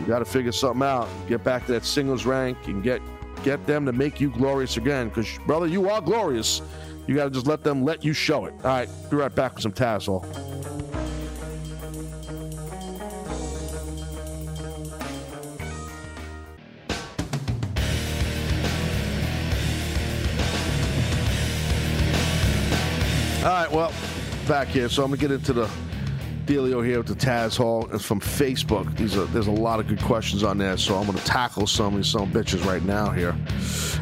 You 0.00 0.06
got 0.06 0.18
to 0.18 0.24
figure 0.24 0.52
something 0.52 0.82
out. 0.82 1.08
Get 1.28 1.42
back 1.42 1.66
to 1.66 1.72
that 1.72 1.84
singles 1.84 2.26
rank 2.26 2.58
and 2.66 2.82
get 2.82 3.00
get 3.42 3.64
them 3.66 3.86
to 3.86 3.92
make 3.92 4.20
you 4.20 4.30
glorious 4.30 4.76
again. 4.76 5.08
Because 5.08 5.38
brother, 5.46 5.66
you 5.66 5.88
are 5.88 6.00
glorious. 6.00 6.60
You 7.08 7.14
got 7.14 7.24
to 7.24 7.30
just 7.30 7.46
let 7.46 7.64
them 7.64 7.84
let 7.84 8.04
you 8.04 8.12
show 8.12 8.44
it. 8.44 8.52
All 8.58 8.64
right, 8.64 8.88
be 9.10 9.16
right 9.16 9.34
back 9.34 9.54
with 9.54 9.62
some 9.62 9.72
Taz 9.72 10.04
Hall. 10.04 10.26
All 23.42 23.54
right, 23.54 23.72
well, 23.72 23.90
back 24.46 24.68
here. 24.68 24.90
So 24.90 25.02
I'm 25.02 25.08
gonna 25.08 25.18
get 25.18 25.30
into 25.30 25.54
the 25.54 25.70
dealio 26.48 26.82
here 26.84 26.96
with 26.96 27.06
the 27.08 27.14
Taz 27.14 27.58
Hall. 27.58 27.86
It's 27.92 28.06
from 28.06 28.20
Facebook. 28.20 28.88
Are 28.98 29.26
there's 29.26 29.48
a 29.48 29.52
lot 29.52 29.80
of 29.80 29.86
good 29.86 30.00
questions 30.00 30.42
on 30.42 30.56
there, 30.56 30.78
so 30.78 30.96
I'm 30.96 31.04
gonna 31.04 31.18
tackle 31.18 31.66
some 31.66 31.88
of 31.88 31.96
these 31.96 32.08
some 32.08 32.32
bitches 32.32 32.64
right 32.64 32.82
now 32.82 33.10
here 33.10 33.36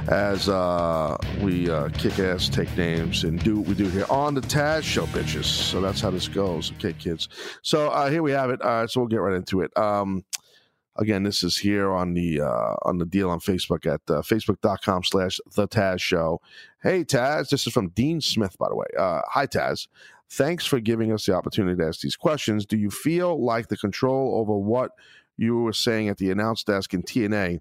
as 0.09 0.49
uh, 0.49 1.17
we 1.43 1.69
uh, 1.69 1.89
kick 1.89 2.21
ass, 2.21 2.49
take 2.49 2.75
names, 2.77 3.25
and 3.25 3.43
do 3.43 3.59
what 3.59 3.67
we 3.67 3.75
do 3.75 3.89
here 3.89 4.07
on 4.09 4.35
the 4.35 4.41
Taz 4.43 4.85
Show, 4.85 5.07
bitches. 5.07 5.47
So 5.47 5.81
that's 5.81 6.01
how 6.01 6.11
this 6.11 6.29
goes. 6.29 6.71
Okay, 6.75 6.93
kids. 6.93 7.29
So 7.63 7.89
uh, 7.89 8.09
here 8.11 8.23
we 8.23 8.31
have 8.31 8.51
it. 8.51 8.63
All 8.63 8.71
right, 8.71 8.89
so 8.89 9.01
we'll 9.01 9.09
get 9.09 9.17
right 9.17 9.35
into 9.35 9.63
it. 9.63 9.77
Um, 9.77 10.25
again, 10.95 11.25
this 11.25 11.43
is 11.43 11.57
here 11.57 11.91
on 11.91 12.15
the 12.15 12.43
uh, 12.43 12.77
on 12.83 12.99
the 12.99 13.07
deal 13.07 13.29
on 13.29 13.41
Facebook 13.41 13.87
at 13.87 14.03
uh, 14.09 14.23
facebook.com 14.23 15.03
slash 15.03 15.41
the 15.57 15.67
Taz 15.67 16.01
Show. 16.01 16.41
Hey 16.81 17.03
Taz, 17.03 17.49
this 17.49 17.67
is 17.67 17.73
from 17.73 17.89
Dean 17.89 18.21
Smith, 18.21 18.57
by 18.57 18.69
the 18.69 18.77
way. 18.77 18.87
Uh, 18.97 19.23
hi 19.27 19.49
Taz. 19.49 19.89
Thanks 20.31 20.67
for 20.67 20.81
giving 20.81 21.13
us 21.13 21.27
the 21.27 21.35
opportunity 21.35 21.77
to 21.77 21.87
ask 21.87 22.01
these 22.01 22.17
questions. 22.17 22.67
Do 22.67 22.77
you 22.77 22.91
feel 22.91 23.45
like 23.45 23.69
the 23.69 23.77
control 23.77 24.41
over 24.41 24.57
what 24.57 24.93
you 25.37 25.59
were 25.59 25.73
saying 25.73 26.09
at 26.09 26.19
the 26.19 26.31
announce 26.31 26.65
desk 26.65 26.95
in 26.95 27.03
TNA 27.03 27.61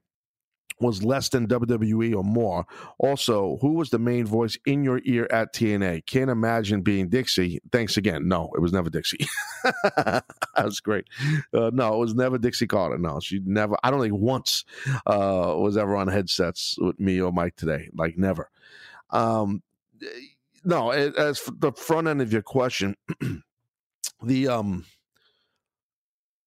was 0.79 1.03
less 1.03 1.29
than 1.29 1.47
WWE 1.47 2.15
or 2.15 2.23
more. 2.23 2.65
Also, 2.99 3.57
who 3.61 3.73
was 3.73 3.89
the 3.89 3.99
main 3.99 4.25
voice 4.25 4.57
in 4.65 4.83
your 4.83 4.99
ear 5.05 5.27
at 5.31 5.53
TNA? 5.53 6.05
Can't 6.05 6.29
imagine 6.29 6.81
being 6.81 7.07
Dixie. 7.07 7.61
Thanks 7.71 7.97
again. 7.97 8.27
No, 8.27 8.51
it 8.55 8.59
was 8.59 8.73
never 8.73 8.89
Dixie. 8.89 9.25
that 9.63 10.25
was 10.57 10.79
great. 10.79 11.05
Uh, 11.53 11.71
no, 11.73 11.93
it 11.93 11.99
was 11.99 12.13
never 12.13 12.37
Dixie 12.37 12.67
Carter. 12.67 12.97
No, 12.97 13.19
she 13.19 13.41
never, 13.45 13.77
I 13.83 13.91
don't 13.91 14.01
think 14.01 14.15
once 14.15 14.65
uh, 15.05 15.55
was 15.57 15.77
ever 15.77 15.95
on 15.95 16.07
headsets 16.07 16.77
with 16.79 16.99
me 16.99 17.21
or 17.21 17.31
Mike 17.31 17.55
Tenay. 17.55 17.89
Like, 17.93 18.17
never. 18.17 18.49
Um, 19.11 19.63
no, 20.65 20.89
as 20.89 21.43
the 21.59 21.71
front 21.71 22.07
end 22.07 22.21
of 22.21 22.33
your 22.33 22.41
question, 22.41 22.95
the 24.23 24.47
um, 24.47 24.85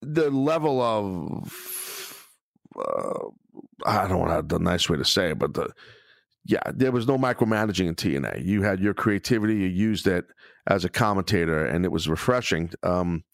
the 0.03 0.31
level 0.31 0.83
of 0.83 2.29
uh, 2.79 3.29
I 3.87 4.09
don't 4.09 4.29
know 4.29 4.43
the 4.43 4.59
nice 4.59 4.89
way 4.89 4.99
to 4.99 5.05
say 5.05 5.31
it, 5.31 5.39
but 5.39 5.55
the 5.55 5.71
yeah, 6.45 6.63
there 6.75 6.93
was 6.93 7.07
no 7.07 7.19
micromanaging 7.19 7.87
in 7.87 7.95
TNA. 7.95 8.45
You 8.45 8.63
had 8.63 8.81
your 8.81 8.95
creativity, 8.95 9.55
you 9.55 9.67
used 9.67 10.07
it 10.07 10.25
as 10.67 10.85
a 10.85 10.89
commentator, 10.89 11.65
and 11.65 11.85
it 11.85 11.93
was 11.93 12.09
refreshing. 12.09 12.71
Um, 12.83 13.25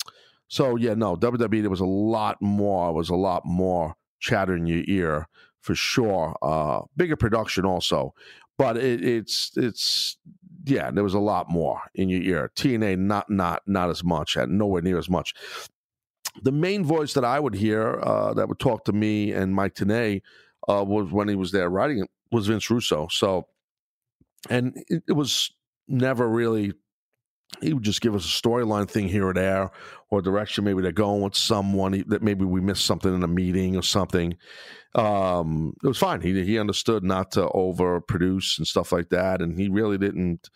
so 0.48 0.76
yeah, 0.76 0.94
no, 0.94 1.16
WWE 1.16 1.62
there 1.62 1.70
was 1.70 1.80
a 1.80 1.86
lot 1.86 2.36
more, 2.42 2.92
was 2.92 3.10
a 3.10 3.14
lot 3.14 3.42
more 3.44 3.94
chatter 4.20 4.56
in 4.56 4.66
your 4.66 4.82
ear 4.86 5.28
for 5.60 5.74
sure. 5.74 6.36
Uh, 6.42 6.82
bigger 6.96 7.16
production 7.16 7.64
also, 7.64 8.14
but 8.58 8.76
it, 8.76 9.02
it's 9.04 9.52
it's 9.56 10.18
yeah, 10.64 10.90
there 10.90 11.04
was 11.04 11.14
a 11.14 11.18
lot 11.18 11.50
more 11.50 11.82
in 11.94 12.08
your 12.08 12.22
ear. 12.22 12.50
TNA 12.56 12.98
not 12.98 13.28
not 13.30 13.62
not 13.66 13.90
as 13.90 14.02
much, 14.02 14.36
and 14.36 14.58
nowhere 14.58 14.82
near 14.82 14.98
as 14.98 15.10
much. 15.10 15.34
The 16.42 16.52
main 16.52 16.84
voice 16.84 17.14
that 17.14 17.24
I 17.24 17.38
would 17.38 17.54
hear 17.54 18.00
uh, 18.02 18.34
that 18.34 18.48
would 18.48 18.58
talk 18.58 18.84
to 18.86 18.92
me 18.92 19.32
and 19.32 19.54
Mike 19.54 19.74
Tenay 19.74 20.22
uh, 20.68 20.84
was 20.86 21.12
when 21.12 21.28
he 21.28 21.36
was 21.36 21.52
there 21.52 21.68
writing 21.68 22.00
it 22.00 22.10
was 22.32 22.48
Vince 22.48 22.70
Russo. 22.70 23.06
So, 23.10 23.46
and 24.50 24.74
it, 24.88 25.04
it 25.08 25.12
was 25.12 25.50
never 25.86 26.28
really. 26.28 26.72
He 27.60 27.72
would 27.72 27.84
just 27.84 28.00
give 28.00 28.14
us 28.14 28.24
a 28.24 28.42
storyline 28.42 28.90
thing 28.90 29.08
here 29.08 29.28
or 29.28 29.34
there, 29.34 29.70
or 30.10 30.20
direction. 30.20 30.64
Maybe 30.64 30.82
they're 30.82 30.92
going 30.92 31.22
with 31.22 31.36
someone 31.36 32.04
that 32.08 32.22
maybe 32.22 32.44
we 32.44 32.60
missed 32.60 32.84
something 32.84 33.14
in 33.14 33.22
a 33.22 33.28
meeting 33.28 33.76
or 33.76 33.82
something. 33.82 34.36
Um, 34.94 35.74
it 35.82 35.86
was 35.86 35.98
fine. 35.98 36.20
He 36.20 36.44
he 36.44 36.58
understood 36.58 37.04
not 37.04 37.32
to 37.32 37.46
overproduce 37.48 38.58
and 38.58 38.66
stuff 38.66 38.92
like 38.92 39.10
that, 39.10 39.40
and 39.40 39.58
he 39.58 39.68
really 39.68 39.98
didn't 39.98 40.50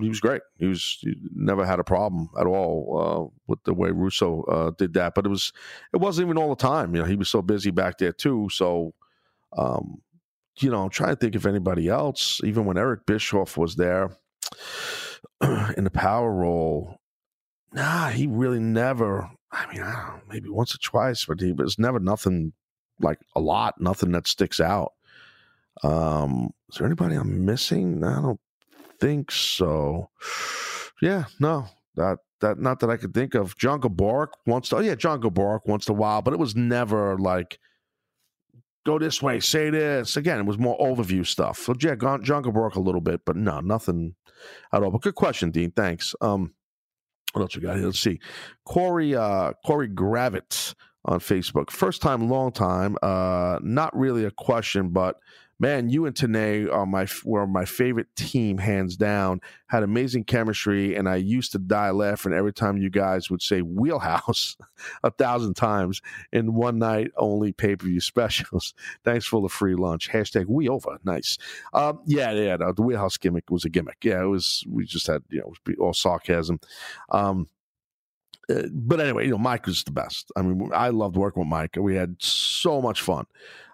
he 0.00 0.08
was 0.08 0.20
great. 0.20 0.42
He 0.58 0.66
was 0.66 0.98
he 1.00 1.14
never 1.34 1.64
had 1.66 1.80
a 1.80 1.84
problem 1.84 2.28
at 2.38 2.46
all 2.46 3.00
uh, 3.00 3.36
with 3.46 3.62
the 3.64 3.74
way 3.74 3.90
Russo 3.90 4.42
uh, 4.44 4.70
did 4.78 4.94
that. 4.94 5.14
But 5.14 5.26
it 5.26 5.28
was 5.28 5.52
it 5.92 5.98
wasn't 5.98 6.26
even 6.26 6.38
all 6.38 6.50
the 6.50 6.56
time. 6.56 6.94
You 6.94 7.02
know, 7.02 7.08
he 7.08 7.16
was 7.16 7.28
so 7.28 7.42
busy 7.42 7.70
back 7.70 7.98
there 7.98 8.12
too. 8.12 8.48
So, 8.52 8.94
um, 9.56 10.00
you 10.60 10.70
know, 10.70 10.82
I'm 10.82 10.90
trying 10.90 11.10
to 11.10 11.16
think 11.16 11.34
if 11.34 11.46
anybody 11.46 11.88
else, 11.88 12.40
even 12.44 12.64
when 12.64 12.78
Eric 12.78 13.06
Bischoff 13.06 13.56
was 13.56 13.76
there 13.76 14.10
in 15.76 15.84
the 15.84 15.90
power 15.90 16.32
role, 16.32 16.98
nah, 17.72 18.08
he 18.08 18.26
really 18.26 18.60
never. 18.60 19.30
I 19.50 19.66
mean, 19.72 19.82
I 19.82 19.92
don't 19.92 20.16
know, 20.16 20.22
maybe 20.28 20.48
once 20.48 20.74
or 20.74 20.78
twice, 20.78 21.24
but 21.24 21.40
he 21.40 21.52
was 21.52 21.78
never 21.78 21.98
nothing 21.98 22.52
like 23.00 23.18
a 23.34 23.40
lot, 23.40 23.80
nothing 23.80 24.12
that 24.12 24.26
sticks 24.26 24.60
out. 24.60 24.92
Um, 25.82 26.50
is 26.70 26.78
there 26.78 26.86
anybody 26.86 27.14
I'm 27.14 27.44
missing? 27.44 28.04
I 28.04 28.20
don't 28.20 28.40
think 29.00 29.30
so. 29.30 30.10
Yeah, 31.00 31.24
no, 31.38 31.66
that 31.94 32.18
that 32.40 32.58
not 32.58 32.80
that 32.80 32.90
I 32.90 32.96
could 32.96 33.14
think 33.14 33.34
of. 33.34 33.56
John 33.56 33.80
Gaburick 33.80 34.28
once. 34.46 34.72
Oh 34.72 34.80
yeah, 34.80 34.94
John 34.94 35.20
Gaburick 35.20 35.66
once 35.66 35.88
in 35.88 35.94
a 35.94 35.98
while, 35.98 36.22
but 36.22 36.34
it 36.34 36.38
was 36.38 36.56
never 36.56 37.16
like 37.18 37.58
go 38.84 38.98
this 38.98 39.22
way, 39.22 39.40
say 39.40 39.70
this. 39.70 40.16
Again, 40.16 40.40
it 40.40 40.46
was 40.46 40.58
more 40.58 40.78
overview 40.78 41.26
stuff. 41.26 41.58
So 41.58 41.74
yeah, 41.80 41.94
John, 41.94 42.24
John 42.24 42.42
Gaburick 42.42 42.76
a 42.76 42.80
little 42.80 43.00
bit, 43.00 43.20
but 43.24 43.36
no, 43.36 43.60
nothing 43.60 44.14
at 44.72 44.82
all. 44.82 44.90
But 44.90 45.02
good 45.02 45.14
question, 45.14 45.50
Dean. 45.50 45.70
Thanks. 45.70 46.14
Um, 46.20 46.54
what 47.32 47.42
else 47.42 47.56
we 47.56 47.62
got 47.62 47.76
here? 47.76 47.86
Let's 47.86 48.00
see. 48.00 48.20
Corey 48.64 49.14
uh, 49.14 49.52
Corey 49.64 49.88
Gravitz 49.88 50.74
on 51.04 51.20
Facebook. 51.20 51.70
First 51.70 52.02
time, 52.02 52.28
long 52.28 52.52
time. 52.52 52.96
Uh, 53.02 53.58
not 53.62 53.96
really 53.96 54.24
a 54.24 54.30
question, 54.30 54.88
but 54.90 55.16
man, 55.60 55.90
you 55.90 56.06
and 56.06 56.14
Tenay 56.14 56.72
are 56.72 56.86
my 56.86 57.06
were 57.24 57.46
my 57.46 57.64
favorite 57.64 58.14
team, 58.16 58.58
hands 58.58 58.96
down. 58.96 59.40
Had 59.66 59.82
amazing 59.82 60.24
chemistry, 60.24 60.94
and 60.94 61.08
I 61.08 61.16
used 61.16 61.52
to 61.52 61.58
die 61.58 61.90
laughing 61.90 62.32
every 62.32 62.52
time 62.52 62.78
you 62.78 62.90
guys 62.90 63.30
would 63.30 63.42
say 63.42 63.60
"wheelhouse" 63.60 64.56
a 65.02 65.10
thousand 65.10 65.54
times 65.54 66.00
in 66.32 66.54
one 66.54 66.78
night 66.78 67.10
only 67.16 67.52
pay 67.52 67.76
per 67.76 67.86
view 67.86 68.00
specials. 68.00 68.74
Thanks 69.04 69.26
for 69.26 69.40
the 69.42 69.48
free 69.48 69.74
lunch. 69.74 70.08
Hashtag 70.10 70.46
we 70.46 70.68
over. 70.68 70.98
Nice. 71.04 71.38
Um, 71.72 72.00
yeah, 72.06 72.30
yeah. 72.32 72.56
No, 72.56 72.72
the 72.72 72.82
wheelhouse 72.82 73.16
gimmick 73.16 73.50
was 73.50 73.64
a 73.64 73.68
gimmick. 73.68 73.98
Yeah, 74.02 74.22
it 74.22 74.26
was. 74.26 74.64
We 74.68 74.84
just 74.84 75.06
had 75.06 75.22
you 75.28 75.40
know 75.40 75.74
all 75.78 75.94
sarcasm. 75.94 76.60
Um, 77.10 77.48
uh, 78.50 78.62
but 78.72 79.00
anyway, 79.00 79.26
you 79.26 79.32
know, 79.32 79.38
Mike 79.38 79.66
was 79.66 79.84
the 79.84 79.90
best. 79.90 80.32
I 80.34 80.42
mean, 80.42 80.70
I 80.72 80.88
loved 80.88 81.16
working 81.16 81.40
with 81.40 81.50
Mike. 81.50 81.76
We 81.78 81.96
had 81.96 82.16
so 82.18 82.80
much 82.80 83.02
fun. 83.02 83.26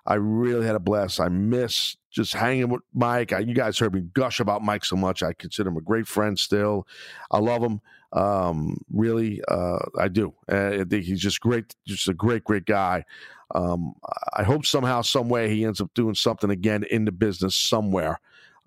I 0.06 0.14
really 0.14 0.66
had 0.66 0.74
a 0.74 0.80
blast. 0.80 1.20
I 1.20 1.28
miss 1.28 1.96
just 2.10 2.34
hanging 2.34 2.68
with 2.68 2.82
Mike. 2.92 3.32
I, 3.32 3.40
you 3.40 3.54
guys 3.54 3.78
heard 3.78 3.94
me 3.94 4.02
gush 4.02 4.38
about 4.38 4.62
Mike 4.62 4.84
so 4.84 4.96
much. 4.96 5.22
I 5.22 5.32
consider 5.32 5.70
him 5.70 5.76
a 5.76 5.82
great 5.82 6.06
friend 6.06 6.38
still. 6.38 6.86
I 7.30 7.38
love 7.38 7.62
him. 7.62 7.80
Um, 8.12 8.78
really, 8.92 9.40
uh, 9.48 9.78
I 9.98 10.08
do. 10.08 10.34
Uh, 10.50 10.80
I 10.80 10.84
think 10.84 11.04
he's 11.04 11.20
just 11.20 11.40
great, 11.40 11.74
just 11.86 12.08
a 12.08 12.14
great, 12.14 12.44
great 12.44 12.66
guy. 12.66 13.04
Um, 13.54 13.94
I 14.32 14.42
hope 14.42 14.66
somehow, 14.66 15.02
some 15.02 15.28
way, 15.28 15.48
he 15.48 15.64
ends 15.64 15.80
up 15.80 15.92
doing 15.94 16.14
something 16.14 16.50
again 16.50 16.84
in 16.90 17.04
the 17.04 17.12
business 17.12 17.56
somewhere. 17.56 18.20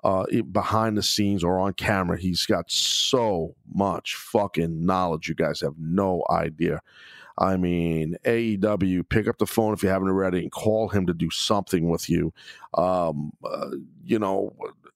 Uh, 0.03 0.25
behind 0.51 0.97
the 0.97 1.03
scenes 1.03 1.43
or 1.43 1.59
on 1.59 1.73
camera, 1.73 2.19
he's 2.19 2.45
got 2.45 2.69
so 2.69 3.55
much 3.73 4.15
fucking 4.15 4.85
knowledge. 4.85 5.27
You 5.27 5.35
guys 5.35 5.61
have 5.61 5.73
no 5.77 6.23
idea. 6.29 6.81
I 7.37 7.57
mean, 7.57 8.17
AEW, 8.25 9.07
pick 9.09 9.27
up 9.27 9.37
the 9.37 9.45
phone 9.45 9.73
if 9.73 9.83
you 9.83 9.89
haven't 9.89 10.09
already 10.09 10.39
and 10.39 10.51
call 10.51 10.89
him 10.89 11.05
to 11.07 11.13
do 11.13 11.29
something 11.29 11.89
with 11.89 12.09
you. 12.09 12.33
Um, 12.73 13.31
uh, 13.43 13.69
you 14.03 14.17
know, 14.17 14.55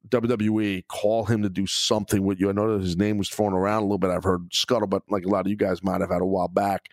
WWE, 0.10 0.88
call 0.88 1.26
him 1.26 1.44
to 1.44 1.50
do 1.50 1.68
something 1.68 2.24
with 2.24 2.40
you. 2.40 2.50
I 2.50 2.54
know 2.54 2.74
that 2.74 2.84
his 2.84 2.98
name 2.98 3.18
was 3.18 3.30
thrown 3.30 3.54
around 3.54 3.80
a 3.80 3.86
little 3.86 3.98
bit. 3.98 4.10
I've 4.10 4.24
heard 4.24 4.50
scuttlebutt, 4.52 5.02
like 5.10 5.26
a 5.26 5.30
lot 5.30 5.46
of 5.46 5.48
you 5.48 5.56
guys 5.56 5.84
might 5.84 6.02
have 6.02 6.10
had 6.10 6.22
a 6.22 6.26
while 6.26 6.48
back. 6.48 6.90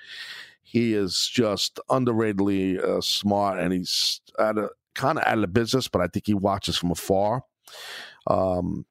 He 0.63 0.93
is 0.93 1.29
just 1.33 1.81
underratedly 1.91 2.79
uh, 2.79 3.01
smart, 3.01 3.59
and 3.59 3.73
he's 3.73 4.21
kind 4.37 4.59
of 4.59 5.25
out 5.25 5.39
of 5.39 5.53
business, 5.53 5.89
but 5.89 6.03
I 6.03 6.09
think 6.09 6.27
he 6.27 6.35
watches 6.35 6.77
from 6.77 6.91
afar. 6.91 7.43
Um, 8.27 8.85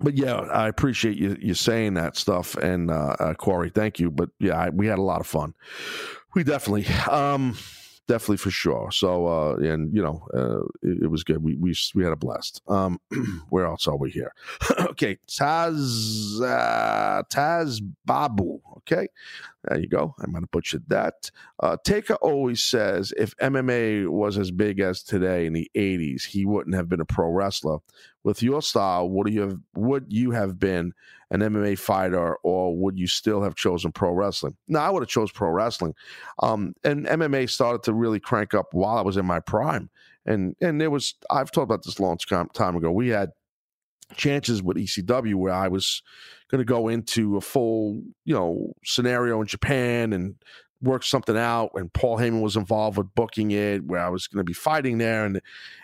but 0.00 0.16
yeah, 0.16 0.34
I 0.34 0.68
appreciate 0.68 1.16
you 1.16 1.36
you 1.40 1.54
saying 1.54 1.94
that 1.94 2.16
stuff, 2.16 2.56
and 2.56 2.90
uh, 2.90 3.16
uh, 3.18 3.34
Corey, 3.34 3.70
thank 3.70 3.98
you. 3.98 4.10
But 4.10 4.30
yeah, 4.38 4.58
I, 4.58 4.70
we 4.70 4.86
had 4.86 4.98
a 4.98 5.02
lot 5.02 5.20
of 5.20 5.26
fun. 5.26 5.54
We 6.34 6.44
definitely, 6.44 6.86
um, 7.10 7.56
definitely 8.08 8.38
for 8.38 8.50
sure. 8.50 8.90
So, 8.92 9.26
uh, 9.26 9.56
and 9.56 9.94
you 9.94 10.02
know, 10.02 10.26
uh, 10.32 10.60
it, 10.82 11.04
it, 11.04 11.10
was 11.10 11.24
good. 11.24 11.42
We 11.42 11.56
we 11.56 11.74
we 11.94 12.02
had 12.02 12.12
a 12.12 12.16
blast. 12.16 12.62
Um, 12.68 13.00
where 13.50 13.66
else 13.66 13.86
are 13.86 13.96
we 13.96 14.10
here? 14.10 14.32
okay, 14.80 15.18
Taz 15.28 16.40
uh, 16.40 17.22
Taz 17.24 17.80
Babu. 18.04 18.60
Okay, 18.78 19.08
there 19.64 19.78
you 19.78 19.88
go. 19.88 20.14
I'm 20.18 20.32
might 20.32 20.40
have 20.40 20.50
butchered 20.50 20.84
that. 20.88 21.30
Uh, 21.62 21.76
Taker 21.84 22.14
always 22.14 22.62
says 22.62 23.12
if 23.16 23.36
MMA 23.36 24.08
was 24.08 24.38
as 24.38 24.50
big 24.50 24.80
as 24.80 25.02
today 25.02 25.46
in 25.46 25.52
the 25.52 25.70
'80s, 25.76 26.24
he 26.24 26.46
wouldn't 26.46 26.76
have 26.76 26.88
been 26.88 27.00
a 27.00 27.04
pro 27.04 27.28
wrestler. 27.28 27.78
With 28.22 28.42
your 28.42 28.62
style, 28.62 29.08
would 29.10 29.32
you 29.32 29.42
have 29.42 29.58
would 29.74 30.06
you 30.08 30.30
have 30.30 30.58
been 30.58 30.92
an 31.30 31.40
MMA 31.40 31.78
fighter, 31.78 32.36
or 32.36 32.76
would 32.76 32.98
you 32.98 33.06
still 33.06 33.42
have 33.42 33.54
chosen 33.54 33.92
pro 33.92 34.12
wrestling? 34.12 34.56
No, 34.66 34.80
I 34.80 34.90
would 34.90 35.02
have 35.02 35.08
chose 35.08 35.30
pro 35.30 35.50
wrestling. 35.50 35.94
Um, 36.42 36.74
and 36.82 37.06
MMA 37.06 37.48
started 37.48 37.82
to 37.84 37.92
really 37.92 38.20
crank 38.20 38.54
up 38.54 38.68
while 38.72 38.96
I 38.96 39.02
was 39.02 39.16
in 39.16 39.26
my 39.26 39.40
prime, 39.40 39.90
and 40.24 40.56
and 40.62 40.80
there 40.80 40.90
was 40.90 41.14
I've 41.30 41.50
talked 41.50 41.64
about 41.64 41.84
this 41.84 42.00
long 42.00 42.18
time 42.18 42.76
ago. 42.76 42.90
We 42.90 43.08
had 43.08 43.30
chances 44.16 44.62
with 44.62 44.76
ECW 44.76 45.34
where 45.34 45.52
I 45.52 45.68
was 45.68 46.02
going 46.50 46.60
to 46.60 46.64
go 46.64 46.88
into 46.88 47.36
a 47.36 47.40
full, 47.40 48.02
you 48.24 48.34
know, 48.34 48.72
scenario 48.84 49.40
in 49.40 49.46
Japan 49.46 50.12
and 50.12 50.34
work 50.82 51.04
something 51.04 51.36
out. 51.36 51.70
And 51.74 51.92
Paul 51.92 52.18
Heyman 52.18 52.42
was 52.42 52.56
involved 52.56 52.98
with 52.98 53.14
booking 53.14 53.50
it, 53.50 53.84
where 53.84 54.00
I 54.00 54.08
was 54.08 54.26
going 54.26 54.38
to 54.38 54.44
be 54.44 54.52
fighting 54.52 54.98
there, 54.98 55.24
and 55.24 55.40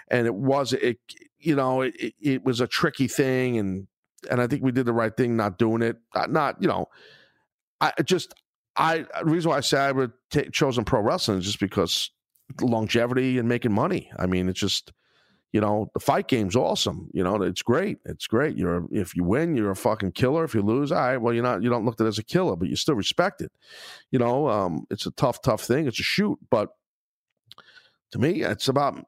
and 0.09 0.27
it 0.27 0.35
was 0.35 0.72
it, 0.72 0.99
you 1.39 1.57
know, 1.57 1.83
it, 1.83 2.14
it 2.20 2.45
was 2.45 2.61
a 2.61 2.66
tricky 2.66 3.09
thing, 3.09 3.59
and 3.59 3.87
and 4.31 4.41
I 4.41 4.47
think 4.47 4.62
we 4.62 4.72
did 4.72 4.87
the 4.87 4.93
right 4.93 5.16
thing 5.16 5.37
not 5.37 5.59
doing 5.59 5.83
it. 5.83 5.97
Uh, 6.14 6.27
not, 6.27 6.61
you 6.61 6.68
know, 6.68 6.89
I 7.81 7.93
just 8.05 8.35
I 8.77 9.07
the 9.18 9.24
reason 9.24 9.51
why 9.51 9.59
I 9.59 9.61
say 9.61 9.79
I 9.79 9.93
would 9.93 10.12
t- 10.31 10.51
chosen 10.51 10.85
pro 10.85 11.01
wrestling 11.01 11.39
is 11.39 11.45
just 11.45 11.61
because 11.61 12.11
longevity 12.61 13.39
and 13.39 13.49
making 13.49 13.72
money. 13.72 14.11
I 14.18 14.27
mean, 14.27 14.49
it's 14.49 14.61
just 14.61 14.93
you 15.53 15.61
know, 15.61 15.90
the 15.94 16.01
fight 16.01 16.28
game's 16.28 16.57
awesome. 16.57 17.09
You 17.12 17.24
know, 17.24 17.42
it's 17.42 17.62
great. 17.62 17.99
It's 18.05 18.26
great. 18.26 18.57
You're 18.57 18.86
if 18.90 19.16
you 19.16 19.24
win, 19.24 19.57
you're 19.57 19.70
a 19.70 19.76
fucking 19.76 20.12
killer. 20.12 20.44
If 20.44 20.55
you 20.55 20.62
lose, 20.62 20.92
all 20.92 20.99
right, 20.99 21.16
well, 21.16 21.32
you're 21.32 21.42
not. 21.42 21.62
You 21.62 21.70
don't 21.70 21.84
look 21.84 22.01
at 22.01 22.05
it 22.05 22.09
as 22.09 22.18
a 22.18 22.24
killer, 22.24 22.57
but 22.57 22.68
you 22.68 22.76
still 22.76 22.94
respect 22.94 23.40
it. 23.40 23.53
You 24.11 24.18
know, 24.18 24.49
um, 24.49 24.86
it's 24.90 25.07
a 25.07 25.11
tough, 25.12 25.40
tough 25.42 25.62
thing. 25.62 25.86
It's 25.86 26.01
a 26.01 26.03
shoot, 26.03 26.38
but 26.51 26.70
to 28.12 28.18
me, 28.18 28.42
it's 28.42 28.68
about 28.68 29.05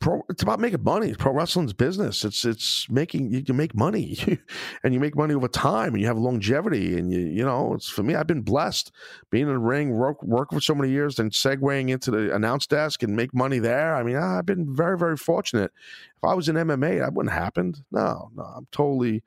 pro, 0.00 0.22
it's 0.28 0.42
about 0.42 0.60
making 0.60 0.82
money. 0.82 1.14
Pro 1.14 1.32
wrestling's 1.32 1.72
business. 1.72 2.24
It's 2.24 2.44
it's 2.44 2.88
making 2.90 3.30
you 3.32 3.42
can 3.42 3.56
make 3.56 3.74
money, 3.74 4.18
and 4.84 4.94
you 4.94 5.00
make 5.00 5.16
money 5.16 5.34
over 5.34 5.48
time, 5.48 5.94
and 5.94 6.00
you 6.00 6.06
have 6.06 6.18
longevity. 6.18 6.98
And 6.98 7.12
you 7.12 7.20
you 7.20 7.44
know, 7.44 7.74
it's 7.74 7.88
for 7.88 8.02
me. 8.02 8.14
I've 8.14 8.26
been 8.26 8.42
blessed 8.42 8.92
being 9.30 9.46
in 9.46 9.52
the 9.52 9.58
ring, 9.58 9.90
work 9.90 10.22
work 10.22 10.50
for 10.52 10.60
so 10.60 10.74
many 10.74 10.90
years, 10.90 11.18
and 11.18 11.30
segueing 11.30 11.90
into 11.90 12.10
the 12.10 12.34
announce 12.34 12.66
desk 12.66 13.02
and 13.02 13.16
make 13.16 13.34
money 13.34 13.58
there. 13.58 13.94
I 13.94 14.02
mean, 14.02 14.16
I've 14.16 14.46
been 14.46 14.74
very 14.74 14.98
very 14.98 15.16
fortunate. 15.16 15.72
If 16.16 16.24
I 16.24 16.34
was 16.34 16.48
in 16.48 16.56
MMA, 16.56 17.00
that 17.00 17.12
wouldn't 17.14 17.32
have 17.32 17.42
happened. 17.42 17.82
No, 17.90 18.30
no, 18.34 18.42
I'm 18.42 18.66
totally 18.72 19.22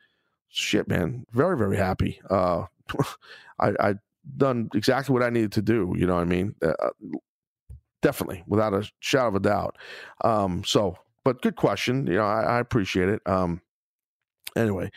shit, 0.49 0.87
man. 0.87 1.25
Very 1.31 1.57
very 1.57 1.77
happy. 1.77 2.19
Uh, 2.29 2.65
I 3.59 3.73
I 3.79 3.95
done 4.37 4.69
exactly 4.73 5.13
what 5.13 5.23
I 5.23 5.29
needed 5.29 5.51
to 5.53 5.61
do. 5.61 5.93
You 5.97 6.07
know 6.07 6.15
what 6.15 6.21
I 6.21 6.25
mean? 6.25 6.55
Uh, 6.61 6.73
definitely, 8.05 8.43
without 8.45 8.71
a 8.75 8.87
shadow 8.99 9.29
of 9.29 9.35
a 9.35 9.39
doubt. 9.39 9.77
Um, 10.23 10.63
so, 10.63 10.95
but 11.23 11.41
good 11.41 11.55
question. 11.55 12.05
You 12.05 12.17
know, 12.17 12.25
I, 12.25 12.41
I 12.43 12.59
appreciate 12.59 13.09
it. 13.09 13.19
Um, 13.25 13.61
anyway, 14.55 14.91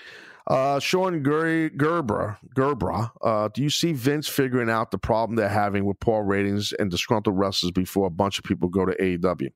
uh, 0.47 0.79
Sean 0.79 1.25
Ger- 1.25 1.71
Gerbra, 1.71 3.11
uh, 3.23 3.49
do 3.49 3.63
you 3.63 3.71
see 3.71 3.95
Vince 3.95 4.29
figuring 4.29 4.69
out 4.69 4.91
the 4.91 4.99
problem 4.99 5.37
they're 5.37 5.49
having 5.49 5.87
with 5.87 5.99
poor 6.01 6.23
ratings 6.23 6.75
and 6.75 6.91
disgruntled 6.91 7.39
wrestlers 7.39 7.73
before 7.73 8.07
a 8.07 8.11
bunch 8.11 8.39
of 8.39 8.45
people 8.45 8.69
go 8.69 8.85
to 8.85 8.95
AEW? 8.97 9.49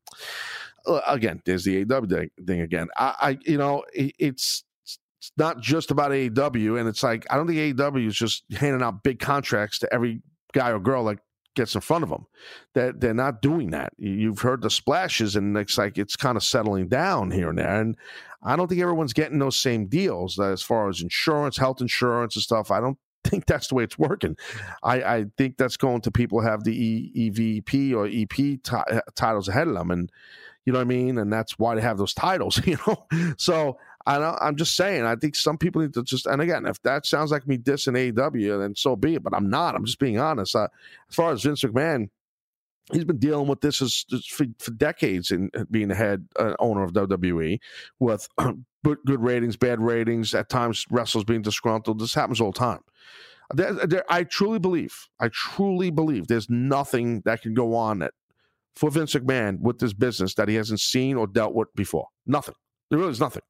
again, 1.07 1.41
there's 1.45 1.65
the 1.65 1.85
AEW 1.85 2.29
thing 2.45 2.61
again. 2.61 2.89
I, 2.97 3.15
I 3.21 3.39
you 3.45 3.59
know, 3.59 3.85
it, 3.93 4.15
it's 4.19 4.65
it's 4.85 5.31
not 5.37 5.61
just 5.61 5.91
about 5.91 6.11
AEW, 6.11 6.81
and 6.81 6.89
it's 6.89 7.03
like 7.03 7.27
I 7.31 7.37
don't 7.37 7.47
think 7.47 7.77
AEW 7.77 8.09
is 8.09 8.17
just 8.17 8.45
handing 8.51 8.83
out 8.83 9.03
big 9.03 9.21
contracts 9.21 9.79
to 9.81 9.95
every 9.95 10.23
guy 10.53 10.71
or 10.71 10.81
girl 10.81 11.05
that 11.05 11.19
gets 11.55 11.75
in 11.75 11.81
front 11.81 12.05
of 12.05 12.11
them. 12.11 12.27
That 12.75 13.01
they're, 13.01 13.15
not 13.15 13.43
doing 13.43 13.71
that. 13.71 13.93
You've 13.99 14.41
heard 14.41 14.63
the 14.63 14.71
splashes, 14.71 15.37
and 15.37 15.57
it's 15.57 15.79
like 15.79 15.99
it's 15.99 16.17
kind 16.17 16.37
of 16.37 16.43
settling 16.43 16.89
down 16.89 17.31
here 17.31 17.51
and 17.51 17.59
there. 17.59 17.81
And 17.81 17.97
I 18.43 18.57
don't 18.57 18.69
think 18.69 18.81
everyone's 18.81 19.13
getting 19.13 19.39
those 19.39 19.57
same 19.57 19.87
deals 19.87 20.39
uh, 20.39 20.45
as 20.45 20.63
far 20.63 20.89
as 20.89 21.01
insurance, 21.01 21.57
health 21.57 21.81
insurance, 21.81 22.37
and 22.37 22.43
stuff. 22.43 22.71
I 22.71 22.81
don't 22.81 22.99
think 23.25 23.47
that's 23.47 23.69
the 23.69 23.75
way 23.75 23.85
it's 23.85 23.99
working. 23.99 24.37
I, 24.83 25.03
I 25.03 25.25
think 25.37 25.57
that's 25.57 25.77
going 25.77 26.01
to 26.03 26.11
people 26.11 26.41
have 26.41 26.65
the 26.65 26.73
e, 26.73 27.31
EVP 27.31 27.95
or 27.95 28.07
EP 28.07 28.29
t- 28.29 28.61
uh, 28.73 29.01
titles 29.15 29.49
ahead 29.49 29.69
of 29.69 29.75
them, 29.75 29.91
and 29.91 30.11
you 30.65 30.73
know 30.73 30.79
what 30.79 30.85
I 30.85 30.89
mean. 30.89 31.19
And 31.19 31.33
that's 31.33 31.59
why 31.59 31.75
they 31.75 31.81
have 31.83 31.99
those 31.99 32.15
titles, 32.15 32.61
you 32.67 32.79
know. 32.87 33.07
So 33.37 33.79
I 34.07 34.49
am 34.49 34.57
just 34.57 34.75
saying, 34.75 35.05
I 35.05 35.17
think 35.17 35.37
some 35.37 35.59
people 35.59 35.83
need 35.83 35.95
to 35.95 36.03
just, 36.03 36.27
and 36.27 36.43
again, 36.43 36.67
if 36.67 36.81
that 36.83 37.07
sounds 37.07 37.31
like 37.31 37.47
me 37.47 37.59
dissing 37.59 38.13
AEW, 38.13 38.61
then 38.61 38.75
so 38.75 38.97
be 38.97 39.15
it. 39.15 39.23
But 39.23 39.35
I'm 39.35 39.49
not. 39.49 39.75
I'm 39.75 39.85
just 39.85 39.99
being 39.99 40.19
honest. 40.19 40.57
Uh, 40.57 40.69
as 41.09 41.15
far 41.15 41.33
as 41.33 41.43
Vince 41.43 41.63
McMahon, 41.63 42.09
he's 42.93 43.05
been 43.05 43.19
dealing 43.19 43.47
with 43.47 43.61
this 43.61 43.81
as, 43.81 44.05
for, 44.29 44.47
for, 44.59 44.71
decades 44.73 45.31
in 45.31 45.51
being 45.71 45.89
the 45.89 45.95
head 45.95 46.27
uh, 46.39 46.55
owner 46.59 46.83
of 46.83 46.93
WWE 46.93 47.61
with 48.01 48.29
good 48.85 49.23
ratings, 49.23 49.57
bad 49.57 49.81
ratings, 49.81 50.35
at 50.35 50.49
times 50.49 50.85
wrestlers 50.91 51.25
being 51.25 51.43
disgruntled. 51.43 52.01
This 52.01 52.15
happens 52.15 52.41
all 52.41 52.53
the 52.53 52.59
time. 52.59 52.81
There, 53.55 53.73
there, 53.73 54.05
I 54.09 54.25
truly 54.25 54.59
believe, 54.59 55.09
I 55.21 55.29
truly 55.29 55.91
believe 55.91 56.27
there's 56.27 56.49
nothing 56.49 57.21
that 57.25 57.43
can 57.43 57.55
go 57.55 57.75
on 57.75 57.99
that 58.01 58.15
for 58.75 58.91
Vince 58.91 59.15
McMahon 59.15 59.61
with 59.61 59.79
this 59.79 59.93
business 59.93 60.35
that 60.35 60.49
he 60.49 60.55
hasn't 60.55 60.81
seen 60.81 61.17
or 61.17 61.27
dealt 61.27 61.55
with 61.55 61.69
before. 61.75 62.09
Nothing. 62.27 62.55
There 62.91 62.99
really 62.99 63.11
is 63.11 63.21
nothing. 63.21 63.43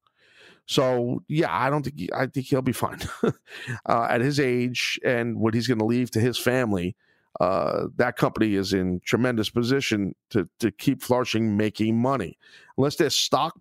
So 0.73 1.23
yeah, 1.29 1.49
I 1.51 1.69
don't 1.69 1.83
think 1.83 2.11
I 2.15 2.27
think 2.27 2.47
he'll 2.47 2.63
be 2.63 2.73
fine 2.73 3.01
uh, 3.23 4.07
at 4.09 4.23
his 4.23 4.41
age 4.41 4.99
and 5.05 5.39
what 5.39 5.53
he's 5.53 5.67
going 5.67 5.81
to 5.81 5.85
leave 5.85 6.11
to 6.13 6.21
his 6.21 6.39
family. 6.39 6.97
Uh, 7.41 7.89
that 7.97 8.17
company 8.17 8.55
is 8.55 8.73
in 8.73 9.01
tremendous 9.05 9.51
position 9.51 10.15
to 10.31 10.49
to 10.61 10.71
keep 10.71 11.03
flourishing, 11.03 11.59
making 11.59 12.01
money. 12.01 12.39
Unless 12.79 12.97
their 12.97 13.11
stock, 13.11 13.55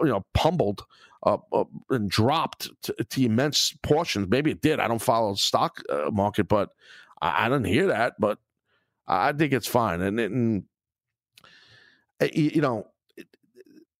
you 0.00 0.06
know, 0.06 0.24
pummeled 0.34 0.84
uh, 1.24 1.38
uh, 1.52 1.64
and 1.90 2.08
dropped 2.08 2.70
to, 2.82 2.94
to, 3.10 3.24
immense 3.24 3.76
portions. 3.82 4.28
Maybe 4.28 4.52
it 4.52 4.60
did. 4.60 4.78
I 4.78 4.86
don't 4.86 5.02
follow 5.02 5.32
the 5.32 5.38
stock 5.38 5.82
uh, 5.88 6.10
market, 6.12 6.46
but 6.46 6.70
I, 7.20 7.46
I, 7.46 7.48
didn't 7.48 7.66
hear 7.66 7.88
that. 7.88 8.14
But 8.20 8.38
I 9.08 9.32
think 9.32 9.52
it's 9.52 9.66
fine. 9.66 10.00
And, 10.00 10.20
and 10.20 10.64
eh, 12.20 12.28
you 12.34 12.60
know, 12.60 12.86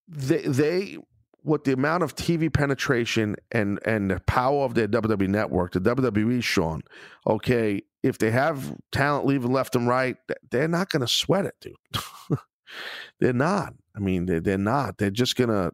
they 0.08 0.42
they 0.42 0.98
with 1.44 1.64
the 1.64 1.72
amount 1.72 2.02
of 2.02 2.14
TV 2.14 2.52
penetration 2.52 3.36
and 3.50 3.78
and 3.84 4.10
the 4.10 4.20
power 4.20 4.64
of 4.64 4.74
their 4.74 4.88
WWE 4.88 5.28
network, 5.28 5.72
the 5.72 5.80
WWE, 5.80 6.42
Sean, 6.42 6.82
okay, 7.26 7.82
if 8.02 8.18
they 8.18 8.30
have 8.30 8.74
talent 8.90 9.26
leaving 9.26 9.52
left 9.52 9.76
and 9.76 9.86
right, 9.86 10.16
they're 10.50 10.68
not 10.68 10.90
going 10.90 11.00
to 11.00 11.08
sweat 11.08 11.46
it, 11.46 11.54
dude. 11.60 12.38
they're 13.20 13.32
not. 13.32 13.74
I 13.94 14.00
mean, 14.00 14.26
they're, 14.26 14.40
they're 14.40 14.58
not. 14.58 14.98
They're 14.98 15.10
just 15.10 15.36
gonna. 15.36 15.72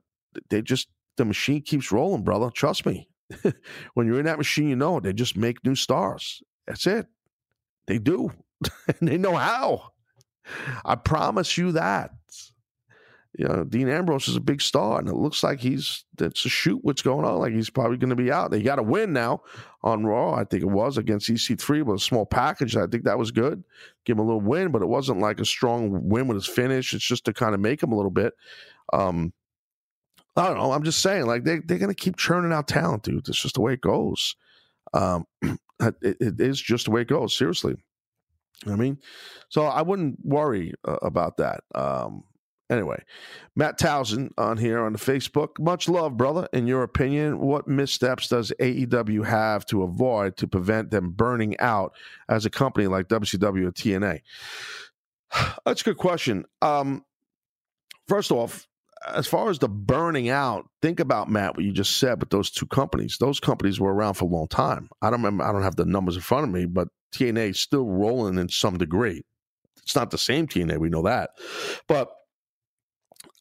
They 0.50 0.62
just 0.62 0.88
the 1.16 1.24
machine 1.24 1.62
keeps 1.62 1.92
rolling, 1.92 2.22
brother. 2.22 2.50
Trust 2.50 2.86
me. 2.86 3.08
when 3.94 4.06
you're 4.06 4.20
in 4.20 4.26
that 4.26 4.38
machine, 4.38 4.68
you 4.68 4.76
know 4.76 5.00
they 5.00 5.12
just 5.12 5.36
make 5.36 5.64
new 5.64 5.74
stars. 5.74 6.42
That's 6.66 6.86
it. 6.86 7.06
They 7.86 7.98
do, 7.98 8.32
and 9.00 9.08
they 9.08 9.18
know 9.18 9.34
how. 9.34 9.90
I 10.84 10.94
promise 10.94 11.58
you 11.58 11.72
that 11.72 12.10
know, 13.46 13.62
Dean 13.62 13.88
Ambrose 13.88 14.26
is 14.26 14.34
a 14.34 14.40
big 14.40 14.60
star, 14.60 14.98
and 14.98 15.08
it 15.08 15.14
looks 15.14 15.44
like 15.44 15.60
he's 15.60 16.04
that's 16.16 16.44
a 16.44 16.48
shoot 16.48 16.80
what's 16.82 17.02
going 17.02 17.24
on. 17.24 17.38
Like 17.38 17.52
he's 17.52 17.70
probably 17.70 17.96
going 17.96 18.10
to 18.10 18.16
be 18.16 18.32
out. 18.32 18.50
They 18.50 18.62
got 18.62 18.80
a 18.80 18.82
win 18.82 19.12
now 19.12 19.42
on 19.82 20.04
Raw, 20.04 20.34
I 20.34 20.44
think 20.44 20.62
it 20.62 20.68
was 20.70 20.98
against 20.98 21.30
EC3, 21.30 21.86
but 21.86 21.92
a 21.92 21.98
small 21.98 22.26
package. 22.26 22.76
I 22.76 22.86
think 22.86 23.04
that 23.04 23.18
was 23.18 23.30
good. 23.30 23.62
Give 24.04 24.16
him 24.16 24.20
a 24.20 24.26
little 24.26 24.40
win, 24.40 24.72
but 24.72 24.82
it 24.82 24.88
wasn't 24.88 25.20
like 25.20 25.38
a 25.38 25.44
strong 25.44 26.08
win 26.08 26.26
with 26.26 26.36
his 26.36 26.46
finish. 26.46 26.92
It's 26.94 27.06
just 27.06 27.24
to 27.26 27.32
kind 27.32 27.54
of 27.54 27.60
make 27.60 27.82
him 27.82 27.92
a 27.92 27.96
little 27.96 28.10
bit. 28.10 28.34
Um, 28.92 29.32
I 30.36 30.48
don't 30.48 30.58
know. 30.58 30.72
I'm 30.72 30.82
just 30.82 31.00
saying, 31.00 31.26
like 31.26 31.44
they 31.44 31.58
they're 31.58 31.78
going 31.78 31.94
to 31.94 31.94
keep 31.94 32.16
churning 32.16 32.52
out 32.52 32.66
talent, 32.66 33.04
dude. 33.04 33.28
It's 33.28 33.40
just 33.40 33.54
the 33.54 33.60
way 33.60 33.74
it 33.74 33.80
goes. 33.80 34.34
Um, 34.92 35.26
it, 35.42 35.96
it 36.02 36.40
is 36.40 36.60
just 36.60 36.86
the 36.86 36.90
way 36.90 37.02
it 37.02 37.08
goes. 37.08 37.36
Seriously. 37.36 37.76
I 38.66 38.74
mean, 38.74 38.98
so 39.48 39.64
I 39.64 39.82
wouldn't 39.82 40.18
worry 40.24 40.74
uh, 40.84 40.96
about 41.02 41.36
that. 41.36 41.62
Um, 41.74 42.24
Anyway, 42.70 43.02
Matt 43.56 43.78
Townsend 43.78 44.34
on 44.36 44.58
here 44.58 44.80
on 44.80 44.92
the 44.92 44.98
Facebook. 44.98 45.58
Much 45.58 45.88
love, 45.88 46.16
brother. 46.16 46.48
In 46.52 46.66
your 46.66 46.82
opinion, 46.82 47.40
what 47.40 47.66
missteps 47.66 48.28
does 48.28 48.52
AEW 48.60 49.24
have 49.24 49.64
to 49.66 49.82
avoid 49.82 50.36
to 50.36 50.46
prevent 50.46 50.90
them 50.90 51.10
burning 51.10 51.58
out 51.60 51.94
as 52.28 52.44
a 52.44 52.50
company 52.50 52.86
like 52.86 53.08
WCW 53.08 53.66
or 53.66 53.72
TNA? 53.72 54.20
That's 55.64 55.80
a 55.80 55.84
good 55.84 55.96
question. 55.96 56.44
Um, 56.60 57.04
first 58.06 58.30
off, 58.30 58.68
as 59.06 59.26
far 59.26 59.48
as 59.48 59.58
the 59.58 59.68
burning 59.68 60.28
out, 60.28 60.68
think 60.82 61.00
about 61.00 61.30
Matt 61.30 61.56
what 61.56 61.64
you 61.64 61.72
just 61.72 61.98
said. 61.98 62.18
But 62.18 62.30
those 62.30 62.50
two 62.50 62.66
companies, 62.66 63.16
those 63.18 63.40
companies 63.40 63.80
were 63.80 63.94
around 63.94 64.14
for 64.14 64.24
a 64.24 64.28
long 64.28 64.48
time. 64.48 64.90
I 65.00 65.10
don't 65.10 65.20
remember. 65.22 65.44
I 65.44 65.52
don't 65.52 65.62
have 65.62 65.76
the 65.76 65.84
numbers 65.84 66.16
in 66.16 66.22
front 66.22 66.44
of 66.44 66.50
me, 66.52 66.66
but 66.66 66.88
TNA 67.14 67.50
is 67.50 67.60
still 67.60 67.86
rolling 67.86 68.38
in 68.38 68.48
some 68.48 68.76
degree. 68.76 69.22
It's 69.82 69.96
not 69.96 70.10
the 70.10 70.18
same 70.18 70.46
TNA, 70.46 70.78
we 70.78 70.90
know 70.90 71.02
that, 71.02 71.30
but 71.86 72.10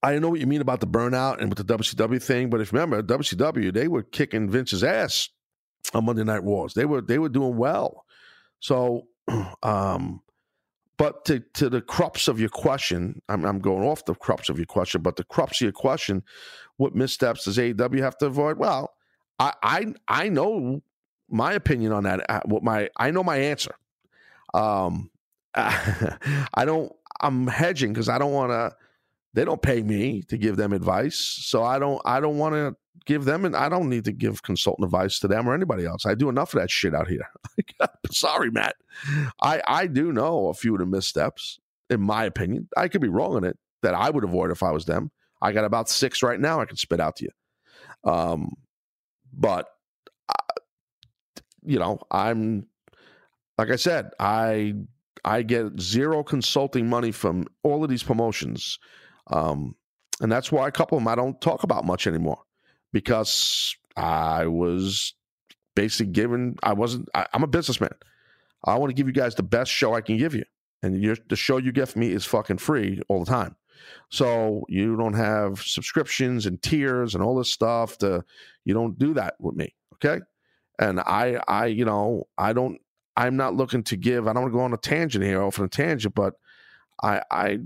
I 0.03 0.11
don't 0.11 0.21
know 0.21 0.29
what 0.29 0.39
you 0.39 0.47
mean 0.47 0.61
about 0.61 0.79
the 0.79 0.87
burnout 0.87 1.39
and 1.39 1.49
with 1.49 1.65
the 1.65 1.77
WCW 1.77 2.21
thing, 2.21 2.49
but 2.49 2.61
if 2.61 2.71
you 2.71 2.79
remember, 2.79 3.01
WCW 3.01 3.73
they 3.73 3.87
were 3.87 4.03
kicking 4.03 4.49
Vince's 4.49 4.83
ass 4.83 5.29
on 5.93 6.05
Monday 6.05 6.23
Night 6.23 6.43
Wars. 6.43 6.73
They 6.73 6.85
were 6.85 7.01
they 7.01 7.19
were 7.19 7.29
doing 7.29 7.57
well. 7.57 8.05
So, 8.59 9.07
um, 9.63 10.21
but 10.97 11.25
to 11.25 11.39
to 11.55 11.69
the 11.69 11.81
crux 11.81 12.27
of 12.27 12.39
your 12.39 12.49
question, 12.49 13.21
I'm 13.29 13.45
I'm 13.45 13.59
going 13.59 13.83
off 13.83 14.05
the 14.05 14.15
crux 14.15 14.49
of 14.49 14.57
your 14.57 14.65
question, 14.65 15.01
but 15.01 15.15
the 15.15 15.23
crux 15.23 15.61
of 15.61 15.65
your 15.65 15.71
question, 15.71 16.23
what 16.77 16.95
missteps 16.95 17.45
does 17.45 17.57
AEW 17.57 17.99
have 17.99 18.17
to 18.19 18.27
avoid? 18.27 18.57
Well, 18.57 18.93
I 19.39 19.53
I 19.63 19.85
I 20.07 20.29
know 20.29 20.81
my 21.29 21.53
opinion 21.53 21.91
on 21.91 22.03
that. 22.03 22.29
Uh, 22.29 22.41
what 22.45 22.63
my 22.63 22.89
I 22.97 23.11
know 23.11 23.23
my 23.23 23.37
answer. 23.37 23.75
Um, 24.53 25.09
I 25.55 26.65
don't. 26.65 26.91
I'm 27.19 27.47
hedging 27.47 27.93
because 27.93 28.09
I 28.09 28.19
don't 28.19 28.31
want 28.31 28.51
to 28.51 28.75
they 29.37 29.45
don't 29.45 29.61
pay 29.61 29.83
me 29.83 30.23
to 30.23 30.35
give 30.35 30.57
them 30.57 30.73
advice 30.73 31.15
so 31.15 31.63
i 31.63 31.77
don't 31.77 32.01
i 32.05 32.19
don't 32.19 32.39
want 32.39 32.55
to 32.55 32.75
give 33.05 33.23
them 33.23 33.45
and 33.45 33.55
i 33.55 33.69
don't 33.69 33.87
need 33.87 34.03
to 34.03 34.11
give 34.11 34.41
consultant 34.41 34.83
advice 34.83 35.19
to 35.19 35.27
them 35.27 35.47
or 35.47 35.53
anybody 35.53 35.85
else. 35.85 36.05
I 36.05 36.15
do 36.15 36.27
enough 36.27 36.53
of 36.53 36.59
that 36.59 36.71
shit 36.71 36.93
out 36.93 37.07
here. 37.07 37.29
Sorry 38.11 38.49
matt. 38.49 38.75
I 39.41 39.61
i 39.67 39.87
do 39.87 40.11
know 40.11 40.47
a 40.47 40.53
few 40.53 40.73
of 40.73 40.79
the 40.79 40.85
missteps 40.85 41.59
in 41.89 42.01
my 42.01 42.25
opinion. 42.25 42.67
I 42.75 42.87
could 42.87 43.01
be 43.01 43.09
wrong 43.09 43.37
in 43.37 43.43
it 43.43 43.57
that 43.83 43.93
i 43.93 44.09
would 44.09 44.23
avoid 44.23 44.51
if 44.51 44.63
i 44.63 44.71
was 44.71 44.85
them. 44.85 45.11
I 45.41 45.51
got 45.51 45.65
about 45.65 45.87
six 45.87 46.23
right 46.23 46.39
now 46.39 46.59
i 46.59 46.65
can 46.65 46.77
spit 46.77 46.99
out 46.99 47.17
to 47.17 47.25
you. 47.25 48.11
Um 48.11 48.53
but 49.31 49.67
uh, 50.29 50.61
you 51.63 51.77
know 51.77 51.99
i'm 52.09 52.65
like 53.57 53.69
i 53.69 53.75
said 53.75 54.09
i 54.19 54.73
i 55.23 55.43
get 55.43 55.79
zero 55.79 56.23
consulting 56.23 56.89
money 56.89 57.11
from 57.11 57.45
all 57.63 57.83
of 57.83 57.89
these 57.89 58.03
promotions 58.03 58.79
um, 59.29 59.75
and 60.21 60.31
that's 60.31 60.51
why 60.51 60.67
a 60.67 60.71
couple 60.71 60.97
of 60.97 61.03
them 61.03 61.07
I 61.07 61.15
don't 61.15 61.39
talk 61.41 61.63
about 61.63 61.85
much 61.85 62.07
anymore 62.07 62.39
because 62.91 63.75
I 63.95 64.47
was 64.47 65.13
basically 65.75 66.11
given, 66.11 66.55
I 66.63 66.73
wasn't, 66.73 67.09
I, 67.13 67.27
am 67.33 67.43
a 67.43 67.47
businessman. 67.47 67.91
I 68.65 68.75
want 68.75 68.89
to 68.89 68.95
give 68.95 69.07
you 69.07 69.13
guys 69.13 69.35
the 69.35 69.43
best 69.43 69.71
show 69.71 69.93
I 69.93 70.01
can 70.01 70.17
give 70.17 70.33
you. 70.33 70.43
And 70.81 71.03
the 71.29 71.35
show 71.35 71.57
you 71.57 71.71
get 71.71 71.89
from 71.89 72.01
me 72.01 72.11
is 72.11 72.25
fucking 72.25 72.57
free 72.57 73.01
all 73.07 73.19
the 73.23 73.29
time. 73.29 73.55
So 74.09 74.63
you 74.69 74.95
don't 74.95 75.13
have 75.13 75.61
subscriptions 75.61 76.45
and 76.45 76.61
tiers 76.61 77.13
and 77.13 77.23
all 77.23 77.35
this 77.35 77.51
stuff 77.51 77.97
to, 77.99 78.23
you 78.65 78.73
don't 78.73 78.97
do 78.97 79.13
that 79.15 79.35
with 79.39 79.55
me. 79.55 79.75
Okay. 79.95 80.23
And 80.79 80.99
I, 80.99 81.39
I, 81.47 81.65
you 81.67 81.85
know, 81.85 82.27
I 82.37 82.53
don't, 82.53 82.79
I'm 83.15 83.35
not 83.35 83.55
looking 83.55 83.83
to 83.83 83.97
give, 83.97 84.27
I 84.27 84.33
don't 84.33 84.43
want 84.43 84.53
to 84.53 84.57
go 84.57 84.63
on 84.63 84.73
a 84.73 84.77
tangent 84.77 85.23
here, 85.23 85.41
off 85.41 85.59
on 85.59 85.65
a 85.65 85.69
tangent, 85.69 86.13
but 86.13 86.35
I, 87.01 87.21
I 87.31 87.59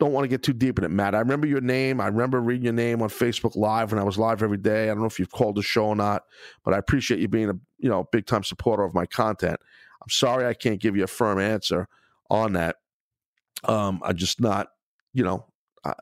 don't 0.00 0.12
want 0.12 0.24
to 0.24 0.28
get 0.28 0.42
too 0.42 0.52
deep 0.52 0.78
in 0.78 0.84
it, 0.84 0.90
Matt. 0.90 1.14
I 1.14 1.20
remember 1.20 1.46
your 1.46 1.60
name. 1.60 2.00
I 2.00 2.06
remember 2.06 2.40
reading 2.40 2.64
your 2.64 2.72
name 2.72 3.00
on 3.00 3.08
Facebook 3.08 3.56
Live 3.56 3.92
when 3.92 4.00
I 4.00 4.04
was 4.04 4.18
live 4.18 4.42
every 4.42 4.58
day. 4.58 4.84
I 4.84 4.86
don't 4.88 5.00
know 5.00 5.06
if 5.06 5.18
you've 5.18 5.30
called 5.30 5.56
the 5.56 5.62
show 5.62 5.86
or 5.86 5.96
not, 5.96 6.24
but 6.64 6.74
I 6.74 6.78
appreciate 6.78 7.20
you 7.20 7.28
being 7.28 7.50
a 7.50 7.54
you 7.78 7.88
know 7.88 8.08
big 8.10 8.26
time 8.26 8.42
supporter 8.42 8.82
of 8.82 8.94
my 8.94 9.06
content. 9.06 9.58
I'm 10.02 10.10
sorry 10.10 10.46
I 10.46 10.54
can't 10.54 10.80
give 10.80 10.96
you 10.96 11.04
a 11.04 11.08
firm 11.08 11.38
answer 11.38 11.88
on 12.28 12.54
that. 12.54 12.76
Um, 13.64 14.00
I 14.04 14.12
just 14.12 14.40
not, 14.40 14.68
you 15.14 15.24
know, 15.24 15.46
I, 15.84 15.94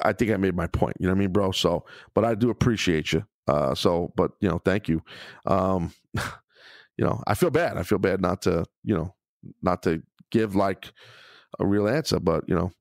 I 0.00 0.12
think 0.12 0.30
I 0.30 0.36
made 0.36 0.56
my 0.56 0.66
point. 0.68 0.96
You 0.98 1.06
know 1.06 1.12
what 1.12 1.18
I 1.18 1.20
mean, 1.20 1.32
bro? 1.32 1.52
So, 1.52 1.84
but 2.14 2.24
I 2.24 2.34
do 2.34 2.48
appreciate 2.50 3.12
you. 3.12 3.24
Uh, 3.46 3.74
so, 3.74 4.12
but 4.16 4.32
you 4.40 4.48
know, 4.48 4.58
thank 4.64 4.88
you. 4.88 5.02
Um, 5.46 5.92
you 6.14 7.04
know, 7.04 7.22
I 7.26 7.34
feel 7.34 7.50
bad. 7.50 7.76
I 7.76 7.82
feel 7.82 7.98
bad 7.98 8.20
not 8.20 8.42
to, 8.42 8.64
you 8.84 8.94
know, 8.94 9.14
not 9.60 9.82
to 9.82 10.02
give 10.30 10.54
like 10.54 10.92
a 11.58 11.66
real 11.66 11.88
answer, 11.88 12.20
but 12.20 12.44
you 12.48 12.54
know, 12.54 12.72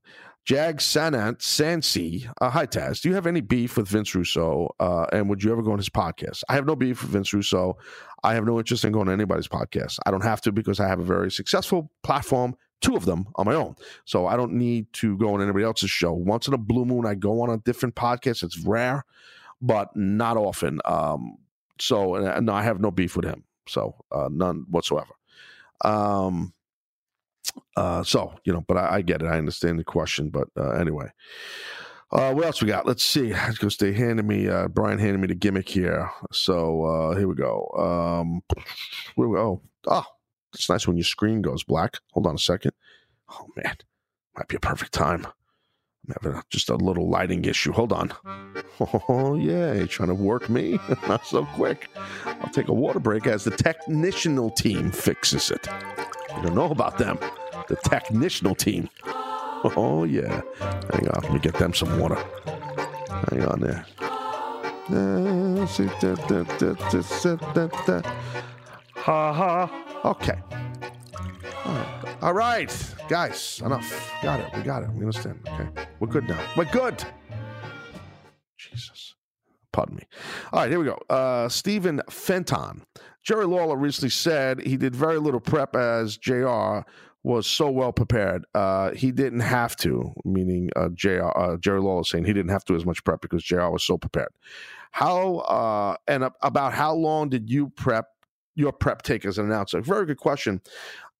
Jag 0.43 0.81
Sanant 0.81 1.37
Sansi, 1.39 2.27
uh, 2.41 2.49
hi 2.49 2.65
Taz. 2.65 3.01
Do 3.01 3.09
you 3.09 3.15
have 3.15 3.27
any 3.27 3.41
beef 3.41 3.77
with 3.77 3.87
Vince 3.87 4.15
Russo? 4.15 4.73
Uh, 4.79 5.05
and 5.13 5.29
would 5.29 5.43
you 5.43 5.51
ever 5.51 5.61
go 5.61 5.71
on 5.71 5.77
his 5.77 5.89
podcast? 5.89 6.43
I 6.49 6.55
have 6.55 6.65
no 6.65 6.75
beef 6.75 7.03
with 7.03 7.11
Vince 7.11 7.31
Russo. 7.31 7.77
I 8.23 8.33
have 8.33 8.45
no 8.45 8.57
interest 8.57 8.83
in 8.83 8.91
going 8.91 9.05
to 9.05 9.13
anybody's 9.13 9.47
podcast. 9.47 9.99
I 10.05 10.09
don't 10.09 10.23
have 10.23 10.41
to 10.41 10.51
because 10.51 10.79
I 10.79 10.87
have 10.87 10.99
a 10.99 11.03
very 11.03 11.29
successful 11.29 11.91
platform, 12.01 12.55
two 12.81 12.95
of 12.95 13.05
them 13.05 13.27
on 13.35 13.45
my 13.45 13.53
own. 13.53 13.75
So 14.05 14.25
I 14.25 14.35
don't 14.35 14.53
need 14.53 14.91
to 14.93 15.15
go 15.17 15.35
on 15.35 15.43
anybody 15.43 15.63
else's 15.63 15.91
show. 15.91 16.11
Once 16.11 16.47
in 16.47 16.55
a 16.55 16.57
blue 16.57 16.85
moon, 16.85 17.05
I 17.05 17.13
go 17.13 17.41
on 17.41 17.51
a 17.51 17.59
different 17.59 17.93
podcast. 17.93 18.41
It's 18.43 18.57
rare, 18.57 19.05
but 19.61 19.95
not 19.95 20.37
often. 20.37 20.79
Um, 20.85 21.37
so 21.79 22.15
and, 22.15 22.49
I 22.49 22.63
have 22.63 22.79
no 22.79 22.89
beef 22.89 23.15
with 23.15 23.25
him. 23.25 23.43
So 23.67 23.95
uh, 24.11 24.29
none 24.31 24.65
whatsoever. 24.71 25.13
Um, 25.85 26.53
uh, 27.75 28.03
so 28.03 28.33
you 28.43 28.53
know, 28.53 28.63
but 28.67 28.77
I, 28.77 28.95
I, 28.95 29.01
get 29.01 29.21
it. 29.21 29.27
I 29.27 29.37
understand 29.37 29.79
the 29.79 29.83
question. 29.83 30.29
But 30.29 30.47
uh, 30.57 30.71
anyway, 30.71 31.11
uh, 32.11 32.33
what 32.33 32.45
else 32.45 32.61
we 32.61 32.67
got? 32.67 32.85
Let's 32.85 33.03
see. 33.03 33.33
Because 33.49 33.77
they 33.77 33.93
handed 33.93 34.25
me 34.25 34.47
uh, 34.47 34.67
Brian 34.67 34.99
handed 34.99 35.19
me 35.19 35.27
the 35.27 35.35
gimmick 35.35 35.69
here. 35.69 36.09
So 36.31 36.83
uh, 36.83 37.15
here 37.15 37.27
we 37.27 37.35
go. 37.35 37.67
Um, 37.77 38.41
where 39.15 39.27
we 39.27 39.37
go? 39.37 39.61
Oh, 39.87 40.05
it's 40.53 40.69
nice 40.69 40.87
when 40.87 40.97
your 40.97 41.03
screen 41.03 41.41
goes 41.41 41.63
black. 41.63 41.97
Hold 42.11 42.27
on 42.27 42.35
a 42.35 42.39
second. 42.39 42.73
Oh 43.29 43.47
man, 43.55 43.75
might 44.35 44.47
be 44.47 44.57
a 44.57 44.59
perfect 44.59 44.93
time. 44.93 45.25
I'm 46.07 46.15
having 46.21 46.37
a, 46.37 46.43
just 46.49 46.69
a 46.69 46.75
little 46.75 47.09
lighting 47.09 47.45
issue. 47.45 47.71
Hold 47.71 47.93
on. 47.93 48.11
Oh 49.07 49.35
yeah, 49.35 49.73
you're 49.73 49.85
trying 49.85 50.09
to 50.09 50.15
work 50.15 50.49
me? 50.49 50.79
Not 51.07 51.25
so 51.25 51.45
quick. 51.45 51.87
I'll 52.25 52.49
take 52.49 52.67
a 52.67 52.73
water 52.73 52.99
break 52.99 53.27
as 53.27 53.43
the 53.43 53.51
technical 53.51 54.49
team 54.49 54.89
fixes 54.91 55.51
it. 55.51 55.67
You 56.35 56.43
don't 56.43 56.55
know 56.55 56.71
about 56.71 56.97
them. 56.97 57.19
The 57.67 57.75
technical 57.83 58.55
team. 58.55 58.89
Oh, 59.05 60.05
yeah. 60.05 60.41
Hang 60.59 61.07
on. 61.09 61.23
Let 61.23 61.33
me 61.33 61.39
get 61.39 61.55
them 61.55 61.73
some 61.73 61.99
water. 61.99 62.17
Hang 63.29 63.45
on 63.45 63.59
there. 63.59 63.85
Ha 68.95 69.33
ha. 69.33 70.01
Okay. 70.05 70.39
All 72.21 72.33
right. 72.33 72.95
Guys, 73.07 73.61
enough. 73.65 74.11
Got 74.21 74.39
it. 74.41 74.49
We 74.55 74.61
got 74.61 74.83
it. 74.83 74.89
We 74.91 74.99
understand. 74.99 75.39
Okay. 75.47 75.87
We're 75.99 76.07
good 76.07 76.27
now. 76.27 76.39
We're 76.55 76.65
good. 76.65 77.03
Jesus. 78.57 79.15
Pardon 79.71 79.95
me. 79.95 80.03
All 80.51 80.61
right, 80.61 80.69
here 80.69 80.79
we 80.79 80.85
go. 80.85 81.01
Uh, 81.09 81.49
Stephen 81.49 82.01
Fenton. 82.09 82.83
Jerry 83.23 83.45
Lawler 83.45 83.75
recently 83.75 84.09
said 84.09 84.61
he 84.61 84.77
did 84.77 84.95
very 84.95 85.19
little 85.19 85.39
prep 85.39 85.75
as 85.75 86.17
JR 86.17 86.79
was 87.23 87.45
so 87.45 87.69
well 87.69 87.93
prepared. 87.93 88.45
Uh, 88.55 88.91
he 88.91 89.11
didn't 89.11 89.41
have 89.41 89.75
to, 89.77 90.13
meaning 90.25 90.69
uh, 90.75 90.89
JR, 90.93 91.37
uh, 91.37 91.57
Jerry 91.57 91.79
Lawler 91.79 92.03
saying 92.03 92.25
he 92.25 92.33
didn't 92.33 92.51
have 92.51 92.65
to 92.65 92.75
as 92.75 92.85
much 92.85 93.03
prep 93.03 93.21
because 93.21 93.43
JR 93.43 93.69
was 93.69 93.83
so 93.83 93.97
prepared. 93.97 94.29
How 94.91 95.37
uh, 95.37 95.95
and 96.07 96.29
about 96.41 96.73
how 96.73 96.93
long 96.93 97.29
did 97.29 97.49
you 97.49 97.69
prep 97.69 98.07
your 98.55 98.71
prep 98.71 99.03
take 99.03 99.23
as 99.25 99.37
an 99.37 99.45
announcer? 99.45 99.81
Very 99.81 100.05
good 100.05 100.17
question. 100.17 100.61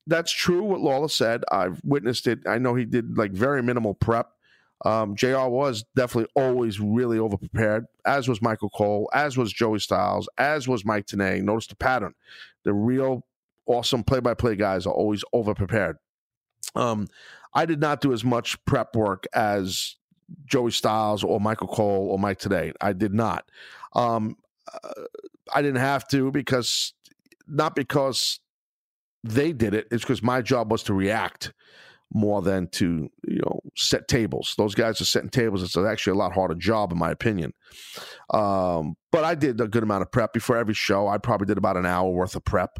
That's 0.07 0.31
true 0.31 0.63
what 0.63 0.81
Lawler 0.81 1.07
said. 1.07 1.43
I've 1.51 1.79
witnessed 1.83 2.27
it. 2.27 2.39
I 2.47 2.57
know 2.57 2.73
he 2.73 2.85
did 2.85 3.17
like 3.17 3.31
very 3.31 3.61
minimal 3.61 3.93
prep. 3.93 4.31
Um, 4.83 5.15
JR 5.15 5.47
was 5.47 5.83
definitely 5.95 6.31
always 6.35 6.79
really 6.79 7.17
overprepared, 7.17 7.85
as 8.05 8.27
was 8.27 8.41
Michael 8.41 8.69
Cole, 8.69 9.09
as 9.13 9.37
was 9.37 9.53
Joey 9.53 9.79
Styles, 9.79 10.27
as 10.37 10.67
was 10.67 10.83
Mike 10.85 11.05
Tenay. 11.05 11.41
Notice 11.41 11.67
the 11.67 11.75
pattern. 11.75 12.13
The 12.63 12.73
real 12.73 13.25
awesome 13.67 14.03
play 14.03 14.19
by 14.19 14.33
play 14.33 14.55
guys 14.55 14.87
are 14.87 14.93
always 14.93 15.23
overprepared. 15.33 15.95
Um, 16.75 17.07
I 17.53 17.65
did 17.65 17.79
not 17.79 18.01
do 18.01 18.13
as 18.13 18.23
much 18.23 18.63
prep 18.65 18.95
work 18.95 19.27
as 19.33 19.97
Joey 20.45 20.71
Styles 20.71 21.23
or 21.23 21.39
Michael 21.39 21.67
Cole 21.67 22.07
or 22.09 22.17
Mike 22.17 22.39
Tenay. 22.39 22.73
I 22.81 22.93
did 22.93 23.13
not. 23.13 23.49
Um, 23.93 24.37
uh, 24.73 25.03
I 25.53 25.61
didn't 25.61 25.81
have 25.81 26.07
to 26.09 26.31
because, 26.31 26.93
not 27.47 27.75
because 27.75 28.39
they 29.23 29.51
did 29.51 29.73
it, 29.73 29.87
it's 29.91 30.03
because 30.03 30.23
my 30.23 30.41
job 30.41 30.71
was 30.71 30.83
to 30.83 30.93
react 30.93 31.53
more 32.13 32.41
than 32.41 32.67
to 32.67 33.09
you 33.27 33.39
know 33.39 33.61
set 33.75 34.07
tables. 34.07 34.53
Those 34.57 34.75
guys 34.75 34.99
are 35.01 35.05
setting 35.05 35.29
tables. 35.29 35.63
It's 35.63 35.77
actually 35.77 36.11
a 36.11 36.19
lot 36.19 36.33
harder 36.33 36.55
job, 36.55 36.91
in 36.91 36.97
my 36.97 37.11
opinion. 37.11 37.53
Um, 38.33 38.95
but 39.11 39.23
I 39.23 39.35
did 39.35 39.59
a 39.61 39.67
good 39.67 39.83
amount 39.83 40.01
of 40.03 40.11
prep 40.11 40.33
before 40.33 40.57
every 40.57 40.73
show. 40.73 41.07
I 41.07 41.17
probably 41.17 41.47
did 41.47 41.57
about 41.57 41.77
an 41.77 41.85
hour 41.85 42.09
worth 42.09 42.35
of 42.35 42.43
prep, 42.43 42.79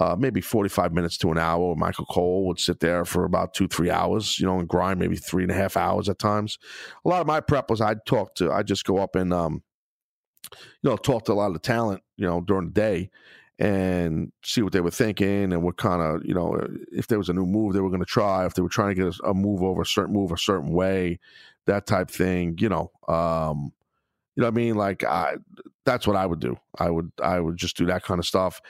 uh, 0.00 0.16
maybe 0.18 0.40
forty-five 0.40 0.92
minutes 0.92 1.16
to 1.18 1.30
an 1.30 1.38
hour. 1.38 1.74
Michael 1.76 2.06
Cole 2.06 2.46
would 2.48 2.58
sit 2.58 2.80
there 2.80 3.04
for 3.04 3.24
about 3.24 3.54
two, 3.54 3.68
three 3.68 3.90
hours, 3.90 4.38
you 4.40 4.46
know, 4.46 4.58
and 4.58 4.68
grind 4.68 4.98
maybe 4.98 5.16
three 5.16 5.44
and 5.44 5.52
a 5.52 5.56
half 5.56 5.76
hours 5.76 6.08
at 6.08 6.18
times. 6.18 6.58
A 7.04 7.08
lot 7.08 7.20
of 7.20 7.26
my 7.26 7.40
prep 7.40 7.70
was 7.70 7.80
I'd 7.80 8.04
talk 8.06 8.34
to. 8.36 8.52
I'd 8.52 8.66
just 8.66 8.84
go 8.84 8.98
up 8.98 9.14
and 9.14 9.32
um, 9.32 9.62
you 10.82 10.90
know 10.90 10.96
talk 10.96 11.24
to 11.26 11.32
a 11.32 11.34
lot 11.34 11.48
of 11.48 11.54
the 11.54 11.60
talent, 11.60 12.02
you 12.16 12.26
know, 12.26 12.40
during 12.40 12.66
the 12.66 12.72
day 12.72 13.10
and 13.58 14.32
see 14.42 14.62
what 14.62 14.72
they 14.72 14.80
were 14.80 14.90
thinking 14.90 15.52
and 15.52 15.62
what 15.62 15.76
kind 15.76 16.02
of 16.02 16.24
you 16.24 16.34
know 16.34 16.60
if 16.90 17.06
there 17.06 17.18
was 17.18 17.28
a 17.28 17.32
new 17.32 17.46
move 17.46 17.72
they 17.72 17.80
were 17.80 17.88
going 17.88 18.00
to 18.00 18.06
try 18.06 18.44
if 18.44 18.54
they 18.54 18.62
were 18.62 18.68
trying 18.68 18.94
to 18.94 19.04
get 19.04 19.20
a, 19.20 19.28
a, 19.28 19.34
move 19.34 19.62
over 19.62 19.82
a 19.82 19.86
certain 19.86 20.12
move 20.12 20.32
a 20.32 20.36
certain 20.36 20.72
way 20.72 21.18
that 21.66 21.86
type 21.86 22.10
thing 22.10 22.56
you 22.58 22.68
know 22.68 22.90
um 23.08 23.72
you 24.36 24.40
know 24.40 24.48
what 24.48 24.54
i 24.54 24.56
mean? 24.56 24.74
Like 24.74 25.04
i 25.04 25.36
that's 25.84 26.06
what 26.06 26.16
i 26.16 26.26
would 26.26 26.40
do. 26.40 26.56
I 26.78 26.90
would 26.90 27.12
i 27.22 27.38
would 27.38 27.56
just 27.56 27.76
do 27.76 27.86
that 27.86 28.02
kind 28.02 28.18
of 28.18 28.26
stuff. 28.26 28.60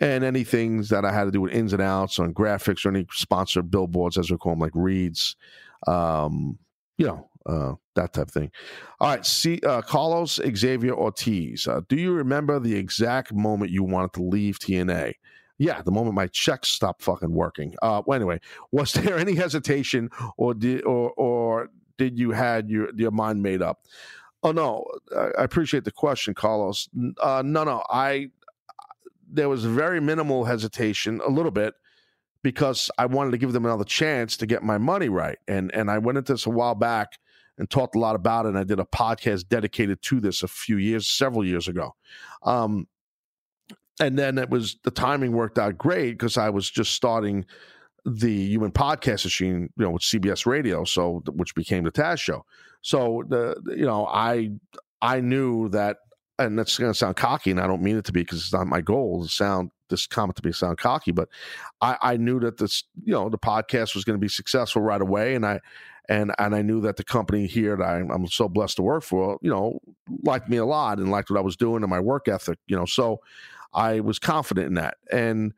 And 0.00 0.24
any 0.24 0.44
things 0.44 0.88
that 0.90 1.04
i 1.04 1.12
had 1.12 1.24
to 1.24 1.30
do 1.30 1.40
with 1.40 1.52
ins 1.52 1.72
and 1.72 1.82
outs 1.82 2.18
on 2.18 2.34
graphics 2.34 2.84
or 2.84 2.90
any 2.90 3.06
sponsored 3.12 3.70
billboards 3.70 4.18
as 4.18 4.30
we 4.30 4.36
call 4.36 4.52
them 4.52 4.60
like 4.60 4.72
reads 4.74 5.36
um 5.86 6.58
you 6.98 7.06
know 7.06 7.28
uh, 7.46 7.74
that 7.94 8.12
type 8.12 8.28
of 8.28 8.32
thing. 8.32 8.50
All 9.00 9.08
right, 9.10 9.24
see, 9.24 9.60
uh, 9.66 9.82
Carlos 9.82 10.40
Xavier 10.54 10.94
Ortiz. 10.94 11.66
Uh, 11.66 11.80
do 11.88 11.96
you 11.96 12.12
remember 12.12 12.58
the 12.58 12.74
exact 12.74 13.32
moment 13.32 13.70
you 13.70 13.84
wanted 13.84 14.12
to 14.14 14.22
leave 14.22 14.58
TNA? 14.58 15.14
Yeah, 15.58 15.82
the 15.82 15.92
moment 15.92 16.14
my 16.14 16.26
checks 16.28 16.68
stopped 16.68 17.02
fucking 17.02 17.32
working. 17.32 17.74
Uh, 17.80 18.02
well, 18.06 18.16
anyway, 18.16 18.40
was 18.72 18.92
there 18.94 19.18
any 19.18 19.34
hesitation, 19.34 20.10
or 20.36 20.54
did 20.54 20.84
or 20.84 21.10
or 21.12 21.70
did 21.98 22.18
you 22.18 22.32
had 22.32 22.68
your 22.70 22.88
your 22.96 23.12
mind 23.12 23.42
made 23.42 23.62
up? 23.62 23.84
Oh 24.42 24.52
no, 24.52 24.84
I 25.16 25.44
appreciate 25.44 25.84
the 25.84 25.92
question, 25.92 26.34
Carlos. 26.34 26.88
Uh, 27.20 27.42
no, 27.44 27.64
no, 27.64 27.82
I 27.88 28.30
there 29.30 29.48
was 29.48 29.64
very 29.64 30.00
minimal 30.00 30.44
hesitation, 30.44 31.20
a 31.26 31.30
little 31.30 31.50
bit, 31.50 31.74
because 32.42 32.90
I 32.98 33.06
wanted 33.06 33.32
to 33.32 33.38
give 33.38 33.52
them 33.52 33.64
another 33.64 33.84
chance 33.84 34.36
to 34.38 34.46
get 34.46 34.62
my 34.62 34.78
money 34.78 35.08
right. 35.08 35.38
And 35.48 35.74
and 35.74 35.90
I 35.90 35.98
went 35.98 36.18
into 36.18 36.32
this 36.34 36.46
a 36.46 36.50
while 36.50 36.74
back 36.74 37.18
and 37.58 37.70
talked 37.70 37.94
a 37.94 37.98
lot 37.98 38.16
about 38.16 38.46
it. 38.46 38.50
And 38.50 38.58
I 38.58 38.64
did 38.64 38.80
a 38.80 38.84
podcast 38.84 39.48
dedicated 39.48 40.02
to 40.02 40.20
this 40.20 40.42
a 40.42 40.48
few 40.48 40.76
years, 40.76 41.06
several 41.06 41.44
years 41.44 41.68
ago. 41.68 41.94
Um, 42.42 42.88
and 44.00 44.18
then 44.18 44.38
it 44.38 44.50
was 44.50 44.76
the 44.82 44.90
timing 44.90 45.32
worked 45.32 45.58
out 45.58 45.78
great 45.78 46.12
because 46.12 46.36
I 46.36 46.50
was 46.50 46.68
just 46.68 46.92
starting 46.92 47.44
the 48.04 48.34
human 48.48 48.72
podcast 48.72 49.24
machine, 49.24 49.70
you 49.76 49.84
know, 49.84 49.90
with 49.90 50.02
CBS 50.02 50.46
Radio, 50.46 50.84
so 50.84 51.22
which 51.32 51.54
became 51.54 51.84
the 51.84 51.92
Taz 51.92 52.18
show. 52.18 52.44
So 52.82 53.22
the 53.28 53.56
you 53.76 53.86
know 53.86 54.06
I 54.06 54.50
I 55.00 55.20
knew 55.20 55.68
that, 55.70 55.98
and 56.38 56.58
that's 56.58 56.76
going 56.76 56.92
to 56.92 56.98
sound 56.98 57.16
cocky, 57.16 57.50
and 57.50 57.60
I 57.60 57.66
don't 57.66 57.82
mean 57.82 57.96
it 57.96 58.04
to 58.06 58.12
be 58.12 58.20
because 58.20 58.40
it's 58.40 58.52
not 58.52 58.66
my 58.66 58.80
goal 58.80 59.22
to 59.22 59.28
sound 59.28 59.70
this 59.88 60.06
comment 60.06 60.36
to 60.36 60.42
be 60.42 60.52
sound 60.52 60.78
cocky, 60.78 61.12
but 61.12 61.28
I, 61.80 61.96
I 62.00 62.16
knew 62.16 62.40
that 62.40 62.58
this 62.58 62.84
you 63.04 63.12
know 63.12 63.28
the 63.28 63.38
podcast 63.38 63.94
was 63.94 64.04
going 64.04 64.18
to 64.18 64.20
be 64.20 64.28
successful 64.28 64.82
right 64.82 65.00
away, 65.00 65.34
and 65.34 65.46
I 65.46 65.60
and 66.08 66.34
and 66.38 66.54
I 66.54 66.62
knew 66.62 66.80
that 66.82 66.96
the 66.96 67.04
company 67.04 67.46
here 67.46 67.76
that 67.76 67.84
I, 67.84 67.98
am 67.98 68.26
so 68.26 68.48
blessed 68.48 68.76
to 68.76 68.82
work 68.82 69.02
for, 69.02 69.38
you 69.42 69.50
know, 69.50 69.80
liked 70.22 70.48
me 70.48 70.58
a 70.58 70.66
lot 70.66 70.98
and 70.98 71.10
liked 71.10 71.30
what 71.30 71.38
I 71.38 71.42
was 71.42 71.56
doing 71.56 71.82
and 71.82 71.90
my 71.90 72.00
work 72.00 72.28
ethic, 72.28 72.58
you 72.66 72.76
know. 72.76 72.84
So 72.84 73.20
I 73.72 74.00
was 74.00 74.18
confident 74.18 74.68
in 74.68 74.74
that. 74.74 74.98
And 75.10 75.54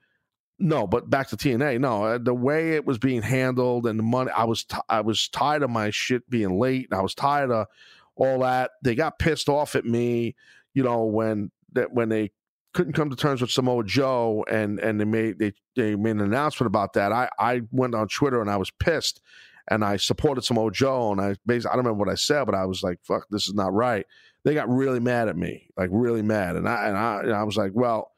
no, 0.58 0.86
but 0.86 1.10
back 1.10 1.28
to 1.28 1.36
TNA, 1.36 1.80
no, 1.80 2.04
uh, 2.04 2.18
the 2.18 2.34
way 2.34 2.72
it 2.74 2.86
was 2.86 2.98
being 2.98 3.22
handled 3.22 3.86
and 3.86 3.98
the 3.98 4.04
money, 4.04 4.30
I 4.30 4.44
was 4.44 4.64
t- 4.64 4.78
I 4.88 5.00
was 5.00 5.28
tired 5.28 5.62
of 5.62 5.70
my 5.70 5.90
shit 5.90 6.28
being 6.30 6.58
late, 6.58 6.88
and 6.90 6.98
I 6.98 7.02
was 7.02 7.14
tired 7.14 7.50
of 7.50 7.66
all 8.14 8.40
that. 8.40 8.70
They 8.82 8.94
got 8.94 9.18
pissed 9.18 9.48
off 9.48 9.74
at 9.74 9.84
me, 9.84 10.34
you 10.74 10.82
know, 10.82 11.04
when 11.04 11.50
that 11.72 11.92
when 11.92 12.08
they 12.08 12.30
couldn't 12.72 12.92
come 12.92 13.10
to 13.10 13.16
terms 13.16 13.40
with 13.40 13.50
Samoa 13.50 13.84
Joe 13.84 14.44
and 14.48 14.78
and 14.78 15.00
they 15.00 15.04
made 15.04 15.38
they 15.38 15.52
they 15.74 15.96
made 15.96 16.12
an 16.12 16.20
announcement 16.20 16.68
about 16.68 16.92
that. 16.94 17.12
I 17.12 17.28
I 17.38 17.62
went 17.70 17.94
on 17.94 18.08
Twitter 18.08 18.40
and 18.40 18.50
I 18.50 18.56
was 18.56 18.70
pissed 18.70 19.20
and 19.68 19.84
I 19.84 19.96
supported 19.96 20.42
Samoa 20.42 20.70
Joe, 20.70 21.12
and 21.12 21.20
I 21.20 21.36
basically 21.44 21.72
I 21.72 21.76
don't 21.76 21.84
remember 21.84 22.04
what 22.04 22.12
I 22.12 22.16
said, 22.16 22.44
but 22.44 22.54
I 22.54 22.64
was 22.66 22.82
like, 22.82 22.98
"Fuck, 23.02 23.26
this 23.30 23.48
is 23.48 23.54
not 23.54 23.72
right." 23.72 24.06
They 24.44 24.54
got 24.54 24.68
really 24.68 25.00
mad 25.00 25.28
at 25.28 25.36
me, 25.36 25.68
like 25.76 25.90
really 25.92 26.22
mad, 26.22 26.56
and 26.56 26.68
I 26.68 26.88
and 26.88 26.96
I, 26.96 27.20
and 27.22 27.32
I 27.32 27.42
was 27.42 27.56
like, 27.56 27.72
"Well, 27.74 28.12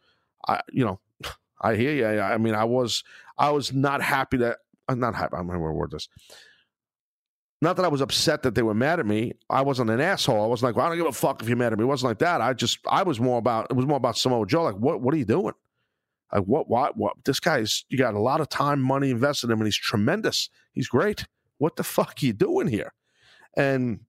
I 0.47 0.61
you 0.71 0.85
know, 0.85 1.01
I 1.61 1.75
hear 1.75 1.93
you. 1.93 2.21
I 2.21 2.37
mean, 2.39 2.55
I 2.55 2.65
was 2.65 3.03
I 3.37 3.51
was 3.51 3.73
not 3.73 4.03
happy 4.03 4.39
that 4.39 4.59
I'm 4.89 5.01
not 5.01 5.15
happy. 5.15 5.37
I'm 5.37 5.47
remember 5.47 5.73
word 5.73 5.91
this. 5.91 6.09
Not 7.61 7.77
that 7.77 7.85
I 7.85 7.89
was 7.89 8.01
upset 8.01 8.43
that 8.45 8.55
they 8.55 8.63
were 8.63 8.75
mad 8.75 9.01
at 9.01 9.07
me. 9.07 9.33
I 9.51 9.63
wasn't 9.63 9.91
an 9.91 10.01
asshole. 10.01 10.41
I 10.41 10.47
wasn't 10.47 10.69
like, 10.69 10.77
well, 10.77 10.87
I 10.87 10.91
don't 10.91 10.99
give 10.99 11.07
a 11.07 11.13
fuck 11.13 11.43
if 11.43 11.49
you're 11.49 11.57
mad 11.57 11.73
at 11.73 11.79
me. 11.79 11.85
It 11.85 11.89
wasn't 11.89 12.11
like 12.11 12.21
that. 12.21 12.41
I 12.41 12.53
just 12.53 12.79
I 12.89 13.03
was 13.03 13.19
more 13.19 13.39
about 13.39 13.69
it 13.71 13.75
was 13.75 13.87
more 13.87 13.97
about 13.97 14.17
Samoa 14.17 14.47
Joe. 14.47 14.63
Like, 14.65 14.77
what 14.77 15.01
what 15.01 15.15
are 15.15 15.19
you 15.19 15.25
doing? 15.25 15.55
Like, 16.33 16.45
what 16.45 16.69
what 16.69 16.97
what? 16.97 17.15
This 17.25 17.41
guy's 17.41 17.85
you 17.89 17.97
got 17.97 18.15
a 18.15 18.21
lot 18.21 18.41
of 18.41 18.49
time, 18.49 18.81
money 18.81 19.11
invested 19.11 19.47
in 19.47 19.53
him, 19.53 19.61
and 19.61 19.67
he's 19.67 19.77
tremendous. 19.77 20.51
He's 20.73 20.89
great 20.89 21.27
what 21.59 21.77
the 21.77 21.85
fuck 21.85 22.15
are 22.23 22.27
you 22.27 22.33
doing 22.33 22.69
here? 22.69 22.93
And 23.57 24.01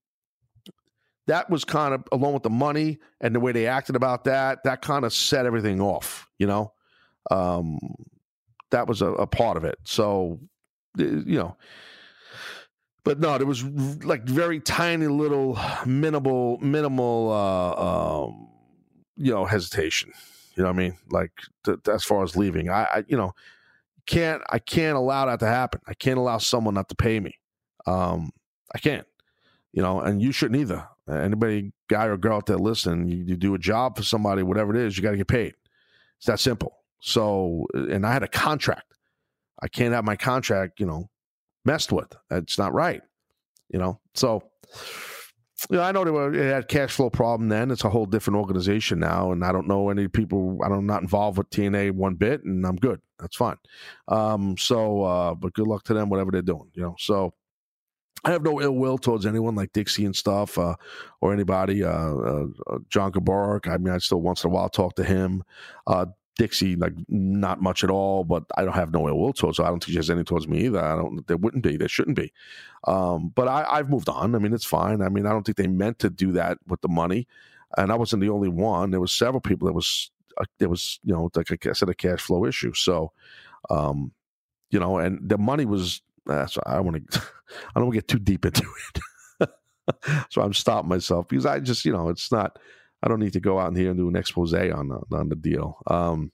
that 1.28 1.50
was 1.50 1.64
kind 1.64 1.94
of 1.94 2.04
along 2.12 2.34
with 2.34 2.44
the 2.44 2.50
money 2.50 2.98
and 3.22 3.36
the 3.36 3.40
way 3.40 3.52
they 3.52 3.68
acted 3.68 3.96
about 3.96 4.24
that, 4.24 4.64
that 4.64 4.82
kind 4.82 5.06
of 5.06 5.14
set 5.14 5.46
everything 5.46 5.82
off, 5.82 6.28
you 6.40 6.48
know. 6.48 6.74
Um, 7.30 7.80
that 8.72 8.88
was 8.88 9.02
a, 9.02 9.08
a 9.08 9.28
part 9.28 9.58
of 9.58 9.64
it. 9.64 9.78
So, 9.84 10.40
you 10.98 11.38
know, 11.38 11.56
but 13.04 13.20
no, 13.20 13.38
there 13.38 13.48
was 13.48 13.64
like 14.04 14.24
very 14.24 14.60
tiny 14.60 15.08
little 15.08 15.60
minimal, 15.86 16.58
minimal, 16.60 17.32
uh, 17.32 18.26
um, 18.26 18.50
you 19.16 19.32
know, 19.32 19.46
hesitation. 19.46 20.12
You 20.56 20.64
know 20.64 20.70
what 20.70 20.76
I 20.76 20.80
mean? 20.80 20.98
Like 21.10 21.32
th- 21.66 21.88
as 21.88 22.04
far 22.04 22.24
as 22.24 22.36
leaving, 22.36 22.70
I, 22.70 22.84
I, 22.84 23.04
you 23.08 23.18
know, 23.18 23.34
can't, 24.10 24.42
I 24.50 24.58
can't 24.58 24.98
allow 24.98 25.28
that 25.28 25.40
to 25.42 25.46
happen. 25.46 25.82
I 25.88 25.94
can't 25.94 26.18
allow 26.18 26.40
someone 26.40 26.74
not 26.74 26.90
to 26.90 26.96
pay 26.96 27.20
me. 27.20 27.36
Um, 27.86 28.32
I 28.74 28.80
can't, 28.80 29.06
you 29.72 29.84
know, 29.84 30.02
and 30.02 30.20
you 30.22 30.32
shouldn't 30.32 30.60
either. 30.60 30.88
Anybody, 31.08 31.72
guy 31.88 32.06
or 32.06 32.18
girl 32.18 32.38
out 32.38 32.48
there 32.48 32.58
listening, 32.58 33.08
you, 33.08 33.18
you 33.18 33.36
do 33.36 33.54
a 33.54 33.60
job 33.60 33.98
for 33.98 34.04
somebody, 34.04 34.42
whatever 34.42 34.76
it 34.76 34.82
is, 34.82 34.98
you 34.98 35.04
got 35.04 35.12
to 35.12 35.18
get 35.18 35.28
paid. 35.28 35.54
It's 36.18 36.26
that 36.26 36.40
simple. 36.40 36.78
So, 37.02 37.68
and 37.74 38.06
I 38.06 38.12
had 38.12 38.24
a 38.24 38.28
contract. 38.28 38.94
I 39.62 39.68
can't 39.68 39.94
have 39.94 40.06
my 40.06 40.16
contract, 40.16 40.80
you 40.80 40.86
know, 40.86 41.10
messed 41.66 41.92
with. 41.92 42.16
That's 42.30 42.58
not 42.58 42.74
right, 42.74 43.02
you 43.70 43.80
know. 43.80 44.00
So, 44.16 44.44
know, 45.70 45.82
I 45.82 45.92
know 45.92 46.04
they 46.04 46.12
were 46.12 46.34
it 46.34 46.54
had 46.54 46.68
cash 46.68 46.92
flow 46.92 47.10
problem 47.10 47.50
then. 47.50 47.72
It's 47.72 47.84
a 47.84 47.90
whole 47.90 48.06
different 48.06 48.38
organization 48.38 49.00
now, 49.00 49.32
and 49.32 49.44
I 49.44 49.52
don't 49.52 49.68
know 49.68 49.90
any 49.90 50.08
people. 50.08 50.60
I'm 50.64 50.86
not 50.86 51.02
involved 51.02 51.38
with 51.38 51.50
TNA 51.50 51.92
one 51.92 52.16
bit, 52.16 52.44
and 52.44 52.66
I'm 52.66 52.76
good. 52.76 53.02
That's 53.20 53.36
fine. 53.36 53.58
Um, 54.08 54.58
so, 54.58 55.04
uh, 55.04 55.36
but 55.36 55.54
good 55.54 55.68
luck 55.68 55.84
to 55.86 55.94
them, 55.94 56.10
whatever 56.10 56.32
they're 56.32 56.42
doing, 56.42 56.70
you 56.74 56.84
know. 56.84 56.96
So, 57.00 57.34
I 58.24 58.32
have 58.32 58.44
no 58.44 58.62
ill 58.62 58.76
will 58.76 58.98
towards 58.98 59.26
anyone 59.26 59.56
like 59.56 59.74
Dixie 59.74 60.06
and 60.06 60.16
stuff, 60.16 60.58
uh, 60.58 60.76
or 61.22 61.34
anybody. 61.34 61.84
Uh, 61.84 61.90
uh, 61.90 62.46
John 62.90 63.12
Gaburick. 63.12 63.68
I 63.68 63.78
mean, 63.78 63.94
I 63.94 63.98
still 63.98 64.22
once 64.22 64.44
in 64.44 64.50
a 64.50 64.54
while 64.54 64.70
talk 64.70 64.96
to 64.96 65.04
him. 65.04 65.44
Dixie, 66.40 66.78
like 66.78 66.94
not 67.10 67.62
much 67.62 67.84
at 67.84 67.90
all, 67.90 68.24
but 68.24 68.46
I 68.58 68.64
don't 68.64 68.74
have 68.74 68.94
no 68.94 69.10
ill 69.10 69.20
will 69.20 69.34
towards. 69.34 69.58
So 69.58 69.66
I 69.66 69.68
don't 69.68 69.84
think 69.84 69.92
she 69.92 69.98
has 69.98 70.10
any 70.10 70.24
towards 70.24 70.48
me 70.48 70.66
either. 70.66 70.80
I 70.80 70.96
don't. 70.96 71.28
There 71.28 71.36
wouldn't 71.36 71.64
be. 71.64 71.76
There 71.76 71.90
shouldn't 71.90 72.16
be. 72.16 72.32
Um, 72.88 73.34
but 73.36 73.50
I, 73.50 73.66
I've 73.70 73.90
moved 73.90 74.08
on. 74.08 74.34
I 74.34 74.40
mean, 74.40 74.54
it's 74.54 74.64
fine. 74.64 75.02
I 75.02 75.10
mean, 75.10 75.26
I 75.26 75.32
don't 75.32 75.44
think 75.44 75.58
they 75.58 75.68
meant 75.68 76.00
to 76.00 76.10
do 76.10 76.32
that 76.32 76.58
with 76.66 76.80
the 76.80 76.88
money, 76.88 77.28
and 77.78 77.92
I 77.92 77.96
wasn't 77.96 78.22
the 78.22 78.30
only 78.30 78.48
one. 78.48 78.92
There 78.92 79.02
was 79.02 79.12
several 79.12 79.42
people 79.42 79.66
that 79.68 79.74
was 79.74 80.12
uh, 80.38 80.46
there 80.60 80.70
was 80.70 81.02
you 81.04 81.14
know 81.14 81.30
like 81.36 81.68
I 81.68 81.74
said 81.74 81.90
a 81.90 81.94
cash 81.94 82.22
flow 82.22 82.46
issue. 82.46 82.74
So, 82.74 83.12
um, 83.70 84.14
you 84.72 84.80
know, 84.80 84.98
and 84.98 85.20
the 85.22 85.38
money 85.38 85.66
was. 85.66 86.02
Uh, 86.28 86.46
so 86.46 86.64
I 86.66 86.80
want 86.80 87.12
to. 87.12 87.22
I 87.76 87.80
don't 87.80 87.88
want 87.88 87.96
to 87.96 87.98
get 87.98 88.08
too 88.08 88.20
deep 88.20 88.46
into 88.46 88.64
it. 89.42 89.50
so 90.30 90.42
I'm 90.42 90.54
stopping 90.54 90.88
myself 90.88 91.28
because 91.28 91.46
I 91.46 91.60
just 91.60 91.84
you 91.84 91.92
know 91.92 92.08
it's 92.08 92.32
not. 92.32 92.58
I 93.02 93.08
don't 93.08 93.20
need 93.20 93.34
to 93.34 93.40
go 93.40 93.60
out 93.60 93.76
here 93.76 93.90
and 93.90 93.98
do 93.98 94.10
an 94.10 94.16
expose 94.16 94.54
on 94.54 94.90
the, 94.90 95.16
on 95.16 95.30
the 95.30 95.36
deal. 95.36 95.78
Um, 95.88 96.32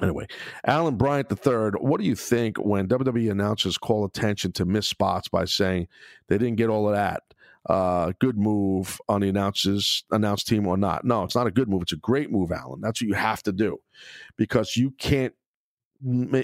anyway, 0.00 0.26
Alan 0.66 0.96
Bryant 0.96 1.30
III, 1.30 1.72
what 1.80 2.00
do 2.00 2.06
you 2.06 2.14
think 2.14 2.56
when 2.58 2.88
WWE 2.88 3.30
announcers 3.30 3.78
call 3.78 4.04
attention 4.04 4.52
to 4.52 4.64
missed 4.64 4.88
spots 4.88 5.28
by 5.28 5.44
saying 5.44 5.88
they 6.28 6.38
didn't 6.38 6.56
get 6.56 6.70
all 6.70 6.88
of 6.88 6.94
that? 6.94 7.22
Uh, 7.68 8.12
good 8.18 8.36
move 8.36 9.00
on 9.08 9.20
the 9.20 9.28
announcers 9.28 10.04
announced 10.10 10.48
team 10.48 10.66
or 10.66 10.76
not? 10.76 11.04
No, 11.04 11.22
it's 11.22 11.36
not 11.36 11.46
a 11.46 11.50
good 11.50 11.68
move. 11.68 11.82
It's 11.82 11.92
a 11.92 11.96
great 11.96 12.30
move, 12.30 12.50
Alan. 12.50 12.80
That's 12.80 13.00
what 13.00 13.08
you 13.08 13.14
have 13.14 13.42
to 13.44 13.52
do 13.52 13.78
because 14.36 14.76
you 14.76 14.92
can't. 14.92 15.34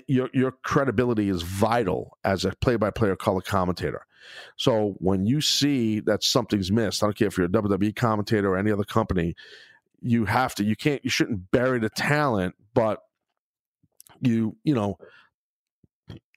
Your 0.07 0.31
your 0.33 0.53
credibility 0.63 1.29
is 1.29 1.43
vital 1.43 2.17
as 2.23 2.45
a 2.45 2.53
play 2.61 2.77
by 2.77 2.91
player 2.91 3.17
color 3.17 3.41
commentator. 3.41 4.07
So 4.57 4.95
when 4.99 5.27
you 5.27 5.41
see 5.41 6.01
that 6.01 6.23
something's 6.23 6.71
missed, 6.71 7.03
I 7.03 7.07
don't 7.07 7.16
care 7.16 7.29
if 7.29 7.37
you're 7.37 7.47
a 7.47 7.51
WWE 7.51 7.95
commentator 7.95 8.53
or 8.53 8.59
any 8.59 8.71
other 8.71 8.85
company, 8.85 9.35
you 10.01 10.25
have 10.25 10.55
to, 10.57 10.64
you 10.64 10.77
can't, 10.77 11.05
you 11.05 11.11
shouldn't 11.11 11.51
bury 11.51 11.79
the 11.79 11.91
talent, 11.91 12.55
but 12.75 13.01
you, 14.21 14.57
you 14.64 14.75
know, 14.75 14.99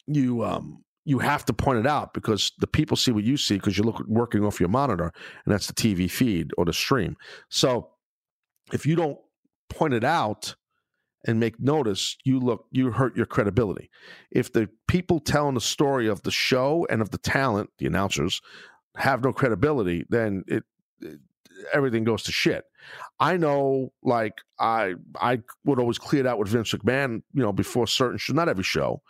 you, 0.07 0.43
um, 0.43 0.83
you 1.05 1.19
have 1.19 1.45
to 1.45 1.53
point 1.53 1.79
it 1.79 1.87
out 1.87 2.13
because 2.13 2.51
the 2.59 2.67
people 2.67 2.95
see 2.95 3.11
what 3.11 3.23
you 3.23 3.37
see 3.37 3.55
because 3.55 3.77
you're 3.77 3.85
look 3.85 4.03
working 4.07 4.43
off 4.45 4.59
your 4.59 4.69
monitor 4.69 5.11
and 5.45 5.53
that's 5.53 5.67
the 5.67 5.73
TV 5.73 6.09
feed 6.09 6.51
or 6.57 6.65
the 6.65 6.73
stream. 6.73 7.17
So 7.49 7.89
if 8.71 8.85
you 8.85 8.95
don't 8.95 9.17
point 9.69 9.93
it 9.93 10.03
out, 10.03 10.55
and 11.25 11.39
make 11.39 11.59
notice, 11.59 12.17
you 12.23 12.39
look 12.39 12.65
you 12.71 12.91
hurt 12.91 13.15
your 13.15 13.25
credibility. 13.25 13.89
If 14.31 14.51
the 14.51 14.69
people 14.87 15.19
telling 15.19 15.55
the 15.55 15.61
story 15.61 16.07
of 16.07 16.23
the 16.23 16.31
show 16.31 16.85
and 16.89 17.01
of 17.01 17.11
the 17.11 17.17
talent, 17.17 17.69
the 17.77 17.85
announcers, 17.85 18.41
have 18.95 19.23
no 19.23 19.31
credibility, 19.31 20.05
then 20.09 20.43
it, 20.47 20.63
it 20.99 21.19
everything 21.73 22.03
goes 22.03 22.23
to 22.23 22.31
shit. 22.31 22.65
I 23.19 23.37
know, 23.37 23.93
like 24.03 24.39
I 24.59 24.95
I 25.19 25.41
would 25.63 25.79
always 25.79 25.99
clear 25.99 26.21
it 26.21 26.27
out 26.27 26.39
with 26.39 26.49
Vince 26.49 26.71
McMahon, 26.73 27.21
you 27.33 27.43
know, 27.43 27.53
before 27.53 27.87
certain 27.87 28.17
shows, 28.17 28.35
not 28.35 28.49
every 28.49 28.63
show, 28.63 29.01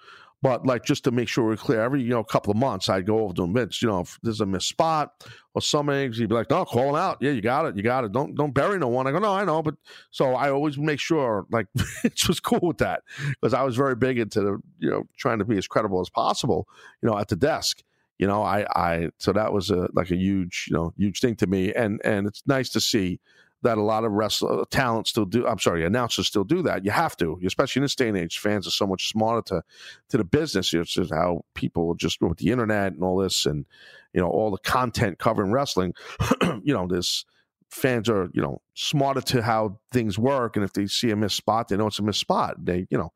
but 0.42 0.66
like 0.66 0.84
just 0.84 1.04
to 1.04 1.12
make 1.12 1.28
sure 1.28 1.46
we're 1.46 1.56
clear, 1.56 1.82
every 1.82 2.02
you 2.02 2.10
know 2.10 2.24
couple 2.24 2.52
of 2.52 2.58
months 2.58 2.90
I'd 2.90 3.06
go 3.06 3.20
over 3.20 3.34
to 3.36 3.44
him, 3.44 3.54
Vince. 3.54 3.82
You 3.82 3.90
know, 3.90 4.02
if 4.02 4.20
there's 4.24 4.42
a 4.42 4.46
missed 4.46 4.70
spot 4.70 5.12
or 5.54 5.62
something, 5.62 6.12
he'd 6.14 6.30
be 6.30 6.36
like, 6.36 6.50
"No, 6.50 6.66
call 6.66 6.96
out. 6.96 7.18
Yeah, 7.22 7.32
you 7.32 7.42
got 7.42 7.66
it. 7.66 7.78
You 7.78 7.84
got 7.84 8.04
it. 8.06 8.12
Don't 8.12 8.36
don't 8.36 8.54
bury 8.54 8.80
no 8.80 8.88
one." 8.88 9.06
I 9.08 9.12
go, 9.12 9.20
"No, 9.20 9.34
I 9.34 9.46
know," 9.46 9.62
but 9.62 9.76
so 10.10 10.34
I 10.34 10.50
always 10.50 10.78
make 10.78 11.00
sure 11.00 11.46
like 11.52 11.68
Vince 11.76 12.28
was 12.28 12.40
cool 12.40 12.60
with 12.64 12.80
that 12.80 13.04
because 13.30 13.54
I 13.54 13.64
was 13.64 13.76
very 13.76 13.96
big 13.96 14.18
into 14.18 14.62
you 14.80 14.90
know 14.90 15.04
trying 15.18 15.40
to 15.40 15.46
be 15.46 15.58
as 15.58 15.68
credible 15.68 16.02
as 16.02 16.10
possible. 16.10 16.68
You 17.02 17.10
know, 17.10 17.18
at 17.18 17.28
the 17.28 17.36
desk. 17.36 17.84
You 18.18 18.28
know, 18.28 18.44
I 18.44 18.68
I 18.76 19.10
so 19.18 19.34
that 19.34 19.52
was 19.52 19.72
a 19.72 19.90
like 19.94 20.12
a 20.12 20.16
huge 20.16 20.68
you 20.70 20.76
know 20.76 20.94
huge 20.96 21.22
thing 21.22 21.36
to 21.38 21.48
me, 21.48 21.74
and 21.74 22.00
and 22.04 22.28
it's 22.28 22.44
nice 22.46 22.70
to 22.72 22.80
see 22.80 23.20
that 23.64 23.78
a 23.78 23.82
lot 23.82 24.04
of 24.04 24.12
wrestler 24.12 24.62
uh, 24.62 24.66
talent 24.70 25.08
still 25.08 25.26
do. 25.26 25.46
I'm 25.48 25.60
sorry, 25.60 25.86
announcers 25.86 26.28
still 26.28 26.44
do 26.44 26.62
that. 26.64 26.84
You 26.84 26.92
have 26.92 27.16
to, 27.18 27.40
especially 27.46 27.82
in 27.82 27.84
this 27.84 27.96
day 27.96 28.10
and 28.10 28.18
age. 28.18 28.40
Fans 28.40 28.68
are 28.68 28.72
so 28.72 28.88
much 28.88 29.10
smarter 29.10 29.42
to 29.48 29.64
to 30.10 30.18
the 30.18 30.24
business. 30.24 30.74
It's 30.74 30.94
just 30.94 31.14
how 31.14 31.46
people 31.54 31.94
just 31.96 32.22
with 32.22 32.38
the 32.38 32.52
internet 32.52 32.94
and 32.94 33.04
all 33.04 33.18
this, 33.18 33.46
and 33.46 33.66
you 34.14 34.22
know 34.22 34.30
all 34.30 34.52
the 34.52 34.58
content 34.58 35.20
covering 35.20 35.52
wrestling. 35.52 35.94
you 36.64 36.74
know, 36.74 36.88
this 36.88 37.26
fans 37.70 38.10
are 38.10 38.30
you 38.34 38.42
know 38.42 38.62
smarter 38.74 39.22
to 39.22 39.42
how 39.42 39.80
things 39.92 40.18
work, 40.18 40.56
and 40.56 40.66
if 40.66 40.74
they 40.74 40.88
see 40.88 41.12
a 41.12 41.16
missed 41.16 41.38
spot, 41.38 41.68
they 41.68 41.78
know 41.78 41.88
it's 41.88 42.00
a 42.00 42.04
missed 42.04 42.20
spot. 42.20 42.56
They 42.64 42.88
you 42.90 42.98
know. 42.98 43.12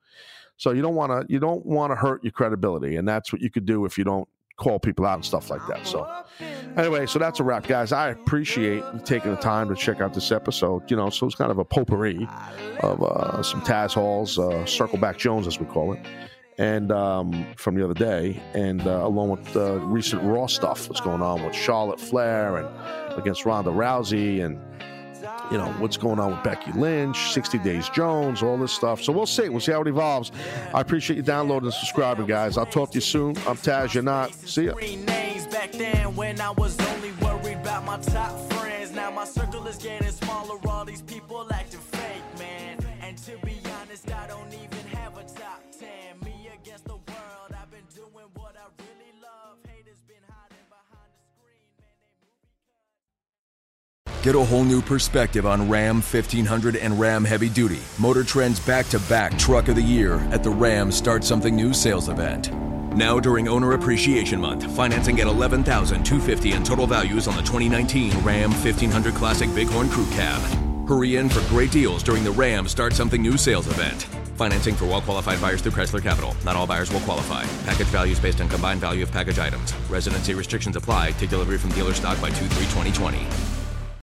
So 0.58 0.72
you 0.72 0.82
don't 0.82 0.96
want 0.96 1.12
to 1.12 1.34
you 1.34 1.40
don't 1.40 1.66
want 1.66 1.92
to 1.92 1.96
hurt 1.96 2.24
your 2.24 2.32
credibility, 2.32 2.96
and 2.96 3.08
that's 3.08 3.34
what 3.34 3.42
you 3.42 3.50
could 3.50 3.66
do 3.66 3.84
if 3.84 3.98
you 3.98 4.06
don't 4.06 4.30
call 4.58 4.80
people 4.80 5.06
out 5.06 5.16
and 5.16 5.26
stuff 5.26 5.50
like 5.50 5.66
that. 5.68 5.86
So, 5.86 6.08
anyway, 6.78 7.06
so 7.06 7.20
that's 7.20 7.40
a 7.40 7.44
wrap, 7.44 7.68
guys. 7.68 7.92
I 7.92 8.10
appreciate 8.10 8.78
you 8.78 9.02
taking 9.04 9.32
the 9.32 9.38
time 9.38 9.68
to 9.70 9.76
check 9.76 10.02
out 10.02 10.14
this 10.14 10.32
episode. 10.32 10.90
You 10.90 10.98
know, 10.98 11.10
so 11.10 11.26
it's 11.26 11.36
kind 11.36 11.52
of 11.52 11.58
a 11.58 11.66
potpourri 11.66 12.28
of 12.82 13.04
uh, 13.04 13.44
some 13.44 13.62
Taz 13.62 13.94
Halls, 13.94 14.40
uh, 14.40 14.66
Circle 14.66 15.00
Back 15.00 15.18
Jones, 15.18 15.48
as 15.48 15.60
we 15.60 15.66
call 15.66 15.94
it, 15.94 16.00
and 16.58 16.92
um, 16.92 17.46
from 17.58 17.76
the 17.76 17.84
other 17.84 17.94
day, 17.94 18.42
and 18.54 18.86
uh, 18.88 19.02
along 19.04 19.30
with 19.30 19.54
the 19.54 19.80
recent 19.80 20.24
Raw 20.24 20.48
stuff 20.48 20.88
that's 20.88 21.02
going 21.02 21.22
on 21.22 21.44
with 21.44 21.56
Charlotte 21.56 22.00
Flair 22.00 22.58
and 22.58 23.18
against 23.18 23.46
Ronda 23.46 23.72
Rousey 23.72 24.44
and 24.44 24.60
you 25.52 25.58
know 25.58 25.68
what's 25.80 25.98
going 25.98 26.20
on 26.20 26.32
with 26.32 26.44
Becky 26.44 26.72
Lynch, 26.74 27.32
60 27.32 27.60
Days 27.60 27.90
Jones, 27.90 28.42
all 28.42 28.58
this 28.58 28.72
stuff. 28.72 29.02
So 29.02 29.14
we'll 29.14 29.26
see. 29.26 29.50
We'll 29.50 29.60
see 29.60 29.72
how 29.72 29.82
it 29.82 29.88
evolves. 29.88 30.32
I 30.74 30.82
appreciate 30.82 31.18
you 31.18 31.24
downloading 31.24 31.68
and 31.68 31.74
subscribing, 31.74 32.26
guys. 32.26 32.58
I'll 32.58 32.66
talk 32.66 32.92
to 32.92 32.96
you 32.96 33.02
soon. 33.02 33.38
I'm 33.48 33.58
Taz. 33.58 33.94
You're 33.94 34.04
not. 34.04 34.34
See 34.34 34.66
ya. 34.66 34.74
Get 54.26 54.34
a 54.34 54.44
whole 54.44 54.64
new 54.64 54.82
perspective 54.82 55.46
on 55.46 55.70
Ram 55.70 55.98
1500 55.98 56.78
and 56.78 57.00
Ram 57.00 57.24
Heavy 57.24 57.48
Duty. 57.48 57.78
Motor 58.00 58.24
Trend's 58.24 58.60
back 58.60 58.88
to 58.88 58.98
back 59.02 59.38
Truck 59.38 59.68
of 59.68 59.76
the 59.76 59.84
Year 59.84 60.16
at 60.32 60.42
the 60.42 60.50
Ram 60.50 60.92
Start 60.92 61.24
Something 61.24 61.56
New 61.56 61.76
sales 61.76 62.10
event. 62.10 62.52
Now 62.96 63.20
during 63.20 63.48
Owner 63.48 63.74
Appreciation 63.74 64.42
Month, 64.42 64.76
financing 64.76 65.20
at 65.20 65.28
$11,250 65.28 66.56
in 66.56 66.64
total 66.64 66.88
values 66.88 67.28
on 67.28 67.36
the 67.36 67.44
2019 67.44 68.14
Ram 68.24 68.50
1500 68.50 69.14
Classic 69.14 69.48
Bighorn 69.54 69.90
Crew 69.90 70.08
Cab. 70.08 70.42
Hurry 70.90 71.18
in 71.18 71.30
for 71.30 71.48
great 71.48 71.72
deals 71.72 72.02
during 72.02 72.24
the 72.24 72.32
Ram 72.32 72.68
Start 72.68 72.94
Something 72.94 73.22
New 73.22 73.38
sales 73.38 73.68
event. 73.68 74.08
Financing 74.38 74.74
for 74.74 74.86
well 74.86 75.02
qualified 75.02 75.40
buyers 75.40 75.62
through 75.62 75.74
Chrysler 75.74 76.02
Capital. 76.02 76.36
Not 76.44 76.56
all 76.56 76.66
buyers 76.66 76.92
will 76.92 77.02
qualify. 77.02 77.46
Package 77.66 77.90
values 77.90 78.20
based 78.20 78.42
on 78.42 78.50
combined 78.50 78.82
value 78.82 79.04
of 79.04 79.12
package 79.12 79.38
items. 79.38 79.76
Residency 79.88 80.34
restrictions 80.34 80.76
apply. 80.76 81.12
Take 81.12 81.30
delivery 81.30 81.60
from 81.60 81.70
dealer 81.74 81.94
stock 81.94 82.20
by 82.20 82.32
2 82.32 82.48
3 82.48 82.48
2020. 82.48 83.65